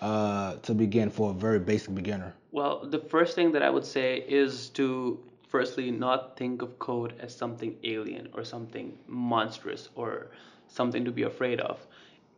uh, 0.04 0.56
to 0.56 0.74
begin 0.74 1.08
for 1.08 1.30
a 1.30 1.32
very 1.32 1.58
basic 1.58 1.94
beginner? 1.94 2.34
Well, 2.52 2.84
the 2.84 2.98
first 2.98 3.34
thing 3.34 3.52
that 3.52 3.62
I 3.62 3.70
would 3.70 3.86
say 3.86 4.18
is 4.28 4.68
to 4.80 5.18
firstly 5.48 5.90
not 5.90 6.36
think 6.36 6.60
of 6.60 6.78
code 6.78 7.14
as 7.20 7.34
something 7.34 7.74
alien 7.84 8.28
or 8.34 8.44
something 8.44 8.98
monstrous 9.08 9.88
or 9.94 10.26
something 10.68 11.06
to 11.06 11.10
be 11.10 11.22
afraid 11.22 11.58
of. 11.60 11.78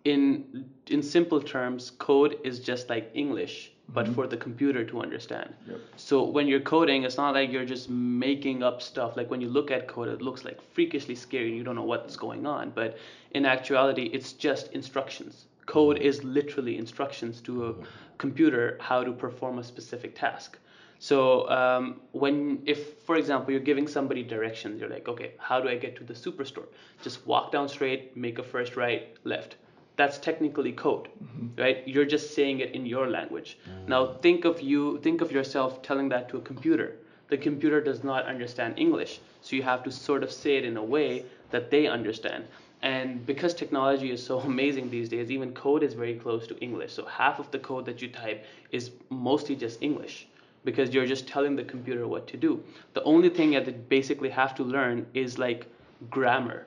In 0.04 0.70
in 0.86 1.02
simple 1.02 1.40
terms, 1.40 1.90
code 1.90 2.38
is 2.44 2.60
just 2.60 2.88
like 2.88 3.10
English, 3.14 3.72
but 3.88 4.06
for 4.14 4.28
the 4.28 4.36
computer 4.36 4.84
to 4.84 5.00
understand. 5.00 5.52
Yep. 5.68 5.80
So 5.96 6.22
when 6.22 6.46
you're 6.46 6.66
coding, 6.74 7.02
it's 7.02 7.16
not 7.16 7.34
like 7.34 7.50
you're 7.50 7.70
just 7.76 7.90
making 7.90 8.62
up 8.62 8.80
stuff. 8.80 9.16
Like 9.16 9.28
when 9.28 9.40
you 9.40 9.48
look 9.48 9.72
at 9.72 9.88
code, 9.88 10.08
it 10.08 10.22
looks 10.22 10.44
like 10.44 10.58
freakishly 10.74 11.16
scary. 11.16 11.48
And 11.48 11.56
you 11.56 11.64
don't 11.64 11.74
know 11.74 11.90
what's 11.94 12.16
going 12.16 12.46
on, 12.46 12.70
but 12.70 12.96
in 13.32 13.44
actuality, 13.44 14.04
it's 14.16 14.32
just 14.34 14.72
instructions. 14.72 15.46
Code 15.66 15.98
is 15.98 16.22
literally 16.24 16.78
instructions 16.78 17.40
to 17.42 17.66
a 17.68 17.74
computer 18.18 18.78
how 18.80 19.04
to 19.04 19.12
perform 19.12 19.58
a 19.58 19.64
specific 19.64 20.14
task. 20.14 20.58
So 20.98 21.48
um, 21.50 22.00
when, 22.12 22.62
if 22.64 22.98
for 23.00 23.16
example, 23.16 23.50
you're 23.50 23.60
giving 23.60 23.86
somebody 23.86 24.22
directions, 24.22 24.80
you're 24.80 24.88
like, 24.88 25.08
okay, 25.08 25.32
how 25.38 25.60
do 25.60 25.68
I 25.68 25.76
get 25.76 25.96
to 25.96 26.04
the 26.04 26.14
superstore? 26.14 26.66
Just 27.02 27.26
walk 27.26 27.52
down 27.52 27.68
straight, 27.68 28.16
make 28.16 28.38
a 28.38 28.42
first 28.42 28.76
right, 28.76 29.14
left. 29.24 29.56
That's 29.96 30.18
technically 30.18 30.72
code, 30.72 31.08
right? 31.56 31.82
You're 31.86 32.04
just 32.04 32.34
saying 32.34 32.60
it 32.60 32.74
in 32.74 32.84
your 32.86 33.08
language. 33.08 33.58
Now 33.86 34.14
think 34.20 34.44
of 34.44 34.60
you, 34.60 34.98
think 35.00 35.20
of 35.20 35.32
yourself 35.32 35.82
telling 35.82 36.08
that 36.10 36.28
to 36.30 36.36
a 36.36 36.40
computer. 36.40 36.96
The 37.28 37.38
computer 37.38 37.80
does 37.80 38.04
not 38.04 38.26
understand 38.26 38.78
English, 38.78 39.20
so 39.40 39.56
you 39.56 39.62
have 39.62 39.82
to 39.84 39.90
sort 39.90 40.22
of 40.22 40.30
say 40.30 40.56
it 40.58 40.64
in 40.64 40.76
a 40.76 40.84
way 40.84 41.24
that 41.50 41.70
they 41.70 41.86
understand. 41.86 42.44
And 42.86 43.26
because 43.26 43.52
technology 43.52 44.12
is 44.12 44.22
so 44.24 44.38
amazing 44.52 44.90
these 44.90 45.08
days, 45.08 45.30
even 45.30 45.52
code 45.52 45.82
is 45.82 45.94
very 45.94 46.14
close 46.14 46.46
to 46.46 46.56
English. 46.58 46.92
So 46.92 47.04
half 47.04 47.40
of 47.40 47.50
the 47.50 47.58
code 47.58 47.84
that 47.86 48.00
you 48.00 48.08
type 48.08 48.44
is 48.70 48.92
mostly 49.10 49.56
just 49.56 49.82
English 49.82 50.28
because 50.64 50.94
you're 50.94 51.06
just 51.14 51.26
telling 51.26 51.56
the 51.56 51.64
computer 51.64 52.06
what 52.06 52.28
to 52.28 52.36
do. 52.36 52.62
The 52.94 53.02
only 53.02 53.28
thing 53.28 53.50
that 53.52 53.64
they 53.64 53.72
basically 53.72 54.30
have 54.30 54.54
to 54.56 54.62
learn 54.62 55.06
is 55.14 55.36
like 55.36 55.66
grammar. 56.10 56.66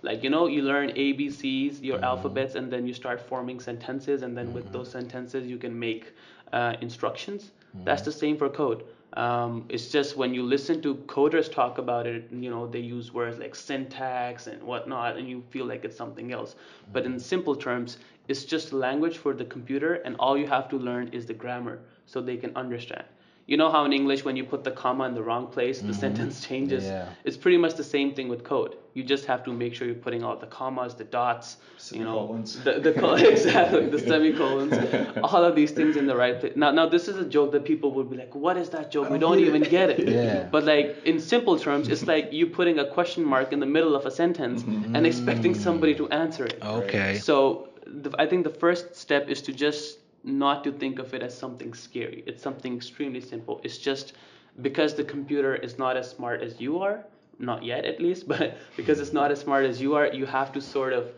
Like, 0.00 0.22
you 0.22 0.30
know, 0.30 0.46
you 0.46 0.62
learn 0.62 0.90
ABCs, 0.90 1.82
your 1.82 1.96
mm-hmm. 1.96 2.04
alphabets, 2.12 2.54
and 2.54 2.72
then 2.72 2.86
you 2.86 2.94
start 2.94 3.20
forming 3.20 3.60
sentences, 3.60 4.22
and 4.22 4.36
then 4.36 4.52
with 4.54 4.64
mm-hmm. 4.64 4.74
those 4.74 4.90
sentences, 4.90 5.46
you 5.46 5.58
can 5.58 5.78
make 5.78 6.12
uh, 6.52 6.74
instructions. 6.80 7.50
That's 7.84 8.02
mm-hmm. 8.02 8.10
the 8.10 8.16
same 8.16 8.36
for 8.38 8.48
code. 8.48 8.84
Um, 9.14 9.64
it's 9.68 9.88
just 9.88 10.16
when 10.16 10.34
you 10.34 10.42
listen 10.42 10.82
to 10.82 10.94
coders 11.06 11.50
talk 11.50 11.78
about 11.78 12.06
it, 12.06 12.28
you 12.30 12.50
know, 12.50 12.66
they 12.66 12.80
use 12.80 13.12
words 13.12 13.38
like 13.38 13.54
syntax 13.54 14.46
and 14.46 14.62
whatnot, 14.62 15.16
and 15.16 15.28
you 15.28 15.42
feel 15.50 15.64
like 15.64 15.84
it's 15.84 15.96
something 15.96 16.32
else. 16.32 16.56
But 16.92 17.06
in 17.06 17.18
simple 17.18 17.56
terms, 17.56 17.98
it's 18.28 18.44
just 18.44 18.72
language 18.72 19.16
for 19.16 19.32
the 19.32 19.46
computer, 19.46 19.94
and 19.94 20.14
all 20.18 20.36
you 20.36 20.46
have 20.46 20.68
to 20.68 20.76
learn 20.76 21.08
is 21.08 21.24
the 21.24 21.34
grammar 21.34 21.80
so 22.04 22.20
they 22.20 22.36
can 22.36 22.54
understand. 22.54 23.04
You 23.46 23.56
know 23.56 23.70
how 23.70 23.86
in 23.86 23.94
English, 23.94 24.26
when 24.26 24.36
you 24.36 24.44
put 24.44 24.62
the 24.62 24.70
comma 24.70 25.04
in 25.04 25.14
the 25.14 25.22
wrong 25.22 25.46
place, 25.46 25.80
the 25.80 25.94
sentence 25.94 26.44
changes? 26.48 26.84
Yeah. 26.84 27.08
It's 27.24 27.38
pretty 27.38 27.56
much 27.56 27.76
the 27.76 27.84
same 27.84 28.12
thing 28.14 28.28
with 28.28 28.44
code. 28.44 28.76
You 28.94 29.04
just 29.04 29.26
have 29.26 29.44
to 29.44 29.52
make 29.52 29.74
sure 29.74 29.86
you're 29.86 29.96
putting 29.96 30.24
all 30.24 30.36
the 30.36 30.46
commas, 30.46 30.94
the 30.94 31.04
dots, 31.04 31.58
you 31.92 32.04
know, 32.04 32.42
the, 32.64 32.80
the 32.80 32.92
col- 32.92 33.14
exactly 33.34 33.86
the 33.86 33.98
semicolons, 34.12 34.74
all 35.22 35.44
of 35.44 35.54
these 35.54 35.70
things 35.70 35.96
in 35.96 36.06
the 36.06 36.16
right 36.16 36.40
place. 36.40 36.54
Now, 36.56 36.70
now 36.72 36.88
this 36.88 37.06
is 37.06 37.16
a 37.16 37.24
joke 37.24 37.52
that 37.52 37.64
people 37.64 37.92
would 37.92 38.10
be 38.10 38.16
like, 38.16 38.34
"What 38.34 38.56
is 38.56 38.70
that 38.70 38.90
joke? 38.90 39.10
We 39.10 39.18
don't 39.18 39.38
even 39.38 39.62
get 39.62 39.90
it." 39.90 40.08
Yeah. 40.08 40.48
But 40.50 40.64
like 40.64 40.96
in 41.04 41.20
simple 41.20 41.58
terms, 41.58 41.88
it's 41.88 42.06
like 42.06 42.32
you 42.32 42.46
putting 42.46 42.78
a 42.78 42.86
question 42.86 43.24
mark 43.24 43.52
in 43.52 43.60
the 43.60 43.66
middle 43.66 43.94
of 43.94 44.06
a 44.06 44.10
sentence 44.10 44.62
mm-hmm. 44.62 44.96
and 44.96 45.06
expecting 45.06 45.54
somebody 45.54 45.94
to 45.94 46.08
answer 46.08 46.44
it. 46.46 46.58
Okay. 46.62 47.18
So 47.18 47.68
the, 47.86 48.10
I 48.18 48.26
think 48.26 48.44
the 48.44 48.56
first 48.64 48.94
step 48.94 49.28
is 49.28 49.42
to 49.42 49.52
just 49.52 49.98
not 50.24 50.64
to 50.64 50.72
think 50.72 50.98
of 50.98 51.14
it 51.14 51.22
as 51.22 51.36
something 51.36 51.74
scary. 51.74 52.22
It's 52.26 52.42
something 52.42 52.76
extremely 52.76 53.20
simple. 53.20 53.60
It's 53.64 53.78
just 53.78 54.14
because 54.62 54.94
the 54.94 55.04
computer 55.04 55.54
is 55.54 55.78
not 55.78 55.96
as 55.96 56.10
smart 56.10 56.42
as 56.42 56.60
you 56.60 56.80
are, 56.80 57.04
not 57.38 57.62
yet 57.64 57.84
at 57.84 58.00
least, 58.00 58.28
but 58.34 58.56
because 58.76 59.00
it's 59.00 59.12
not 59.12 59.30
as 59.30 59.40
smart 59.40 59.64
as 59.64 59.80
you 59.80 59.94
are, 59.94 60.06
you 60.06 60.26
have 60.26 60.52
to 60.52 60.60
sort 60.60 60.92
of 60.92 61.12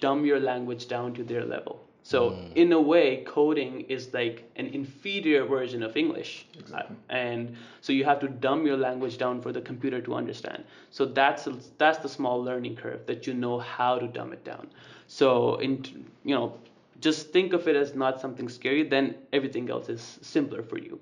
dumb 0.00 0.24
your 0.24 0.40
language 0.40 0.88
down 0.88 1.14
to 1.14 1.24
their 1.24 1.44
level. 1.44 1.82
So 2.02 2.30
mm. 2.30 2.52
in 2.54 2.72
a 2.72 2.80
way, 2.80 3.24
coding 3.26 3.80
is 3.88 4.14
like 4.14 4.48
an 4.54 4.66
inferior 4.68 5.44
version 5.44 5.82
of 5.82 5.96
English, 5.96 6.46
uh, 6.54 6.60
Exactly. 6.60 6.96
and 7.08 7.56
so 7.80 7.92
you 7.92 8.04
have 8.04 8.20
to 8.20 8.28
dumb 8.28 8.64
your 8.64 8.76
language 8.76 9.18
down 9.18 9.42
for 9.42 9.50
the 9.50 9.60
computer 9.60 10.00
to 10.02 10.14
understand. 10.14 10.62
So 10.90 11.04
that's 11.04 11.48
that's 11.78 11.98
the 11.98 12.08
small 12.08 12.40
learning 12.40 12.76
curve 12.76 13.06
that 13.06 13.26
you 13.26 13.34
know 13.34 13.58
how 13.58 13.98
to 13.98 14.06
dumb 14.06 14.32
it 14.32 14.44
down. 14.44 14.68
So 15.08 15.56
in 15.56 15.82
you 16.22 16.36
know, 16.36 16.54
just 17.00 17.32
think 17.32 17.52
of 17.52 17.66
it 17.66 17.74
as 17.74 17.96
not 17.96 18.20
something 18.20 18.48
scary. 18.48 18.84
Then 18.84 19.16
everything 19.32 19.68
else 19.68 19.88
is 19.88 20.18
simpler 20.22 20.62
for 20.62 20.78
you. 20.78 21.00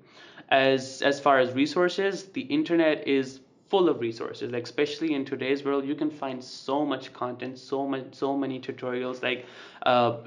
As 0.49 1.03
as 1.03 1.19
far 1.19 1.37
as 1.37 1.53
resources, 1.53 2.23
the 2.33 2.41
internet 2.41 3.07
is 3.07 3.41
full 3.69 3.89
of 3.89 3.99
resources. 3.99 4.51
Like 4.51 4.63
especially 4.63 5.13
in 5.13 5.25
today's 5.25 5.63
world 5.63 5.85
you 5.85 5.95
can 5.95 6.09
find 6.09 6.43
so 6.43 6.85
much 6.85 7.13
content 7.13 7.57
so 7.57 7.87
much 7.87 8.13
so 8.13 8.37
many 8.37 8.59
tutorials. 8.59 9.23
Like 9.23 9.45
uh, 9.85 10.17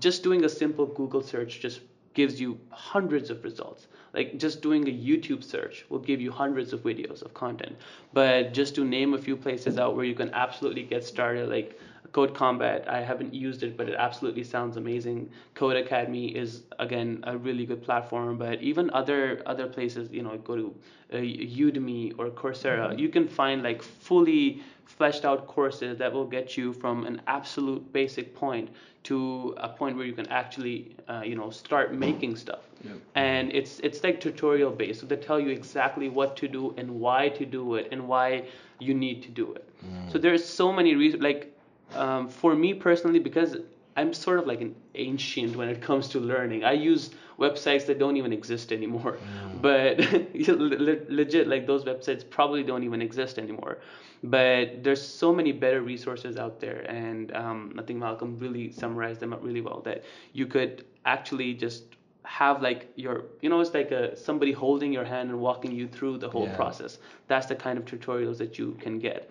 just 0.00 0.22
doing 0.22 0.44
a 0.44 0.48
simple 0.48 0.86
google 0.86 1.22
search 1.22 1.60
just 1.60 1.80
gives 2.14 2.40
you 2.40 2.58
hundreds 2.70 3.30
of 3.30 3.42
results. 3.42 3.88
Like 4.12 4.38
just 4.38 4.62
doing 4.62 4.88
a 4.88 4.92
youtube 4.92 5.42
search 5.42 5.84
will 5.88 5.98
give 5.98 6.20
you 6.20 6.30
hundreds 6.30 6.72
of 6.72 6.82
videos 6.82 7.22
of 7.22 7.34
content. 7.34 7.76
But 8.12 8.52
just 8.52 8.74
to 8.76 8.84
name 8.84 9.14
a 9.14 9.18
few 9.18 9.36
places 9.36 9.78
out 9.78 9.96
where 9.96 10.04
you 10.04 10.14
can 10.14 10.30
absolutely 10.32 10.84
get 10.84 11.04
started 11.04 11.48
like 11.48 11.78
Code 12.12 12.34
Combat, 12.34 12.84
I 12.88 13.00
haven't 13.00 13.34
used 13.34 13.62
it, 13.62 13.76
but 13.76 13.88
it 13.88 13.96
absolutely 13.98 14.44
sounds 14.44 14.76
amazing. 14.76 15.30
Codecademy 15.54 16.34
is 16.34 16.62
again 16.78 17.24
a 17.24 17.36
really 17.36 17.66
good 17.66 17.82
platform, 17.82 18.38
but 18.38 18.62
even 18.62 18.90
other 18.90 19.42
other 19.46 19.66
places, 19.66 20.12
you 20.12 20.22
know, 20.22 20.36
go 20.38 20.56
to 20.56 20.74
uh, 21.12 21.16
Udemy 21.16 22.12
or 22.18 22.30
Coursera, 22.30 22.90
mm-hmm. 22.90 22.98
you 22.98 23.08
can 23.08 23.26
find 23.26 23.62
like 23.62 23.82
fully 23.82 24.62
fleshed 24.86 25.24
out 25.24 25.46
courses 25.46 25.98
that 25.98 26.12
will 26.12 26.26
get 26.26 26.56
you 26.56 26.72
from 26.72 27.06
an 27.06 27.20
absolute 27.26 27.92
basic 27.92 28.34
point 28.34 28.68
to 29.04 29.54
a 29.58 29.68
point 29.68 29.96
where 29.96 30.06
you 30.06 30.12
can 30.12 30.28
actually, 30.28 30.94
uh, 31.08 31.22
you 31.24 31.34
know, 31.34 31.50
start 31.50 31.94
making 31.94 32.36
stuff. 32.36 32.60
Yep. 32.84 32.96
And 33.14 33.52
it's 33.52 33.80
it's 33.80 34.04
like 34.04 34.20
tutorial 34.20 34.70
based, 34.70 35.00
so 35.00 35.06
they 35.06 35.16
tell 35.16 35.40
you 35.40 35.48
exactly 35.48 36.08
what 36.08 36.36
to 36.36 36.48
do 36.48 36.74
and 36.76 36.90
why 37.00 37.28
to 37.30 37.44
do 37.46 37.74
it 37.74 37.88
and 37.92 38.06
why 38.06 38.44
you 38.78 38.94
need 38.94 39.22
to 39.22 39.30
do 39.30 39.52
it. 39.54 39.68
Mm. 39.84 40.12
So 40.12 40.18
there's 40.18 40.44
so 40.44 40.72
many 40.72 40.94
reasons, 40.94 41.22
like 41.22 41.53
um, 41.92 42.28
for 42.28 42.54
me 42.54 42.74
personally, 42.74 43.18
because 43.18 43.56
I'm 43.96 44.12
sort 44.12 44.38
of 44.40 44.46
like 44.46 44.60
an 44.60 44.74
ancient 44.94 45.56
when 45.56 45.68
it 45.68 45.80
comes 45.80 46.08
to 46.08 46.20
learning. 46.20 46.64
I 46.64 46.72
use 46.72 47.10
websites 47.38 47.86
that 47.86 47.98
don't 47.98 48.16
even 48.16 48.32
exist 48.32 48.72
anymore. 48.72 49.18
Mm. 49.18 49.60
But 49.64 49.98
legit, 51.10 51.48
like 51.48 51.66
those 51.66 51.84
websites 51.84 52.28
probably 52.28 52.62
don't 52.62 52.84
even 52.84 53.00
exist 53.00 53.38
anymore. 53.38 53.78
But 54.22 54.82
there's 54.84 55.02
so 55.02 55.32
many 55.34 55.52
better 55.52 55.80
resources 55.82 56.36
out 56.36 56.60
there, 56.60 56.80
and 56.88 57.34
um, 57.34 57.74
I 57.78 57.82
think 57.82 57.98
Malcolm 57.98 58.38
really 58.38 58.72
summarized 58.72 59.20
them 59.20 59.32
up 59.32 59.42
really 59.42 59.60
well. 59.60 59.80
That 59.84 60.04
you 60.32 60.46
could 60.46 60.84
actually 61.04 61.54
just 61.54 61.84
have 62.24 62.62
like 62.62 62.90
your, 62.96 63.26
you 63.42 63.50
know, 63.50 63.60
it's 63.60 63.74
like 63.74 63.90
a 63.90 64.16
somebody 64.16 64.52
holding 64.52 64.92
your 64.92 65.04
hand 65.04 65.30
and 65.30 65.40
walking 65.40 65.72
you 65.72 65.86
through 65.86 66.18
the 66.18 66.28
whole 66.28 66.46
yeah. 66.46 66.56
process. 66.56 66.98
That's 67.28 67.46
the 67.46 67.54
kind 67.54 67.78
of 67.78 67.84
tutorials 67.84 68.38
that 68.38 68.58
you 68.58 68.76
can 68.80 68.98
get. 68.98 69.30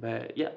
But 0.00 0.36
yeah, 0.36 0.50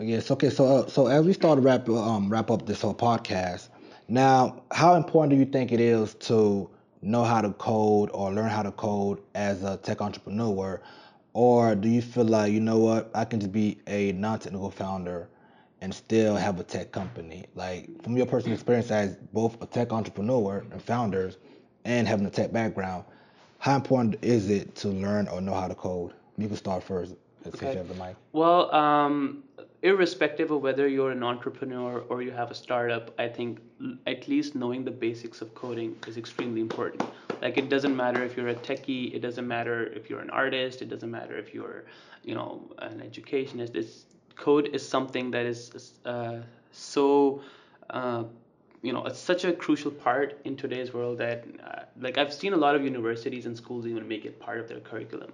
Yes. 0.00 0.30
Okay. 0.30 0.50
So, 0.50 0.64
uh, 0.66 0.86
so 0.88 1.06
as 1.06 1.24
we 1.26 1.32
start 1.32 1.58
to 1.58 1.62
wrap 1.62 1.88
um, 1.88 2.30
wrap 2.30 2.50
up 2.50 2.66
this 2.66 2.82
whole 2.82 2.94
podcast, 2.94 3.68
now, 4.08 4.62
how 4.72 4.94
important 4.94 5.30
do 5.30 5.36
you 5.36 5.44
think 5.44 5.72
it 5.72 5.80
is 5.80 6.14
to 6.14 6.68
know 7.02 7.24
how 7.24 7.40
to 7.42 7.52
code 7.52 8.10
or 8.12 8.32
learn 8.32 8.48
how 8.50 8.62
to 8.62 8.72
code 8.72 9.20
as 9.34 9.62
a 9.62 9.76
tech 9.76 10.00
entrepreneur, 10.00 10.80
or 11.34 11.74
do 11.76 11.88
you 11.88 12.02
feel 12.02 12.24
like 12.24 12.52
you 12.52 12.60
know 12.60 12.78
what 12.78 13.10
I 13.14 13.24
can 13.24 13.40
just 13.40 13.52
be 13.52 13.78
a 13.86 14.12
non-technical 14.12 14.70
founder 14.70 15.28
and 15.80 15.94
still 15.94 16.36
have 16.36 16.58
a 16.60 16.64
tech 16.64 16.92
company? 16.92 17.46
Like 17.54 18.02
from 18.02 18.16
your 18.16 18.26
personal 18.26 18.54
experience 18.54 18.90
as 18.90 19.16
both 19.32 19.60
a 19.62 19.66
tech 19.66 19.92
entrepreneur 19.92 20.64
and 20.72 20.82
founders, 20.82 21.38
and 21.84 22.08
having 22.08 22.26
a 22.26 22.30
tech 22.30 22.52
background, 22.52 23.04
how 23.58 23.76
important 23.76 24.16
is 24.22 24.50
it 24.50 24.74
to 24.76 24.88
learn 24.88 25.28
or 25.28 25.40
know 25.40 25.54
how 25.54 25.68
to 25.68 25.74
code? 25.74 26.12
You 26.38 26.48
can 26.48 26.56
start 26.56 26.82
first. 26.82 27.14
Okay. 27.46 27.80
Well, 28.32 28.72
um, 28.74 29.42
irrespective 29.82 30.50
of 30.50 30.60
whether 30.60 30.86
you're 30.86 31.10
an 31.10 31.22
entrepreneur 31.22 32.04
or 32.08 32.22
you 32.22 32.30
have 32.30 32.50
a 32.50 32.54
startup, 32.54 33.14
I 33.18 33.28
think 33.28 33.60
at 34.06 34.28
least 34.28 34.54
knowing 34.54 34.84
the 34.84 34.90
basics 34.90 35.40
of 35.40 35.54
coding 35.54 35.96
is 36.06 36.16
extremely 36.16 36.60
important. 36.60 37.02
Like 37.40 37.56
it 37.56 37.70
doesn't 37.70 37.96
matter 37.96 38.22
if 38.22 38.36
you're 38.36 38.48
a 38.48 38.54
techie, 38.54 39.14
it 39.14 39.20
doesn't 39.20 39.48
matter 39.48 39.86
if 39.86 40.10
you're 40.10 40.20
an 40.20 40.30
artist, 40.30 40.82
it 40.82 40.90
doesn't 40.90 41.10
matter 41.10 41.36
if 41.38 41.54
you're, 41.54 41.84
you 42.24 42.34
know, 42.34 42.70
an 42.78 43.00
educationist. 43.00 43.74
It's 43.74 44.04
code 44.36 44.68
is 44.74 44.86
something 44.86 45.30
that 45.30 45.46
is 45.46 45.92
uh, 46.04 46.40
so. 46.72 47.42
Uh, 47.88 48.24
you 48.82 48.94
know, 48.94 49.04
it's 49.04 49.18
such 49.18 49.44
a 49.44 49.52
crucial 49.52 49.90
part 49.90 50.40
in 50.46 50.56
today's 50.56 50.94
world 50.94 51.18
that, 51.18 51.44
uh, 51.62 51.82
like, 52.00 52.16
I've 52.16 52.32
seen 52.32 52.54
a 52.54 52.56
lot 52.56 52.74
of 52.74 52.82
universities 52.82 53.44
and 53.44 53.54
schools 53.54 53.86
even 53.86 54.08
make 54.08 54.24
it 54.24 54.40
part 54.40 54.58
of 54.58 54.68
their 54.68 54.80
curriculum 54.80 55.30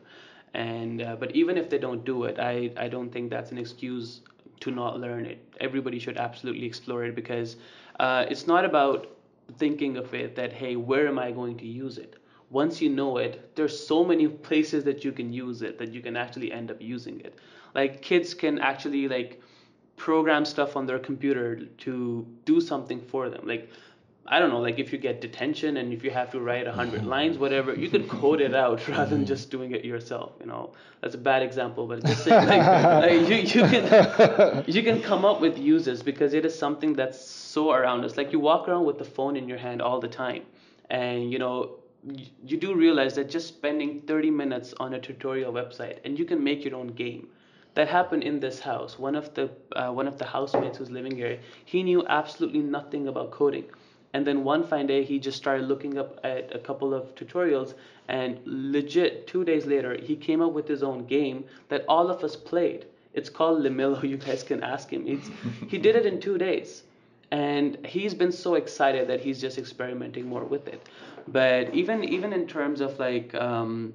and 0.55 1.03
uh, 1.03 1.17
but 1.17 1.31
even 1.37 1.57
if 1.59 1.69
they 1.69 1.79
don't 1.79 2.05
do 2.05 2.25
it 2.25 2.39
I, 2.39 2.71
I 2.77 2.89
don't 2.89 3.13
think 3.13 3.31
that's 3.31 3.53
an 3.53 3.59
excuse 3.59 4.23
to 4.67 4.73
not 4.73 5.01
learn 5.01 5.25
it. 5.25 5.39
Everybody 5.61 5.99
should 5.99 6.17
absolutely 6.17 6.67
explore 6.67 7.05
it 7.05 7.15
because 7.15 7.57
uh, 8.01 8.27
it's 8.29 8.47
not 8.47 8.65
about 8.65 9.17
thinking 9.59 9.97
of 9.97 10.13
it 10.13 10.35
that, 10.37 10.53
hey, 10.53 10.75
where 10.77 11.07
am 11.07 11.19
I 11.19 11.31
going 11.31 11.57
to 11.59 11.67
use 11.67 11.99
it? 11.99 12.17
Once 12.51 12.81
you 12.81 12.91
know 12.91 13.19
it, 13.19 13.55
there's 13.57 13.87
so 13.87 14.05
many 14.05 14.27
places 14.29 14.85
that 14.85 15.05
you 15.05 15.13
can 15.13 15.33
use 15.33 15.63
it 15.63 15.79
that 15.79 15.93
you 15.93 16.01
can 16.01 16.17
actually 16.17 16.51
end 16.53 16.71
up 16.71 16.81
using 16.81 17.21
it. 17.21 17.39
Like 17.75 18.03
kids 18.03 18.35
can 18.35 18.59
actually 18.59 19.09
like 19.09 19.41
program 19.97 20.45
stuff 20.45 20.77
on 20.77 20.87
their 20.87 20.99
computer 20.99 21.65
to 21.85 22.27
do 22.45 22.61
something 22.61 23.01
for 23.01 23.29
them. 23.29 23.47
Like 23.47 23.71
I 24.29 24.39
don't 24.39 24.51
know, 24.51 24.61
like 24.61 24.79
if 24.79 24.93
you 24.93 24.99
get 24.99 25.21
detention 25.21 25.77
and 25.77 25.93
if 25.93 26.03
you 26.03 26.11
have 26.11 26.31
to 26.33 26.41
write 26.41 26.67
a 26.67 26.73
hundred 26.73 27.01
mm-hmm. 27.01 27.11
lines, 27.11 27.39
whatever, 27.39 27.75
you 27.75 27.89
could 27.89 28.09
code 28.09 28.41
it 28.41 28.55
out 28.55 28.87
rather 28.89 29.11
than 29.11 29.19
mm-hmm. 29.19 29.27
just 29.27 29.51
doing 29.51 29.73
it 29.73 29.85
yourself. 29.85 30.33
You 30.41 30.47
know, 30.47 30.73
that's 31.01 31.15
a 31.15 31.19
bad 31.19 31.43
example, 31.43 31.87
but 31.87 32.05
just 32.05 32.25
saying, 32.25 32.47
like, 32.49 32.67
like 32.67 33.29
you, 33.29 33.37
you 33.37 33.69
can 33.69 34.65
you 34.67 34.83
can 34.83 35.03
come 35.03 35.25
up 35.25 35.41
with 35.41 35.59
uses 35.59 36.03
because 36.03 36.35
it 36.35 36.45
is 36.45 36.59
something 36.59 36.95
that's 36.95 37.21
so 37.21 37.73
around 37.73 38.05
us. 38.05 38.17
Like 38.17 38.33
you 38.33 38.41
walk 38.41 38.69
around 38.69 38.85
with 38.85 38.99
the 38.99 39.05
phone 39.05 39.37
in 39.37 39.49
your 39.49 39.59
hand 39.59 39.81
all 39.81 40.01
the 40.01 40.09
time, 40.09 40.43
and 40.91 41.31
you 41.31 41.39
know 41.39 41.77
you, 42.05 42.27
you 42.45 42.57
do 42.57 42.75
realize 42.75 43.15
that 43.15 43.29
just 43.29 43.49
spending 43.49 44.01
30 44.03 44.31
minutes 44.31 44.75
on 44.79 44.95
a 44.95 45.01
tutorial 45.01 45.53
website 45.53 45.99
and 46.05 46.19
you 46.19 46.25
can 46.25 46.43
make 46.43 46.65
your 46.65 46.77
own 46.77 46.89
game 46.89 47.29
that 47.77 47.89
happened 47.89 48.23
in 48.23 48.41
this 48.41 48.59
house. 48.59 48.99
One 48.99 49.15
of 49.15 49.35
the 49.35 49.51
uh, 49.77 49.93
one 49.93 50.09
of 50.09 50.19
the 50.19 50.25
housemates 50.25 50.79
who's 50.79 50.91
living 50.91 51.15
here, 51.15 51.39
he 51.67 51.83
knew 51.83 52.07
absolutely 52.09 52.61
nothing 52.61 53.07
about 53.07 53.31
coding. 53.31 53.67
And 54.17 54.27
then 54.27 54.45
one 54.45 54.65
fine 54.65 54.87
day, 54.87 55.05
he 55.05 55.19
just 55.19 55.37
started 55.37 55.69
looking 55.69 55.99
up 55.99 56.19
at 56.25 56.57
a 56.57 56.59
couple 56.59 56.95
of 56.95 57.15
tutorials, 57.17 57.75
and 58.09 58.41
legit, 58.47 59.27
two 59.27 59.45
days 59.45 59.67
later, 59.67 59.95
he 60.01 60.17
came 60.17 60.41
up 60.41 60.53
with 60.53 60.67
his 60.67 60.83
own 60.83 61.05
game 61.05 61.45
that 61.69 61.85
all 61.87 62.09
of 62.09 62.25
us 62.25 62.35
played. 62.35 62.87
It's 63.13 63.29
called 63.29 63.63
Limillo. 63.63 64.03
You 64.13 64.17
guys 64.17 64.43
can 64.43 64.63
ask 64.63 64.91
him. 64.91 65.07
It's, 65.07 65.29
he 65.69 65.77
did 65.77 65.97
it 65.97 66.07
in 66.07 66.19
two 66.19 66.39
days. 66.39 66.85
And 67.31 67.77
he's 67.85 68.15
been 68.15 68.33
so 68.33 68.55
excited 68.55 69.07
that 69.09 69.21
he's 69.21 69.39
just 69.39 69.59
experimenting 69.59 70.27
more 70.27 70.45
with 70.45 70.67
it. 70.67 70.81
But 71.29 71.75
even 71.75 72.03
even 72.05 72.33
in 72.33 72.47
terms 72.47 72.81
of 72.81 72.99
like 72.99 73.35
um, 73.35 73.93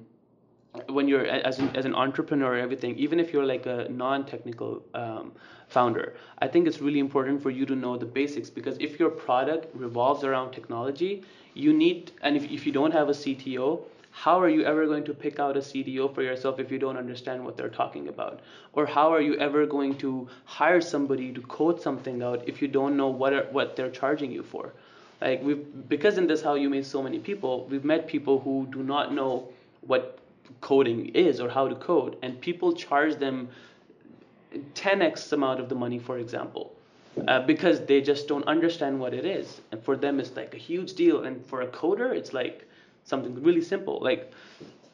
when 0.88 1.06
you're 1.06 1.26
as 1.26 1.58
an, 1.58 1.74
as 1.76 1.84
an 1.84 1.94
entrepreneur 1.94 2.56
everything 2.56 2.96
even 2.96 3.20
if 3.20 3.32
you're 3.32 3.44
like 3.44 3.66
a 3.66 3.86
non-technical 3.90 4.82
um, 4.94 5.32
founder 5.68 6.14
i 6.38 6.48
think 6.48 6.66
it's 6.66 6.80
really 6.80 6.98
important 6.98 7.42
for 7.42 7.50
you 7.50 7.66
to 7.66 7.76
know 7.76 7.96
the 7.96 8.06
basics 8.06 8.48
because 8.48 8.76
if 8.78 8.98
your 8.98 9.10
product 9.10 9.66
revolves 9.74 10.24
around 10.24 10.50
technology 10.50 11.22
you 11.54 11.72
need 11.72 12.12
and 12.22 12.36
if, 12.36 12.44
if 12.44 12.64
you 12.64 12.72
don't 12.72 12.92
have 12.92 13.08
a 13.08 13.12
cto 13.12 13.82
how 14.12 14.40
are 14.40 14.48
you 14.48 14.62
ever 14.64 14.86
going 14.86 15.04
to 15.04 15.14
pick 15.14 15.38
out 15.40 15.56
a 15.56 15.60
cdo 15.60 16.14
for 16.14 16.22
yourself 16.22 16.58
if 16.60 16.70
you 16.70 16.78
don't 16.78 16.98
understand 16.98 17.44
what 17.44 17.56
they're 17.56 17.70
talking 17.70 18.08
about? 18.08 18.40
Or 18.74 18.84
how 18.84 19.12
are 19.12 19.22
you 19.22 19.36
ever 19.38 19.64
going 19.66 19.96
to 19.98 20.28
hire 20.44 20.82
somebody 20.82 21.32
to 21.32 21.40
code 21.40 21.80
something 21.80 22.22
out 22.22 22.46
if 22.46 22.60
you 22.60 22.68
don't 22.68 22.96
know 22.96 23.08
what 23.08 23.32
are, 23.32 23.44
what 23.50 23.74
they're 23.74 23.90
charging 23.90 24.30
you 24.30 24.42
for? 24.42 24.74
Like 25.22 25.42
we've 25.42 25.88
because 25.88 26.18
in 26.18 26.26
this 26.26 26.42
how 26.42 26.54
you 26.54 26.68
meet 26.68 26.84
so 26.84 27.02
many 27.02 27.18
people 27.20 27.66
we've 27.68 27.84
met 27.84 28.06
people 28.06 28.38
who 28.38 28.68
do 28.70 28.82
not 28.82 29.14
know 29.14 29.48
what 29.80 30.18
coding 30.60 31.08
is 31.08 31.40
or 31.40 31.48
how 31.48 31.68
to 31.68 31.74
code 31.74 32.16
and 32.22 32.40
people 32.40 32.72
charge 32.72 33.16
them 33.16 33.48
10x 34.74 35.32
amount 35.32 35.60
of 35.60 35.68
the 35.68 35.74
money 35.74 35.98
for 35.98 36.18
example 36.18 36.74
uh, 37.28 37.40
because 37.40 37.84
they 37.86 38.00
just 38.00 38.26
don't 38.26 38.46
understand 38.46 38.98
what 38.98 39.12
it 39.12 39.26
is. 39.26 39.60
And 39.70 39.82
for 39.82 39.96
them 39.96 40.18
it's 40.18 40.34
like 40.34 40.54
a 40.54 40.56
huge 40.56 40.94
deal. 40.94 41.24
And 41.24 41.44
for 41.44 41.60
a 41.60 41.66
coder 41.66 42.14
it's 42.14 42.32
like 42.32 42.66
something 43.04 43.42
really 43.42 43.60
simple. 43.60 44.00
Like 44.00 44.32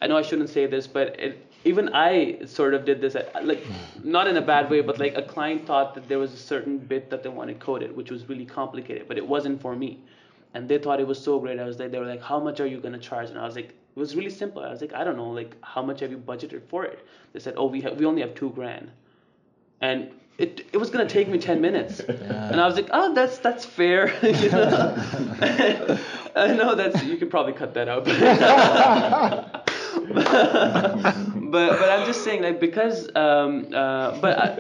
i 0.01 0.07
know 0.07 0.17
i 0.17 0.23
shouldn't 0.23 0.49
say 0.49 0.67
this 0.67 0.87
but 0.87 1.19
it, 1.19 1.45
even 1.65 1.89
i 1.93 2.39
sort 2.47 2.75
of 2.75 2.85
did 2.85 3.01
this 3.01 3.17
uh, 3.17 3.25
like 3.43 3.65
not 4.05 4.27
in 4.29 4.37
a 4.37 4.41
bad 4.41 4.71
way 4.71 4.81
but 4.81 4.99
like 4.99 5.17
a 5.17 5.23
client 5.23 5.67
thought 5.67 5.95
that 5.95 6.09
there 6.09 6.19
was 6.19 6.33
a 6.33 6.37
certain 6.37 6.79
bit 6.79 7.11
that 7.11 7.23
they 7.23 7.29
wanted 7.29 7.59
coded 7.59 7.95
which 7.97 8.11
was 8.11 8.29
really 8.29 8.45
complicated 8.47 9.09
but 9.09 9.19
it 9.19 9.27
wasn't 9.27 9.61
for 9.61 9.75
me. 9.75 9.99
And 10.55 10.69
they 10.69 10.79
thought 10.79 10.99
it 10.99 11.07
was 11.07 11.23
so 11.23 11.39
great. 11.39 11.59
I 11.61 11.65
was 11.65 11.79
like 11.79 11.91
they 11.91 11.99
were 11.99 12.07
like 12.07 12.23
how 12.23 12.41
much 12.41 12.61
are 12.61 12.67
you 12.67 12.81
going 12.81 12.95
to 12.95 12.99
charge? 12.99 13.29
And 13.31 13.39
i 13.39 13.45
was 13.45 13.55
like 13.55 13.75
it 13.99 14.01
was 14.01 14.15
really 14.15 14.31
simple. 14.31 14.63
I 14.63 14.71
was 14.71 14.81
like, 14.81 14.93
I 14.93 15.03
don't 15.03 15.17
know, 15.17 15.31
like 15.31 15.57
how 15.61 15.83
much 15.83 15.99
have 16.01 16.13
you 16.13 16.19
budgeted 16.19 16.63
for 16.69 16.85
it? 16.85 17.05
They 17.33 17.41
said, 17.41 17.55
oh, 17.57 17.67
we 17.67 17.81
have, 17.81 17.99
we 17.99 18.07
only 18.07 18.21
have 18.21 18.33
two 18.37 18.51
grand, 18.51 18.93
and 19.81 20.13
it 20.39 20.65
it 20.73 20.77
was 20.77 20.91
gonna 20.91 21.09
take 21.09 21.27
me 21.29 21.39
ten 21.39 21.61
minutes, 21.61 22.01
yeah. 22.09 22.49
and 22.49 22.61
I 22.61 22.67
was 22.67 22.77
like, 22.77 22.91
oh, 22.93 23.13
that's 23.13 23.39
that's 23.39 23.65
fair. 23.65 24.17
you 24.23 24.51
know? 24.51 24.95
I 26.37 26.55
know 26.55 26.77
that's 26.77 27.03
you 27.03 27.17
could 27.17 27.29
probably 27.29 27.55
cut 27.55 27.75
that 27.75 27.89
out. 27.89 28.05
But 31.51 31.79
but 31.79 31.89
I'm 31.91 32.07
just 32.07 32.25
saying 32.25 32.43
like 32.43 32.61
because 32.61 33.09
um 33.15 33.67
uh 33.75 34.21
but 34.21 34.39
I, 34.39 34.51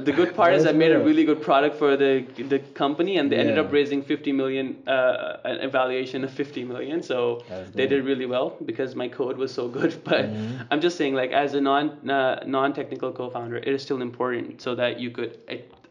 the 0.00 0.12
good 0.14 0.34
part 0.34 0.54
is 0.54 0.66
I 0.66 0.72
made 0.72 0.92
a 0.92 0.98
really 0.98 1.24
good 1.24 1.42
product 1.42 1.76
for 1.76 1.96
the 1.96 2.26
the 2.48 2.58
company 2.74 3.18
and 3.18 3.30
they 3.30 3.36
yeah. 3.36 3.42
ended 3.42 3.58
up 3.58 3.72
raising 3.72 4.02
50 4.02 4.32
million 4.32 4.76
uh 4.88 5.38
an 5.44 5.60
evaluation 5.60 6.24
of 6.24 6.30
50 6.30 6.64
million 6.64 7.02
so 7.02 7.42
they 7.74 7.86
did 7.86 8.04
really 8.04 8.26
well 8.26 8.56
because 8.64 8.94
my 8.94 9.08
code 9.08 9.36
was 9.36 9.52
so 9.52 9.68
good 9.68 10.00
but 10.10 10.26
mm-hmm. 10.26 10.62
I'm 10.70 10.80
just 10.80 10.96
saying 10.96 11.14
like 11.14 11.32
as 11.32 11.54
a 11.54 11.60
non 11.60 12.10
uh, 12.10 12.42
non 12.46 12.72
technical 12.72 13.12
co-founder 13.12 13.56
it 13.56 13.68
is 13.68 13.82
still 13.82 14.02
important 14.02 14.60
so 14.62 14.74
that 14.74 15.00
you 15.00 15.10
could 15.10 15.38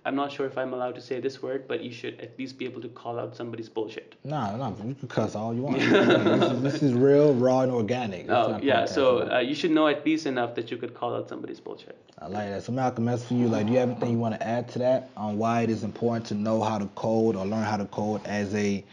I'm 0.04 0.16
not 0.16 0.32
sure 0.32 0.48
if 0.48 0.58
I'm 0.58 0.74
allowed 0.74 0.96
to 0.96 1.02
say 1.02 1.20
this 1.20 1.44
word, 1.44 1.68
but 1.68 1.84
you 1.84 1.92
should 1.92 2.20
at 2.20 2.38
least 2.40 2.58
be 2.58 2.66
able 2.66 2.82
to 2.82 2.90
call 2.90 3.20
out 3.20 3.36
somebody's 3.36 3.70
bullshit. 3.70 4.16
No, 4.24 4.58
no, 4.58 4.76
you 4.84 4.96
can 4.96 5.08
cuss 5.08 5.36
all 5.36 5.54
you 5.54 5.62
want. 5.62 5.80
this, 5.80 6.52
is, 6.52 6.62
this 6.64 6.84
is 6.84 6.94
real, 6.94 7.36
raw, 7.36 7.62
and 7.62 7.72
organic. 7.72 8.22
It's 8.22 8.30
Oh 8.32 8.60
yeah, 8.64 8.84
podcast, 8.84 8.90
so 8.90 9.32
uh, 9.32 9.40
you 9.40 9.54
should 9.54 9.70
know 9.70 9.88
at 9.88 10.04
least 10.04 10.26
enough 10.26 10.56
that 10.56 10.72
you 10.72 10.78
could 10.78 10.96
call 10.96 11.16
out 11.16 11.30
somebody's 11.30 11.60
bullshit. 11.60 11.98
I 12.18 12.28
like 12.28 12.50
that. 12.50 12.64
So 12.64 12.72
Malcolm, 12.72 13.06
that's 13.06 13.24
for 13.24 13.36
you. 13.36 13.48
Like, 13.48 13.68
do 13.68 13.74
you 13.74 13.80
have 13.80 13.90
anything 13.90 14.12
you 14.12 14.18
want 14.18 14.36
to 14.36 14.48
add 14.48 14.70
to 14.70 14.80
that 14.80 15.12
on 15.16 15.38
why 15.38 15.62
it 15.62 15.70
is 15.70 15.84
important 15.84 16.26
to 16.28 16.34
know 16.36 16.64
how 16.64 16.80
to 16.80 16.88
code 16.96 17.36
or 17.36 17.46
learn 17.46 17.64
how 17.64 17.78
to 17.78 17.86
code 17.86 18.22
as 18.26 18.54
a 18.56 18.84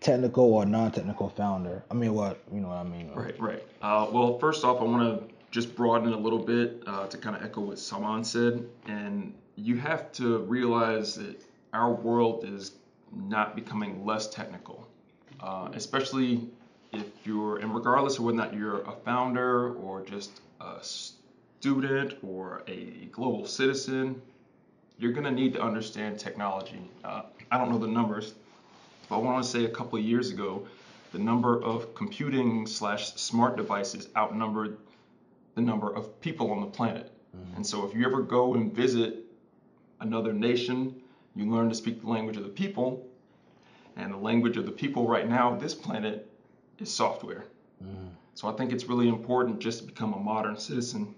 technical 0.00 0.44
or 0.54 0.64
non-technical 0.64 1.28
founder? 1.30 1.82
I 1.90 1.94
mean, 1.94 2.14
what 2.14 2.42
you 2.52 2.60
know 2.60 2.68
what 2.68 2.78
I 2.78 2.84
mean? 2.84 3.10
Right, 3.14 3.38
right. 3.38 3.62
Uh, 3.82 4.06
well, 4.10 4.38
first 4.38 4.64
off, 4.64 4.80
I 4.80 4.84
want 4.84 5.20
to 5.28 5.34
just 5.50 5.76
broaden 5.76 6.08
it 6.08 6.14
a 6.14 6.18
little 6.18 6.38
bit 6.38 6.82
uh, 6.86 7.06
to 7.06 7.18
kind 7.18 7.36
of 7.36 7.42
echo 7.42 7.60
what 7.60 7.78
Salman 7.78 8.24
said. 8.24 8.66
And 8.86 9.34
you 9.56 9.76
have 9.76 10.12
to 10.12 10.38
realize 10.38 11.14
that 11.16 11.40
our 11.72 11.92
world 11.92 12.44
is 12.44 12.72
not 13.12 13.54
becoming 13.54 14.04
less 14.04 14.28
technical, 14.28 14.86
uh, 15.40 15.68
especially 15.74 16.48
if 16.92 17.06
you're, 17.24 17.58
and 17.58 17.74
regardless 17.74 18.18
of 18.18 18.24
whether 18.24 18.38
or 18.38 18.44
not 18.44 18.54
you're 18.54 18.82
a 18.82 18.92
founder 19.04 19.74
or 19.74 20.02
just 20.02 20.40
a 20.60 20.78
student 20.82 22.14
or 22.22 22.62
a 22.66 23.08
global 23.12 23.46
citizen, 23.46 24.20
you're 24.98 25.12
going 25.12 25.24
to 25.24 25.30
need 25.30 25.52
to 25.52 25.62
understand 25.62 26.18
technology. 26.18 26.80
Uh, 27.04 27.22
I 27.50 27.58
don't 27.58 27.70
know 27.70 27.78
the 27.78 27.86
numbers, 27.88 28.34
but 29.08 29.16
I 29.16 29.18
want 29.18 29.42
to 29.44 29.48
say 29.48 29.64
a 29.64 29.70
couple 29.70 29.98
of 29.98 30.04
years 30.04 30.30
ago, 30.30 30.66
the 31.12 31.18
number 31.18 31.62
of 31.62 31.94
computing 31.94 32.66
slash 32.66 33.14
smart 33.14 33.56
devices 33.56 34.08
outnumbered 34.16 34.78
the 35.54 35.60
number 35.60 35.92
of 35.94 36.20
people 36.20 36.50
on 36.50 36.60
the 36.60 36.66
planet. 36.66 37.12
And 37.56 37.66
so 37.66 37.84
if 37.84 37.94
you 37.94 38.04
ever 38.06 38.22
go 38.22 38.54
and 38.54 38.72
visit 38.72 39.23
another 40.04 40.32
nation, 40.32 40.94
you 41.34 41.50
learn 41.50 41.68
to 41.68 41.74
speak 41.74 42.00
the 42.02 42.08
language 42.08 42.36
of 42.36 42.44
the 42.44 42.48
people. 42.48 43.06
And 43.96 44.12
the 44.12 44.16
language 44.18 44.56
of 44.56 44.66
the 44.66 44.72
people 44.72 45.06
right 45.06 45.28
now, 45.28 45.56
this 45.56 45.74
planet, 45.74 46.30
is 46.78 46.92
software. 46.92 47.44
So 48.34 48.48
I 48.48 48.52
think 48.56 48.72
it's 48.72 48.86
really 48.86 49.08
important 49.08 49.60
just 49.60 49.80
to 49.80 49.84
become 49.84 50.12
a 50.14 50.18
modern 50.18 50.58
citizen, 50.58 51.14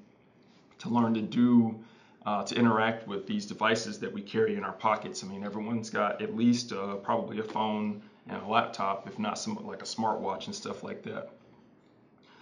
to 0.78 0.88
learn 0.90 1.14
to 1.14 1.22
do, 1.22 1.78
uh, 2.26 2.42
to 2.44 2.54
interact 2.54 3.06
with 3.08 3.26
these 3.26 3.46
devices 3.46 3.98
that 4.00 4.12
we 4.12 4.20
carry 4.20 4.56
in 4.56 4.64
our 4.64 4.72
pockets. 4.72 5.24
I 5.24 5.26
mean, 5.26 5.44
everyone's 5.44 5.88
got 5.88 6.20
at 6.20 6.36
least 6.36 6.72
uh, 6.72 6.96
probably 6.96 7.38
a 7.38 7.42
phone 7.42 8.02
and 8.28 8.42
a 8.42 8.46
laptop, 8.46 9.06
if 9.06 9.18
not 9.18 9.38
some 9.38 9.54
like 9.66 9.80
a 9.80 9.86
smartwatch 9.86 10.46
and 10.46 10.54
stuff 10.54 10.82
like 10.82 11.02
that. 11.04 11.30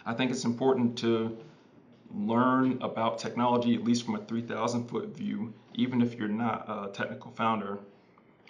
I 0.06 0.14
think 0.14 0.30
it's 0.32 0.44
important 0.44 0.98
to 0.98 1.36
learn 2.16 2.78
about 2.82 3.18
technology, 3.18 3.74
at 3.74 3.84
least 3.84 4.04
from 4.04 4.14
a 4.16 4.24
3,000 4.24 4.88
foot 4.88 5.16
view, 5.16 5.52
even 5.74 6.00
if 6.00 6.14
you're 6.14 6.28
not 6.28 6.64
a 6.68 6.90
technical 6.92 7.30
founder, 7.32 7.78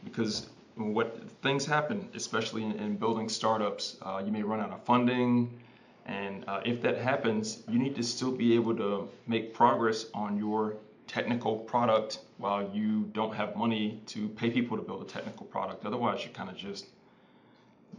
because 0.04 0.48
what 0.76 1.20
things 1.42 1.64
happen, 1.64 2.08
especially 2.14 2.62
in, 2.62 2.72
in 2.72 2.96
building 2.96 3.28
startups, 3.28 3.96
uh, 4.02 4.22
you 4.24 4.32
may 4.32 4.42
run 4.42 4.60
out 4.60 4.70
of 4.70 4.84
funding, 4.84 5.58
and 6.06 6.44
uh, 6.48 6.60
if 6.64 6.82
that 6.82 6.98
happens, 6.98 7.62
you 7.68 7.78
need 7.78 7.94
to 7.96 8.02
still 8.02 8.32
be 8.32 8.54
able 8.54 8.76
to 8.76 9.08
make 9.26 9.54
progress 9.54 10.06
on 10.12 10.36
your 10.36 10.76
technical 11.06 11.56
product 11.56 12.20
while 12.38 12.68
you 12.74 13.04
don't 13.12 13.34
have 13.34 13.56
money 13.56 14.00
to 14.06 14.28
pay 14.30 14.50
people 14.50 14.76
to 14.76 14.82
build 14.82 15.02
a 15.02 15.06
technical 15.06 15.46
product. 15.46 15.84
Otherwise, 15.86 16.24
you're 16.24 16.32
kind 16.32 16.50
of 16.50 16.56
just 16.56 16.86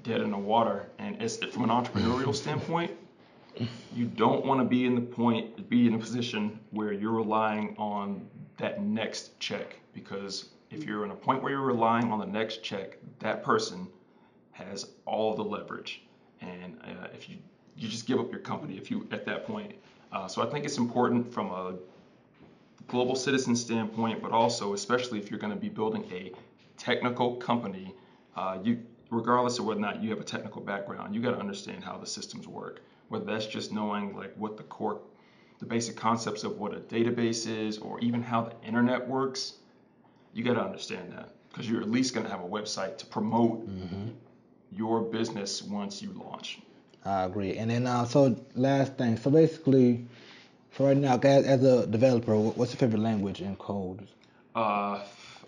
dead 0.04 0.22
in 0.22 0.32
the 0.32 0.38
water. 0.38 0.88
And 1.00 1.22
it's, 1.22 1.38
from 1.38 1.64
an 1.64 1.70
entrepreneurial 1.70 2.36
standpoint, 2.44 2.92
you 3.94 4.06
don't 4.06 4.46
want 4.46 4.60
to 4.60 4.66
be 4.66 4.86
in 4.86 4.96
the 4.96 5.02
point 5.02 5.70
be 5.70 5.88
in 5.88 5.94
a 5.94 5.98
position 5.98 6.60
where 6.72 6.92
you're 6.92 7.14
relying 7.14 7.76
on 7.78 8.28
that 8.58 8.82
next 8.82 9.40
check 9.40 9.80
because 9.94 10.50
if 10.72 10.84
you're 10.84 11.06
in 11.06 11.12
a 11.12 11.16
point 11.16 11.42
where 11.42 11.52
you're 11.52 11.62
relying 11.62 12.12
on 12.12 12.20
the 12.20 12.26
next 12.26 12.64
check 12.64 12.98
that 13.20 13.44
person 13.44 13.88
has 14.52 14.88
all 15.06 15.36
the 15.36 15.44
leverage. 15.44 16.04
And 16.42 16.78
uh, 16.84 17.08
if 17.14 17.30
you 17.30 17.38
you 17.78 17.90
just 17.90 18.08
give 18.08 18.20
up 18.20 18.32
your 18.32 18.40
company 18.40 18.78
if 18.78 18.90
you 18.90 19.06
at 19.12 19.26
that 19.26 19.46
point. 19.46 19.76
Uh, 20.12 20.28
so 20.28 20.42
i 20.42 20.50
think 20.50 20.64
it's 20.64 20.78
important 20.78 21.34
from 21.34 21.52
a 21.52 21.74
global 22.88 23.16
citizen 23.16 23.56
standpoint 23.56 24.22
but 24.22 24.32
also 24.32 24.74
especially 24.74 25.20
if 25.20 25.30
you're 25.30 25.40
going 25.40 25.52
to 25.52 25.60
be 25.60 25.68
building 25.68 26.06
a 26.12 26.32
technical 26.78 27.36
company 27.36 27.94
uh, 28.38 28.58
you 28.64 28.82
regardless 29.10 29.60
of 29.60 29.66
whether 29.66 29.80
or 29.80 29.82
not 29.82 30.02
you 30.02 30.10
have 30.10 30.20
a 30.20 30.24
technical 30.24 30.62
background 30.62 31.14
you 31.14 31.22
got 31.22 31.32
to 31.32 31.40
understand 31.40 31.84
how 31.84 31.98
the 31.98 32.06
systems 32.06 32.48
work 32.48 32.82
whether 33.10 33.26
that's 33.26 33.46
just 33.46 33.72
knowing 33.72 34.16
like 34.16 34.34
what 34.36 34.58
the 34.58 34.64
core 34.64 35.00
the 35.60 35.66
basic 35.66 35.96
concepts 35.96 36.44
of 36.44 36.58
what 36.58 36.74
a 36.74 36.80
database 36.80 37.48
is 37.48 37.78
or 37.78 38.00
even 38.00 38.22
how 38.22 38.42
the 38.42 38.68
internet 38.68 39.08
works 39.08 39.54
you 40.34 40.44
got 40.44 40.56
to 40.56 40.62
understand 40.62 41.12
that 41.12 41.30
because 41.50 41.70
you're 41.70 41.82
at 41.82 41.90
least 41.90 42.14
going 42.14 42.26
to 42.26 42.32
have 42.32 42.42
a 42.42 42.48
website 42.48 42.98
to 42.98 43.06
promote 43.06 43.68
your 44.72 45.02
business 45.02 45.64
once 45.64 46.02
you 46.02 46.12
launch 46.12 46.60
I 47.06 47.24
agree. 47.26 47.58
And 47.58 47.70
then, 47.70 47.86
uh, 47.86 48.06
so 48.06 48.36
last 48.56 48.98
thing. 48.98 49.18
So 49.18 49.30
basically, 49.30 50.06
for 50.72 50.88
right 50.88 50.98
now, 50.98 51.20
as, 51.20 51.46
as 51.46 51.64
a 51.64 51.86
developer, 51.86 52.36
what's 52.36 52.74
your 52.74 52.80
favorite 52.80 53.02
language 53.02 53.42
in 53.42 53.56
code? 53.58 54.08
Uh, 54.56 55.02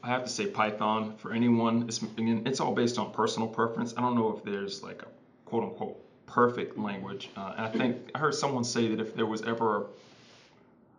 I 0.04 0.08
have 0.08 0.24
to 0.24 0.30
say 0.30 0.46
Python 0.46 1.16
for 1.18 1.34
anyone. 1.34 1.86
It's, 1.88 2.00
it's 2.18 2.60
all 2.60 2.76
based 2.76 3.00
on 3.00 3.12
personal 3.12 3.48
preference. 3.48 3.96
I 3.98 4.02
don't 4.02 4.16
know 4.16 4.38
if 4.38 4.44
there's 4.44 4.84
like 4.84 5.02
a 5.02 5.08
quote 5.46 5.64
unquote 5.64 6.00
perfect 6.28 6.78
language. 6.78 7.30
Uh, 7.36 7.56
and 7.58 7.66
I 7.66 7.70
think 7.70 8.12
I 8.14 8.20
heard 8.20 8.36
someone 8.36 8.64
say 8.64 8.90
that 8.90 9.00
if 9.00 9.16
there 9.16 9.26
was 9.26 9.42
ever 9.42 9.88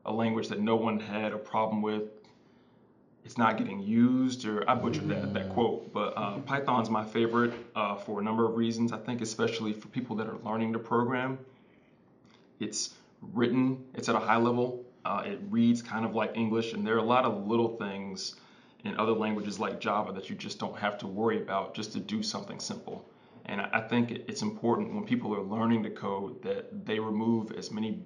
a 0.04 0.12
language 0.12 0.48
that 0.48 0.58
no 0.58 0.74
one 0.74 0.98
had 0.98 1.32
a 1.32 1.38
problem 1.38 1.80
with, 1.82 2.04
it's 3.24 3.36
not 3.36 3.58
getting 3.58 3.80
used, 3.80 4.46
or 4.46 4.68
I 4.68 4.74
butchered 4.74 5.08
that, 5.08 5.34
that 5.34 5.50
quote. 5.50 5.92
But 5.92 6.14
uh, 6.16 6.38
Python's 6.38 6.88
my 6.88 7.04
favorite 7.04 7.52
uh, 7.76 7.96
for 7.96 8.20
a 8.20 8.22
number 8.24 8.46
of 8.46 8.56
reasons. 8.56 8.90
I 8.90 8.98
think 8.98 9.20
especially 9.20 9.72
for 9.72 9.88
people 9.88 10.16
that 10.16 10.26
are 10.26 10.38
learning 10.44 10.72
to 10.72 10.78
program. 10.78 11.38
It's 12.58 12.94
written, 13.34 13.84
it's 13.94 14.08
at 14.08 14.14
a 14.14 14.20
high 14.20 14.38
level. 14.38 14.84
Uh, 15.04 15.22
it 15.26 15.38
reads 15.50 15.82
kind 15.82 16.04
of 16.04 16.14
like 16.14 16.36
English, 16.36 16.72
and 16.72 16.86
there 16.86 16.94
are 16.94 16.98
a 16.98 17.02
lot 17.02 17.24
of 17.24 17.46
little 17.46 17.76
things 17.76 18.34
in 18.84 18.98
other 18.98 19.12
languages 19.12 19.58
like 19.58 19.80
Java 19.80 20.12
that 20.12 20.30
you 20.30 20.36
just 20.36 20.58
don't 20.58 20.76
have 20.76 20.98
to 20.98 21.06
worry 21.06 21.40
about 21.42 21.74
just 21.74 21.92
to 21.92 22.00
do 22.00 22.22
something 22.22 22.58
simple. 22.58 23.04
And 23.48 23.62
I, 23.62 23.80
think 23.80 24.10
it's 24.10 24.42
important 24.42 24.94
when 24.94 25.04
people 25.04 25.34
are 25.34 25.40
learning 25.40 25.82
to 25.84 25.90
code 25.90 26.42
that 26.42 26.84
they 26.84 26.98
remove 26.98 27.52
as 27.52 27.70
many 27.70 28.02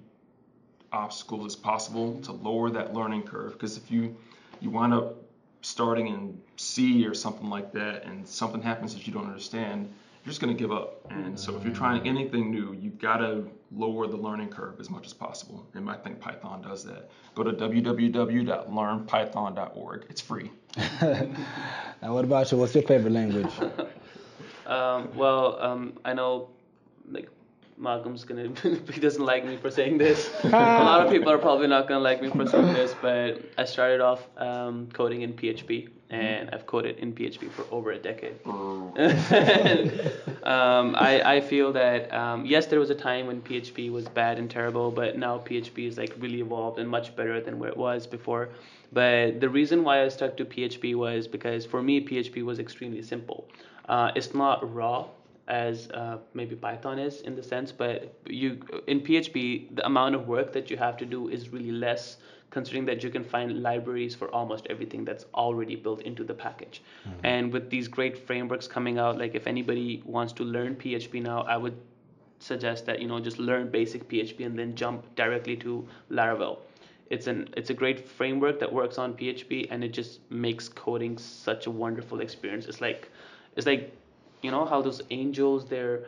obstacles 0.93 1.45
as 1.45 1.57
possible 1.57 2.21
to 2.21 2.31
lower 2.31 2.69
that 2.69 2.93
learning 2.93 3.23
curve. 3.23 3.51
Because 3.51 3.75
if 3.75 3.91
you 3.91 4.15
you 4.61 4.69
wind 4.69 4.93
up 4.93 5.17
starting 5.61 6.07
in 6.07 6.41
C 6.55 7.05
or 7.05 7.13
something 7.13 7.49
like 7.49 7.73
that, 7.73 8.05
and 8.05 8.25
something 8.25 8.61
happens 8.61 8.95
that 8.95 9.05
you 9.05 9.11
don't 9.11 9.25
understand, 9.25 9.93
you're 10.23 10.31
just 10.31 10.39
going 10.39 10.55
to 10.55 10.59
give 10.59 10.71
up. 10.71 11.05
And 11.09 11.37
so 11.37 11.57
if 11.57 11.65
you're 11.65 11.75
trying 11.75 12.07
anything 12.07 12.49
new, 12.49 12.71
you've 12.79 12.97
got 12.97 13.17
to 13.17 13.45
lower 13.71 14.07
the 14.07 14.15
learning 14.15 14.47
curve 14.47 14.79
as 14.79 14.89
much 14.89 15.05
as 15.05 15.13
possible. 15.13 15.67
And 15.73 15.89
I 15.89 15.97
think 15.97 16.21
Python 16.21 16.61
does 16.61 16.85
that. 16.85 17.11
Go 17.35 17.43
to 17.43 17.51
www.learnpython.org. 17.51 20.05
It's 20.09 20.21
free. 20.21 20.49
now, 21.01 22.13
what 22.13 22.23
about 22.23 22.49
you? 22.51 22.57
What's 22.57 22.73
your 22.73 22.83
favorite 22.83 23.11
language? 23.11 23.49
Um, 24.65 25.15
well, 25.15 25.59
um, 25.61 25.93
I 26.05 26.13
know, 26.13 26.49
like, 27.09 27.29
Malcolm's 27.77 28.23
gonna, 28.23 28.49
he 28.91 28.99
doesn't 28.99 29.25
like 29.25 29.45
me 29.45 29.57
for 29.57 29.71
saying 29.71 29.97
this. 29.97 30.31
a 30.43 30.49
lot 30.49 31.05
of 31.05 31.11
people 31.11 31.29
are 31.29 31.37
probably 31.37 31.67
not 31.67 31.87
gonna 31.87 31.99
like 31.99 32.21
me 32.21 32.29
for 32.29 32.45
saying 32.47 32.73
this, 32.73 32.95
but 33.01 33.41
I 33.57 33.65
started 33.65 33.99
off 33.99 34.27
um, 34.37 34.89
coding 34.93 35.21
in 35.21 35.33
PHP, 35.33 35.89
and 36.13 36.49
I've 36.51 36.65
coded 36.67 36.99
in 36.99 37.13
PHP 37.13 37.49
for 37.51 37.65
over 37.71 37.91
a 37.91 37.97
decade. 37.97 38.35
um, 40.43 40.95
I, 40.95 41.21
I 41.25 41.41
feel 41.41 41.73
that 41.73 42.13
um, 42.13 42.45
yes, 42.45 42.67
there 42.67 42.79
was 42.79 42.91
a 42.91 42.95
time 42.95 43.25
when 43.25 43.41
PHP 43.41 43.91
was 43.91 44.07
bad 44.07 44.37
and 44.37 44.49
terrible, 44.49 44.91
but 44.91 45.17
now 45.17 45.39
PHP 45.39 45.87
is 45.87 45.97
like 45.97 46.13
really 46.19 46.39
evolved 46.39 46.77
and 46.77 46.87
much 46.87 47.15
better 47.15 47.41
than 47.41 47.57
where 47.57 47.69
it 47.69 47.77
was 47.77 48.05
before. 48.05 48.49
But 48.91 49.39
the 49.39 49.49
reason 49.49 49.83
why 49.83 50.03
I 50.03 50.07
stuck 50.09 50.37
to 50.37 50.45
PHP 50.45 50.95
was 50.95 51.27
because 51.27 51.65
for 51.65 51.81
me 51.81 52.05
PHP 52.05 52.43
was 52.43 52.59
extremely 52.59 53.01
simple. 53.01 53.47
Uh, 53.89 54.11
it's 54.15 54.35
not 54.35 54.73
raw 54.73 55.07
as 55.47 55.89
uh, 55.91 56.19
maybe 56.33 56.55
Python 56.55 56.99
is 56.99 57.21
in 57.21 57.35
the 57.35 57.43
sense, 57.43 57.71
but 57.71 58.13
you 58.27 58.61
in 58.87 59.01
PHP 59.01 59.75
the 59.75 59.85
amount 59.85 60.13
of 60.15 60.27
work 60.27 60.53
that 60.53 60.69
you 60.69 60.77
have 60.77 60.95
to 60.97 61.05
do 61.05 61.27
is 61.29 61.49
really 61.49 61.71
less 61.71 62.17
considering 62.53 62.85
that 62.85 63.03
you 63.03 63.09
can 63.09 63.23
find 63.23 63.63
libraries 63.63 64.13
for 64.13 64.29
almost 64.29 64.67
everything 64.69 65.03
that's 65.03 65.25
already 65.33 65.75
built 65.75 66.01
into 66.03 66.23
the 66.23 66.35
package. 66.35 66.83
Mm-hmm. 66.83 67.25
And 67.25 67.51
with 67.51 67.71
these 67.71 67.87
great 67.87 68.15
frameworks 68.27 68.67
coming 68.67 68.99
out, 68.99 69.17
like 69.17 69.33
if 69.33 69.47
anybody 69.47 70.03
wants 70.05 70.33
to 70.33 70.43
learn 70.43 70.75
PHP 70.75 71.23
now, 71.23 71.41
I 71.41 71.57
would 71.57 71.75
suggest 72.37 72.85
that 72.85 73.01
you 73.01 73.07
know 73.07 73.19
just 73.19 73.39
learn 73.39 73.71
basic 73.71 74.07
PHP 74.07 74.45
and 74.45 74.59
then 74.59 74.75
jump 74.75 75.03
directly 75.15 75.55
to 75.57 75.87
Laravel. 76.11 76.59
It's 77.09 77.27
an 77.27 77.49
it's 77.57 77.71
a 77.71 77.73
great 77.73 78.07
framework 78.07 78.59
that 78.59 78.71
works 78.71 78.97
on 78.99 79.15
PHP 79.15 79.67
and 79.71 79.83
it 79.83 79.91
just 79.99 80.19
makes 80.29 80.69
coding 80.69 81.17
such 81.17 81.65
a 81.65 81.71
wonderful 81.71 82.21
experience. 82.21 82.67
It's 82.67 82.81
like 82.81 83.09
it's 83.55 83.65
like 83.65 83.91
you 84.43 84.51
know 84.51 84.65
how 84.65 84.81
those 84.81 85.01
angels 85.09 85.65
they're 85.65 86.05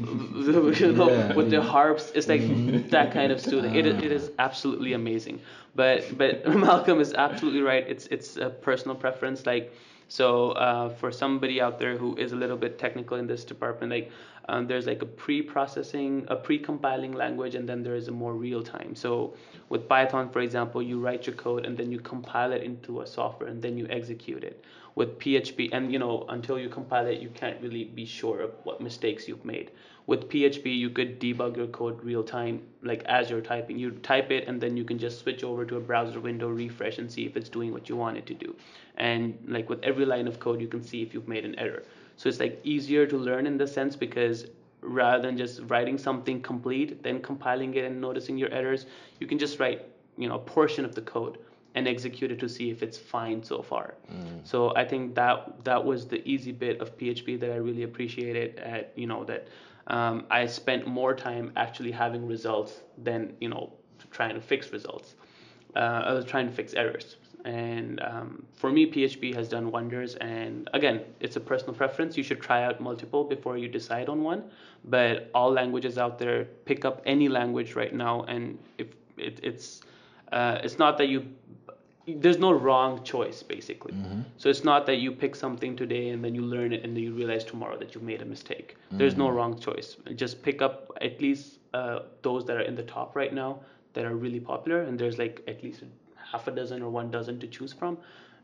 you 0.00 0.92
know, 0.92 1.10
Yeah. 1.10 1.32
with 1.38 1.50
the 1.50 1.62
harps. 1.62 2.10
It's 2.14 2.28
like 2.28 2.42
that 2.90 3.12
kind 3.12 3.32
of 3.32 3.40
student. 3.40 3.76
It, 3.76 3.86
is- 3.86 4.02
it 4.02 4.12
is 4.12 4.30
absolutely 4.38 4.92
amazing. 4.92 5.40
But 5.74 6.16
but 6.16 6.46
Malcolm 6.56 7.00
is 7.00 7.14
absolutely 7.14 7.62
right. 7.62 7.84
It's 7.88 8.06
it's 8.06 8.36
a 8.36 8.50
personal 8.50 8.96
preference. 8.96 9.46
Like 9.46 9.72
so 10.08 10.52
uh, 10.52 10.88
for 10.90 11.12
somebody 11.12 11.60
out 11.60 11.78
there 11.78 11.96
who 11.96 12.16
is 12.16 12.32
a 12.32 12.36
little 12.36 12.56
bit 12.56 12.78
technical 12.78 13.16
in 13.18 13.26
this 13.26 13.44
department, 13.44 13.92
like 13.92 14.10
um, 14.48 14.66
there's 14.66 14.86
like 14.86 15.02
a 15.02 15.06
pre-processing, 15.06 16.24
a 16.28 16.36
pre-compiling 16.36 17.12
language, 17.12 17.54
and 17.54 17.68
then 17.68 17.82
there 17.82 17.94
is 17.94 18.08
a 18.08 18.12
more 18.12 18.32
real-time. 18.32 18.94
So 18.94 19.34
with 19.68 19.86
Python, 19.86 20.30
for 20.30 20.40
example, 20.40 20.82
you 20.82 20.98
write 20.98 21.26
your 21.26 21.36
code 21.36 21.66
and 21.66 21.76
then 21.76 21.92
you 21.92 22.00
compile 22.00 22.52
it 22.52 22.62
into 22.62 23.02
a 23.02 23.06
software 23.06 23.50
and 23.50 23.60
then 23.60 23.76
you 23.76 23.86
execute 23.90 24.42
it. 24.44 24.64
With 24.98 25.20
PHP, 25.20 25.68
and 25.70 25.92
you 25.92 26.00
know, 26.00 26.26
until 26.28 26.58
you 26.58 26.68
compile 26.68 27.06
it, 27.06 27.20
you 27.20 27.28
can't 27.28 27.60
really 27.62 27.84
be 27.84 28.04
sure 28.04 28.40
of 28.40 28.50
what 28.64 28.80
mistakes 28.80 29.28
you've 29.28 29.44
made. 29.44 29.70
With 30.08 30.28
PHP, 30.28 30.76
you 30.76 30.90
could 30.90 31.20
debug 31.20 31.56
your 31.56 31.68
code 31.68 32.02
real 32.02 32.24
time, 32.24 32.62
like 32.82 33.04
as 33.04 33.30
you're 33.30 33.40
typing. 33.40 33.78
You 33.78 33.92
type 33.92 34.32
it 34.32 34.48
and 34.48 34.60
then 34.60 34.76
you 34.76 34.82
can 34.82 34.98
just 34.98 35.20
switch 35.20 35.44
over 35.44 35.64
to 35.66 35.76
a 35.76 35.80
browser 35.80 36.18
window, 36.18 36.48
refresh, 36.48 36.98
and 36.98 37.08
see 37.08 37.26
if 37.26 37.36
it's 37.36 37.48
doing 37.48 37.70
what 37.70 37.88
you 37.88 37.94
want 37.94 38.16
it 38.16 38.26
to 38.26 38.34
do. 38.34 38.56
And 38.96 39.38
like 39.46 39.68
with 39.68 39.80
every 39.84 40.04
line 40.04 40.26
of 40.26 40.40
code, 40.40 40.60
you 40.60 40.66
can 40.66 40.82
see 40.82 41.00
if 41.00 41.14
you've 41.14 41.28
made 41.28 41.44
an 41.44 41.56
error. 41.60 41.84
So 42.16 42.28
it's 42.28 42.40
like 42.40 42.60
easier 42.64 43.06
to 43.06 43.16
learn 43.16 43.46
in 43.46 43.56
this 43.56 43.72
sense 43.72 43.94
because 43.94 44.46
rather 44.80 45.22
than 45.22 45.38
just 45.38 45.60
writing 45.68 45.96
something 45.96 46.42
complete, 46.42 47.04
then 47.04 47.22
compiling 47.22 47.72
it 47.74 47.84
and 47.84 48.00
noticing 48.00 48.36
your 48.36 48.50
errors, 48.50 48.86
you 49.20 49.28
can 49.28 49.38
just 49.38 49.60
write, 49.60 49.86
you 50.16 50.28
know, 50.28 50.34
a 50.34 50.44
portion 50.56 50.84
of 50.84 50.96
the 50.96 51.02
code 51.02 51.38
and 51.78 51.86
execute 51.86 52.30
it 52.34 52.38
to 52.44 52.48
see 52.48 52.70
if 52.74 52.82
it's 52.86 52.98
fine 52.98 53.42
so 53.42 53.62
far. 53.62 53.94
So 54.44 54.58
I 54.82 54.84
think 54.90 55.14
that 55.14 55.64
that 55.64 55.82
was 55.90 56.06
the 56.14 56.20
easy 56.32 56.52
bit 56.52 56.80
of 56.82 56.96
PHP 56.98 57.38
that 57.40 57.50
I 57.52 57.58
really 57.68 57.84
appreciated. 57.90 58.58
At 58.58 58.92
you 58.96 59.06
know 59.06 59.24
that 59.30 59.42
um, 59.96 60.16
I 60.30 60.46
spent 60.46 60.86
more 60.86 61.14
time 61.14 61.46
actually 61.64 61.92
having 62.04 62.26
results 62.26 62.72
than 63.08 63.20
you 63.40 63.48
know 63.54 63.72
trying 64.10 64.34
to 64.34 64.40
fix 64.52 64.72
results. 64.72 65.14
Uh, 65.76 66.10
I 66.10 66.12
was 66.12 66.24
trying 66.24 66.46
to 66.50 66.54
fix 66.60 66.74
errors. 66.74 67.16
And 67.44 68.00
um, 68.02 68.44
for 68.52 68.70
me, 68.70 68.90
PHP 68.90 69.34
has 69.34 69.48
done 69.48 69.70
wonders. 69.70 70.16
And 70.16 70.68
again, 70.74 70.96
it's 71.20 71.36
a 71.36 71.40
personal 71.40 71.74
preference. 71.74 72.16
You 72.16 72.24
should 72.24 72.40
try 72.40 72.64
out 72.64 72.80
multiple 72.80 73.22
before 73.24 73.56
you 73.56 73.68
decide 73.68 74.08
on 74.08 74.22
one. 74.22 74.42
But 74.84 75.30
all 75.34 75.50
languages 75.52 75.98
out 75.98 76.18
there, 76.18 76.44
pick 76.64 76.84
up 76.84 77.00
any 77.06 77.28
language 77.28 77.74
right 77.74 77.94
now, 77.94 78.22
and 78.24 78.58
if 78.76 78.88
it, 79.16 79.40
it's 79.42 79.82
uh, 80.32 80.58
it's 80.62 80.78
not 80.78 80.98
that 80.98 81.08
you 81.08 81.26
there's 82.16 82.38
no 82.38 82.52
wrong 82.52 83.02
choice 83.04 83.42
basically. 83.42 83.94
So 84.36 84.48
it's 84.48 84.64
not 84.64 84.86
that 84.86 84.96
you 84.96 85.12
pick 85.12 85.36
something 85.36 85.76
today 85.76 86.10
and 86.10 86.24
then 86.24 86.34
you 86.34 86.42
learn 86.42 86.72
it 86.72 86.84
and 86.84 86.96
then 86.96 87.02
you 87.02 87.14
realize 87.14 87.44
tomorrow 87.44 87.76
that 87.78 87.94
you've 87.94 88.04
made 88.04 88.22
a 88.22 88.24
mistake. 88.24 88.76
There's 88.90 89.16
no 89.16 89.28
wrong 89.28 89.58
choice. 89.58 89.96
Just 90.14 90.42
pick 90.42 90.62
up 90.62 90.92
at 91.00 91.20
least 91.20 91.58
uh, 91.74 92.00
those 92.22 92.44
that 92.46 92.56
are 92.56 92.62
in 92.62 92.74
the 92.74 92.82
top 92.82 93.14
right 93.14 93.32
now 93.32 93.60
that 93.94 94.04
are 94.04 94.14
really 94.14 94.40
popular, 94.40 94.82
and 94.82 94.98
there's 94.98 95.18
like 95.18 95.42
at 95.48 95.62
least 95.62 95.82
half 96.16 96.46
a 96.46 96.50
dozen 96.50 96.82
or 96.82 96.90
one 96.90 97.10
dozen 97.10 97.38
to 97.40 97.46
choose 97.46 97.72
from, 97.72 97.98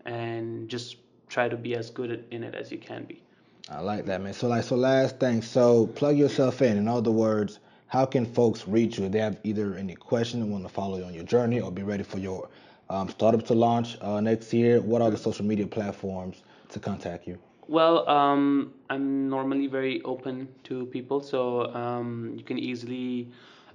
and 0.04 0.68
just 0.68 0.96
try 1.28 1.48
to 1.48 1.56
be 1.56 1.74
as 1.74 1.90
good 1.90 2.24
in 2.30 2.42
it 2.42 2.54
as 2.54 2.70
you 2.70 2.78
can 2.78 3.04
be. 3.04 3.22
I 3.70 3.80
like 3.80 4.04
that, 4.06 4.20
man. 4.20 4.34
So, 4.34 4.48
like, 4.48 4.64
so 4.64 4.76
last 4.76 5.18
thing. 5.18 5.40
So, 5.40 5.86
plug 5.86 6.18
yourself 6.18 6.60
in. 6.60 6.76
In 6.76 6.86
other 6.86 7.10
words, 7.10 7.60
how 7.86 8.04
can 8.04 8.26
folks 8.26 8.68
reach 8.68 8.98
you 8.98 9.06
if 9.06 9.12
they 9.12 9.20
have 9.20 9.38
either 9.42 9.74
any 9.76 9.94
question 9.94 10.42
and 10.42 10.50
want 10.50 10.64
to 10.64 10.68
follow 10.68 10.98
you 10.98 11.04
on 11.04 11.14
your 11.14 11.24
journey 11.24 11.60
or 11.60 11.70
be 11.72 11.82
ready 11.82 12.02
for 12.02 12.18
your 12.18 12.48
um, 12.91 13.09
startup 13.09 13.45
to 13.47 13.55
launch 13.55 13.97
uh, 14.01 14.20
next 14.20 14.53
year? 14.53 14.80
What 14.80 15.03
are 15.03 15.11
the 15.11 15.16
social 15.16 15.45
media 15.45 15.66
platforms 15.66 16.43
to 16.70 16.80
contact 16.80 17.26
you? 17.26 17.39
Well, 17.66 18.09
um, 18.09 18.74
I'm 18.91 19.28
normally 19.28 19.66
very 19.68 20.03
open 20.03 20.49
to 20.64 20.87
people, 20.87 21.20
so 21.20 21.72
um, 21.74 22.35
you 22.37 22.45
can 22.45 22.59
easily. 22.59 23.28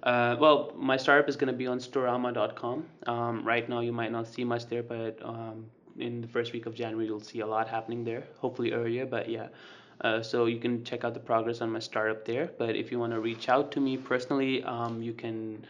Uh, 0.03 0.38
well, 0.39 0.72
my 0.78 0.95
startup 0.95 1.28
is 1.28 1.36
going 1.36 1.51
to 1.51 1.57
be 1.57 1.68
on 1.68 1.80
storama.com. 1.80 2.86
Um, 3.07 3.43
right 3.43 3.68
now, 3.68 3.82
you 3.82 3.91
might 3.91 4.12
not 4.12 4.28
see 4.28 4.43
much 4.43 4.68
there, 4.68 4.84
but 4.84 5.20
um, 5.24 5.66
in 5.97 6.22
the 6.22 6.28
first 6.28 6.53
week 6.53 6.68
of 6.68 6.76
January, 6.76 7.05
you'll 7.05 7.20
see 7.20 7.41
a 7.41 7.47
lot 7.47 7.68
happening 7.68 8.03
there. 8.03 8.24
Hopefully 8.38 8.72
earlier, 8.72 9.05
but 9.05 9.28
yeah. 9.28 9.47
Uh, 10.01 10.22
so 10.22 10.45
you 10.45 10.60
can 10.60 10.84
check 10.86 11.03
out 11.03 11.14
the 11.14 11.20
progress 11.20 11.60
on 11.60 11.70
my 11.70 11.80
startup 11.80 12.24
there. 12.26 12.51
But 12.57 12.76
if 12.76 12.91
you 12.91 12.99
want 12.99 13.12
to 13.12 13.20
reach 13.20 13.49
out 13.49 13.72
to 13.74 13.82
me 13.82 13.97
personally, 13.97 14.64
um, 14.64 15.01
you 15.01 15.14
can 15.14 15.66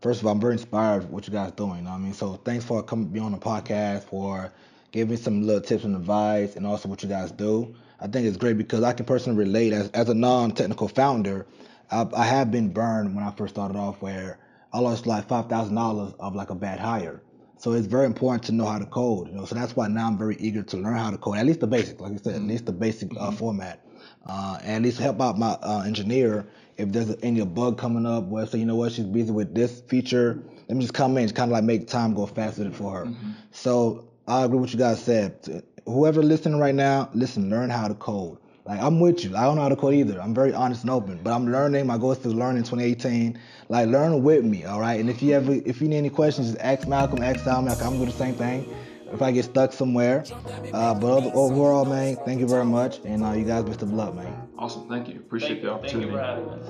first 0.00 0.20
of 0.20 0.26
all, 0.26 0.32
I'm 0.32 0.40
very 0.40 0.54
inspired 0.54 1.02
with 1.02 1.10
what 1.10 1.26
you 1.26 1.32
guys 1.32 1.52
doing. 1.52 1.78
You 1.78 1.82
know 1.82 1.90
I 1.90 1.98
mean? 1.98 2.12
So 2.14 2.34
thanks 2.44 2.64
for 2.64 2.82
coming 2.82 3.08
be 3.08 3.20
on 3.20 3.32
the 3.32 3.38
podcast, 3.38 4.04
for 4.04 4.52
giving 4.92 5.10
me 5.10 5.16
some 5.16 5.42
little 5.46 5.60
tips 5.60 5.84
and 5.84 5.96
advice, 5.96 6.56
and 6.56 6.66
also 6.66 6.88
what 6.88 7.02
you 7.02 7.08
guys 7.08 7.30
do. 7.32 7.74
I 8.00 8.06
think 8.08 8.26
it's 8.26 8.36
great 8.36 8.58
because 8.58 8.82
I 8.82 8.92
can 8.92 9.06
personally 9.06 9.38
relate 9.38 9.72
as, 9.72 9.88
as 9.90 10.08
a 10.08 10.14
non-technical 10.14 10.88
founder. 10.88 11.46
I, 11.90 12.06
I 12.16 12.24
have 12.24 12.50
been 12.50 12.70
burned 12.72 13.14
when 13.14 13.24
I 13.24 13.30
first 13.30 13.54
started 13.54 13.76
off 13.76 14.02
where 14.02 14.38
I 14.72 14.80
lost 14.80 15.06
like 15.06 15.28
$5,000 15.28 16.14
of 16.20 16.34
like 16.34 16.50
a 16.50 16.54
bad 16.54 16.78
hire. 16.78 17.22
So 17.58 17.72
it's 17.72 17.86
very 17.86 18.04
important 18.04 18.44
to 18.44 18.52
know 18.52 18.66
how 18.66 18.78
to 18.78 18.84
code, 18.86 19.28
you 19.28 19.34
know. 19.34 19.46
So 19.46 19.54
that's 19.54 19.74
why 19.74 19.88
now 19.88 20.08
I'm 20.08 20.18
very 20.18 20.36
eager 20.36 20.62
to 20.62 20.76
learn 20.76 20.96
how 20.96 21.10
to 21.10 21.16
code, 21.16 21.38
at 21.38 21.46
least 21.46 21.60
the 21.60 21.66
basic, 21.66 22.00
like 22.00 22.12
I 22.12 22.16
said, 22.16 22.34
at 22.34 22.42
least 22.42 22.66
the 22.66 22.72
basic 22.72 23.10
uh, 23.18 23.30
format, 23.30 23.80
uh, 24.26 24.58
and 24.62 24.76
at 24.76 24.82
least 24.82 24.98
help 24.98 25.20
out 25.22 25.38
my 25.38 25.56
uh, 25.62 25.82
engineer 25.86 26.46
if 26.76 26.92
there's 26.92 27.14
any 27.22 27.44
bug 27.44 27.78
coming 27.78 28.06
up. 28.06 28.24
Where 28.24 28.46
say, 28.46 28.58
you 28.58 28.66
know 28.66 28.76
what, 28.76 28.92
she's 28.92 29.04
busy 29.06 29.32
with 29.32 29.54
this 29.54 29.80
feature, 29.82 30.42
let 30.68 30.76
me 30.76 30.82
just 30.82 30.94
come 30.94 31.16
in, 31.16 31.24
and 31.24 31.34
kind 31.34 31.50
of 31.50 31.52
like 31.52 31.64
make 31.64 31.88
time 31.88 32.14
go 32.14 32.26
faster 32.26 32.70
for 32.70 32.92
her. 32.92 33.04
Mm-hmm. 33.06 33.30
So 33.50 34.08
I 34.26 34.44
agree 34.44 34.58
with 34.58 34.68
what 34.68 34.72
you 34.72 34.78
guys 34.78 35.02
said. 35.02 35.62
Whoever 35.84 36.22
listening 36.22 36.58
right 36.58 36.74
now, 36.74 37.10
listen, 37.14 37.48
learn 37.48 37.70
how 37.70 37.88
to 37.88 37.94
code. 37.94 38.38
Like 38.64 38.80
I'm 38.80 38.98
with 38.98 39.24
you. 39.24 39.36
I 39.36 39.44
don't 39.44 39.54
know 39.54 39.62
how 39.62 39.68
to 39.68 39.76
code 39.76 39.94
either. 39.94 40.20
I'm 40.20 40.34
very 40.34 40.52
honest 40.52 40.82
and 40.82 40.90
open, 40.90 41.20
but 41.22 41.32
I'm 41.32 41.50
learning. 41.50 41.86
My 41.86 41.98
goal 41.98 42.12
is 42.12 42.18
to 42.18 42.30
learn 42.30 42.56
in 42.56 42.64
2018. 42.64 43.38
Like 43.68 43.88
learn 43.88 44.24
with 44.24 44.44
me, 44.44 44.64
all 44.64 44.80
right. 44.80 44.98
And 44.98 45.08
if 45.08 45.22
you 45.22 45.34
ever, 45.34 45.52
if 45.64 45.80
you 45.80 45.88
need 45.88 45.98
any 45.98 46.10
questions, 46.10 46.50
just 46.50 46.60
ask 46.60 46.88
Malcolm, 46.88 47.22
ask 47.22 47.44
Salman. 47.44 47.72
I'm 47.72 47.78
gonna 47.78 47.98
do 47.98 48.06
the 48.06 48.12
same 48.12 48.34
thing 48.34 48.66
if 49.12 49.22
I 49.22 49.32
get 49.32 49.44
stuck 49.44 49.72
somewhere. 49.72 50.24
Uh, 50.72 50.94
but 50.94 51.32
overall, 51.34 51.84
man, 51.84 52.16
thank 52.24 52.40
you 52.40 52.48
very 52.48 52.64
much, 52.64 53.00
and 53.04 53.24
uh, 53.24 53.32
you 53.32 53.44
guys 53.44 53.64
best 53.64 53.82
of 53.82 53.92
luck, 53.92 54.14
man. 54.14 54.48
Awesome, 54.58 54.88
thank 54.88 55.08
you. 55.08 55.16
Appreciate 55.16 55.50
thank 55.50 55.62
the 55.62 55.70
opportunity. 55.72 56.10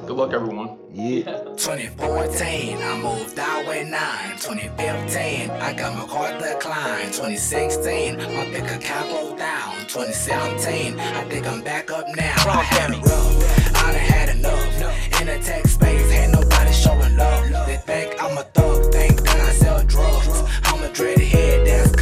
Good 0.06 0.16
luck, 0.16 0.32
everyone. 0.32 0.76
Yeah. 0.92 1.22
2014, 1.56 2.78
I 2.78 2.98
moved 3.00 3.38
out 3.38 3.66
with 3.66 3.88
nine. 3.88 4.32
2015, 4.38 5.50
I 5.50 5.72
got 5.72 5.96
my 5.96 6.06
car 6.06 6.32
declined. 6.38 7.12
2016, 7.12 8.20
I 8.20 8.50
pick 8.50 8.70
a 8.70 8.78
capo 8.78 9.36
down. 9.36 9.72
2017, 9.86 10.98
I 10.98 11.24
think 11.24 11.46
I'm 11.46 11.62
back 11.62 11.90
up 11.90 12.06
now. 12.16 12.34
I 12.46 12.62
had 12.62 12.90
it 12.90 13.02
rough, 13.02 13.76
I 13.76 13.92
done 13.92 14.00
had 14.00 14.36
enough. 14.36 15.20
In 15.20 15.26
the 15.28 15.38
tech 15.38 15.66
space, 15.66 16.10
ain't 16.12 16.32
nobody 16.32 16.72
showing 16.72 17.16
love. 17.16 17.66
They 17.66 17.76
think 17.76 18.22
I'm 18.22 18.36
a 18.36 18.42
thug, 18.42 18.92
think 18.92 19.22
that 19.22 19.40
I 19.40 19.52
sell 19.52 19.84
drugs. 19.84 20.42
I'm 20.64 20.82
a 20.82 20.88
dreadhead, 20.88 21.64
that's 21.66 21.95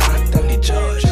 judge. 0.64 1.03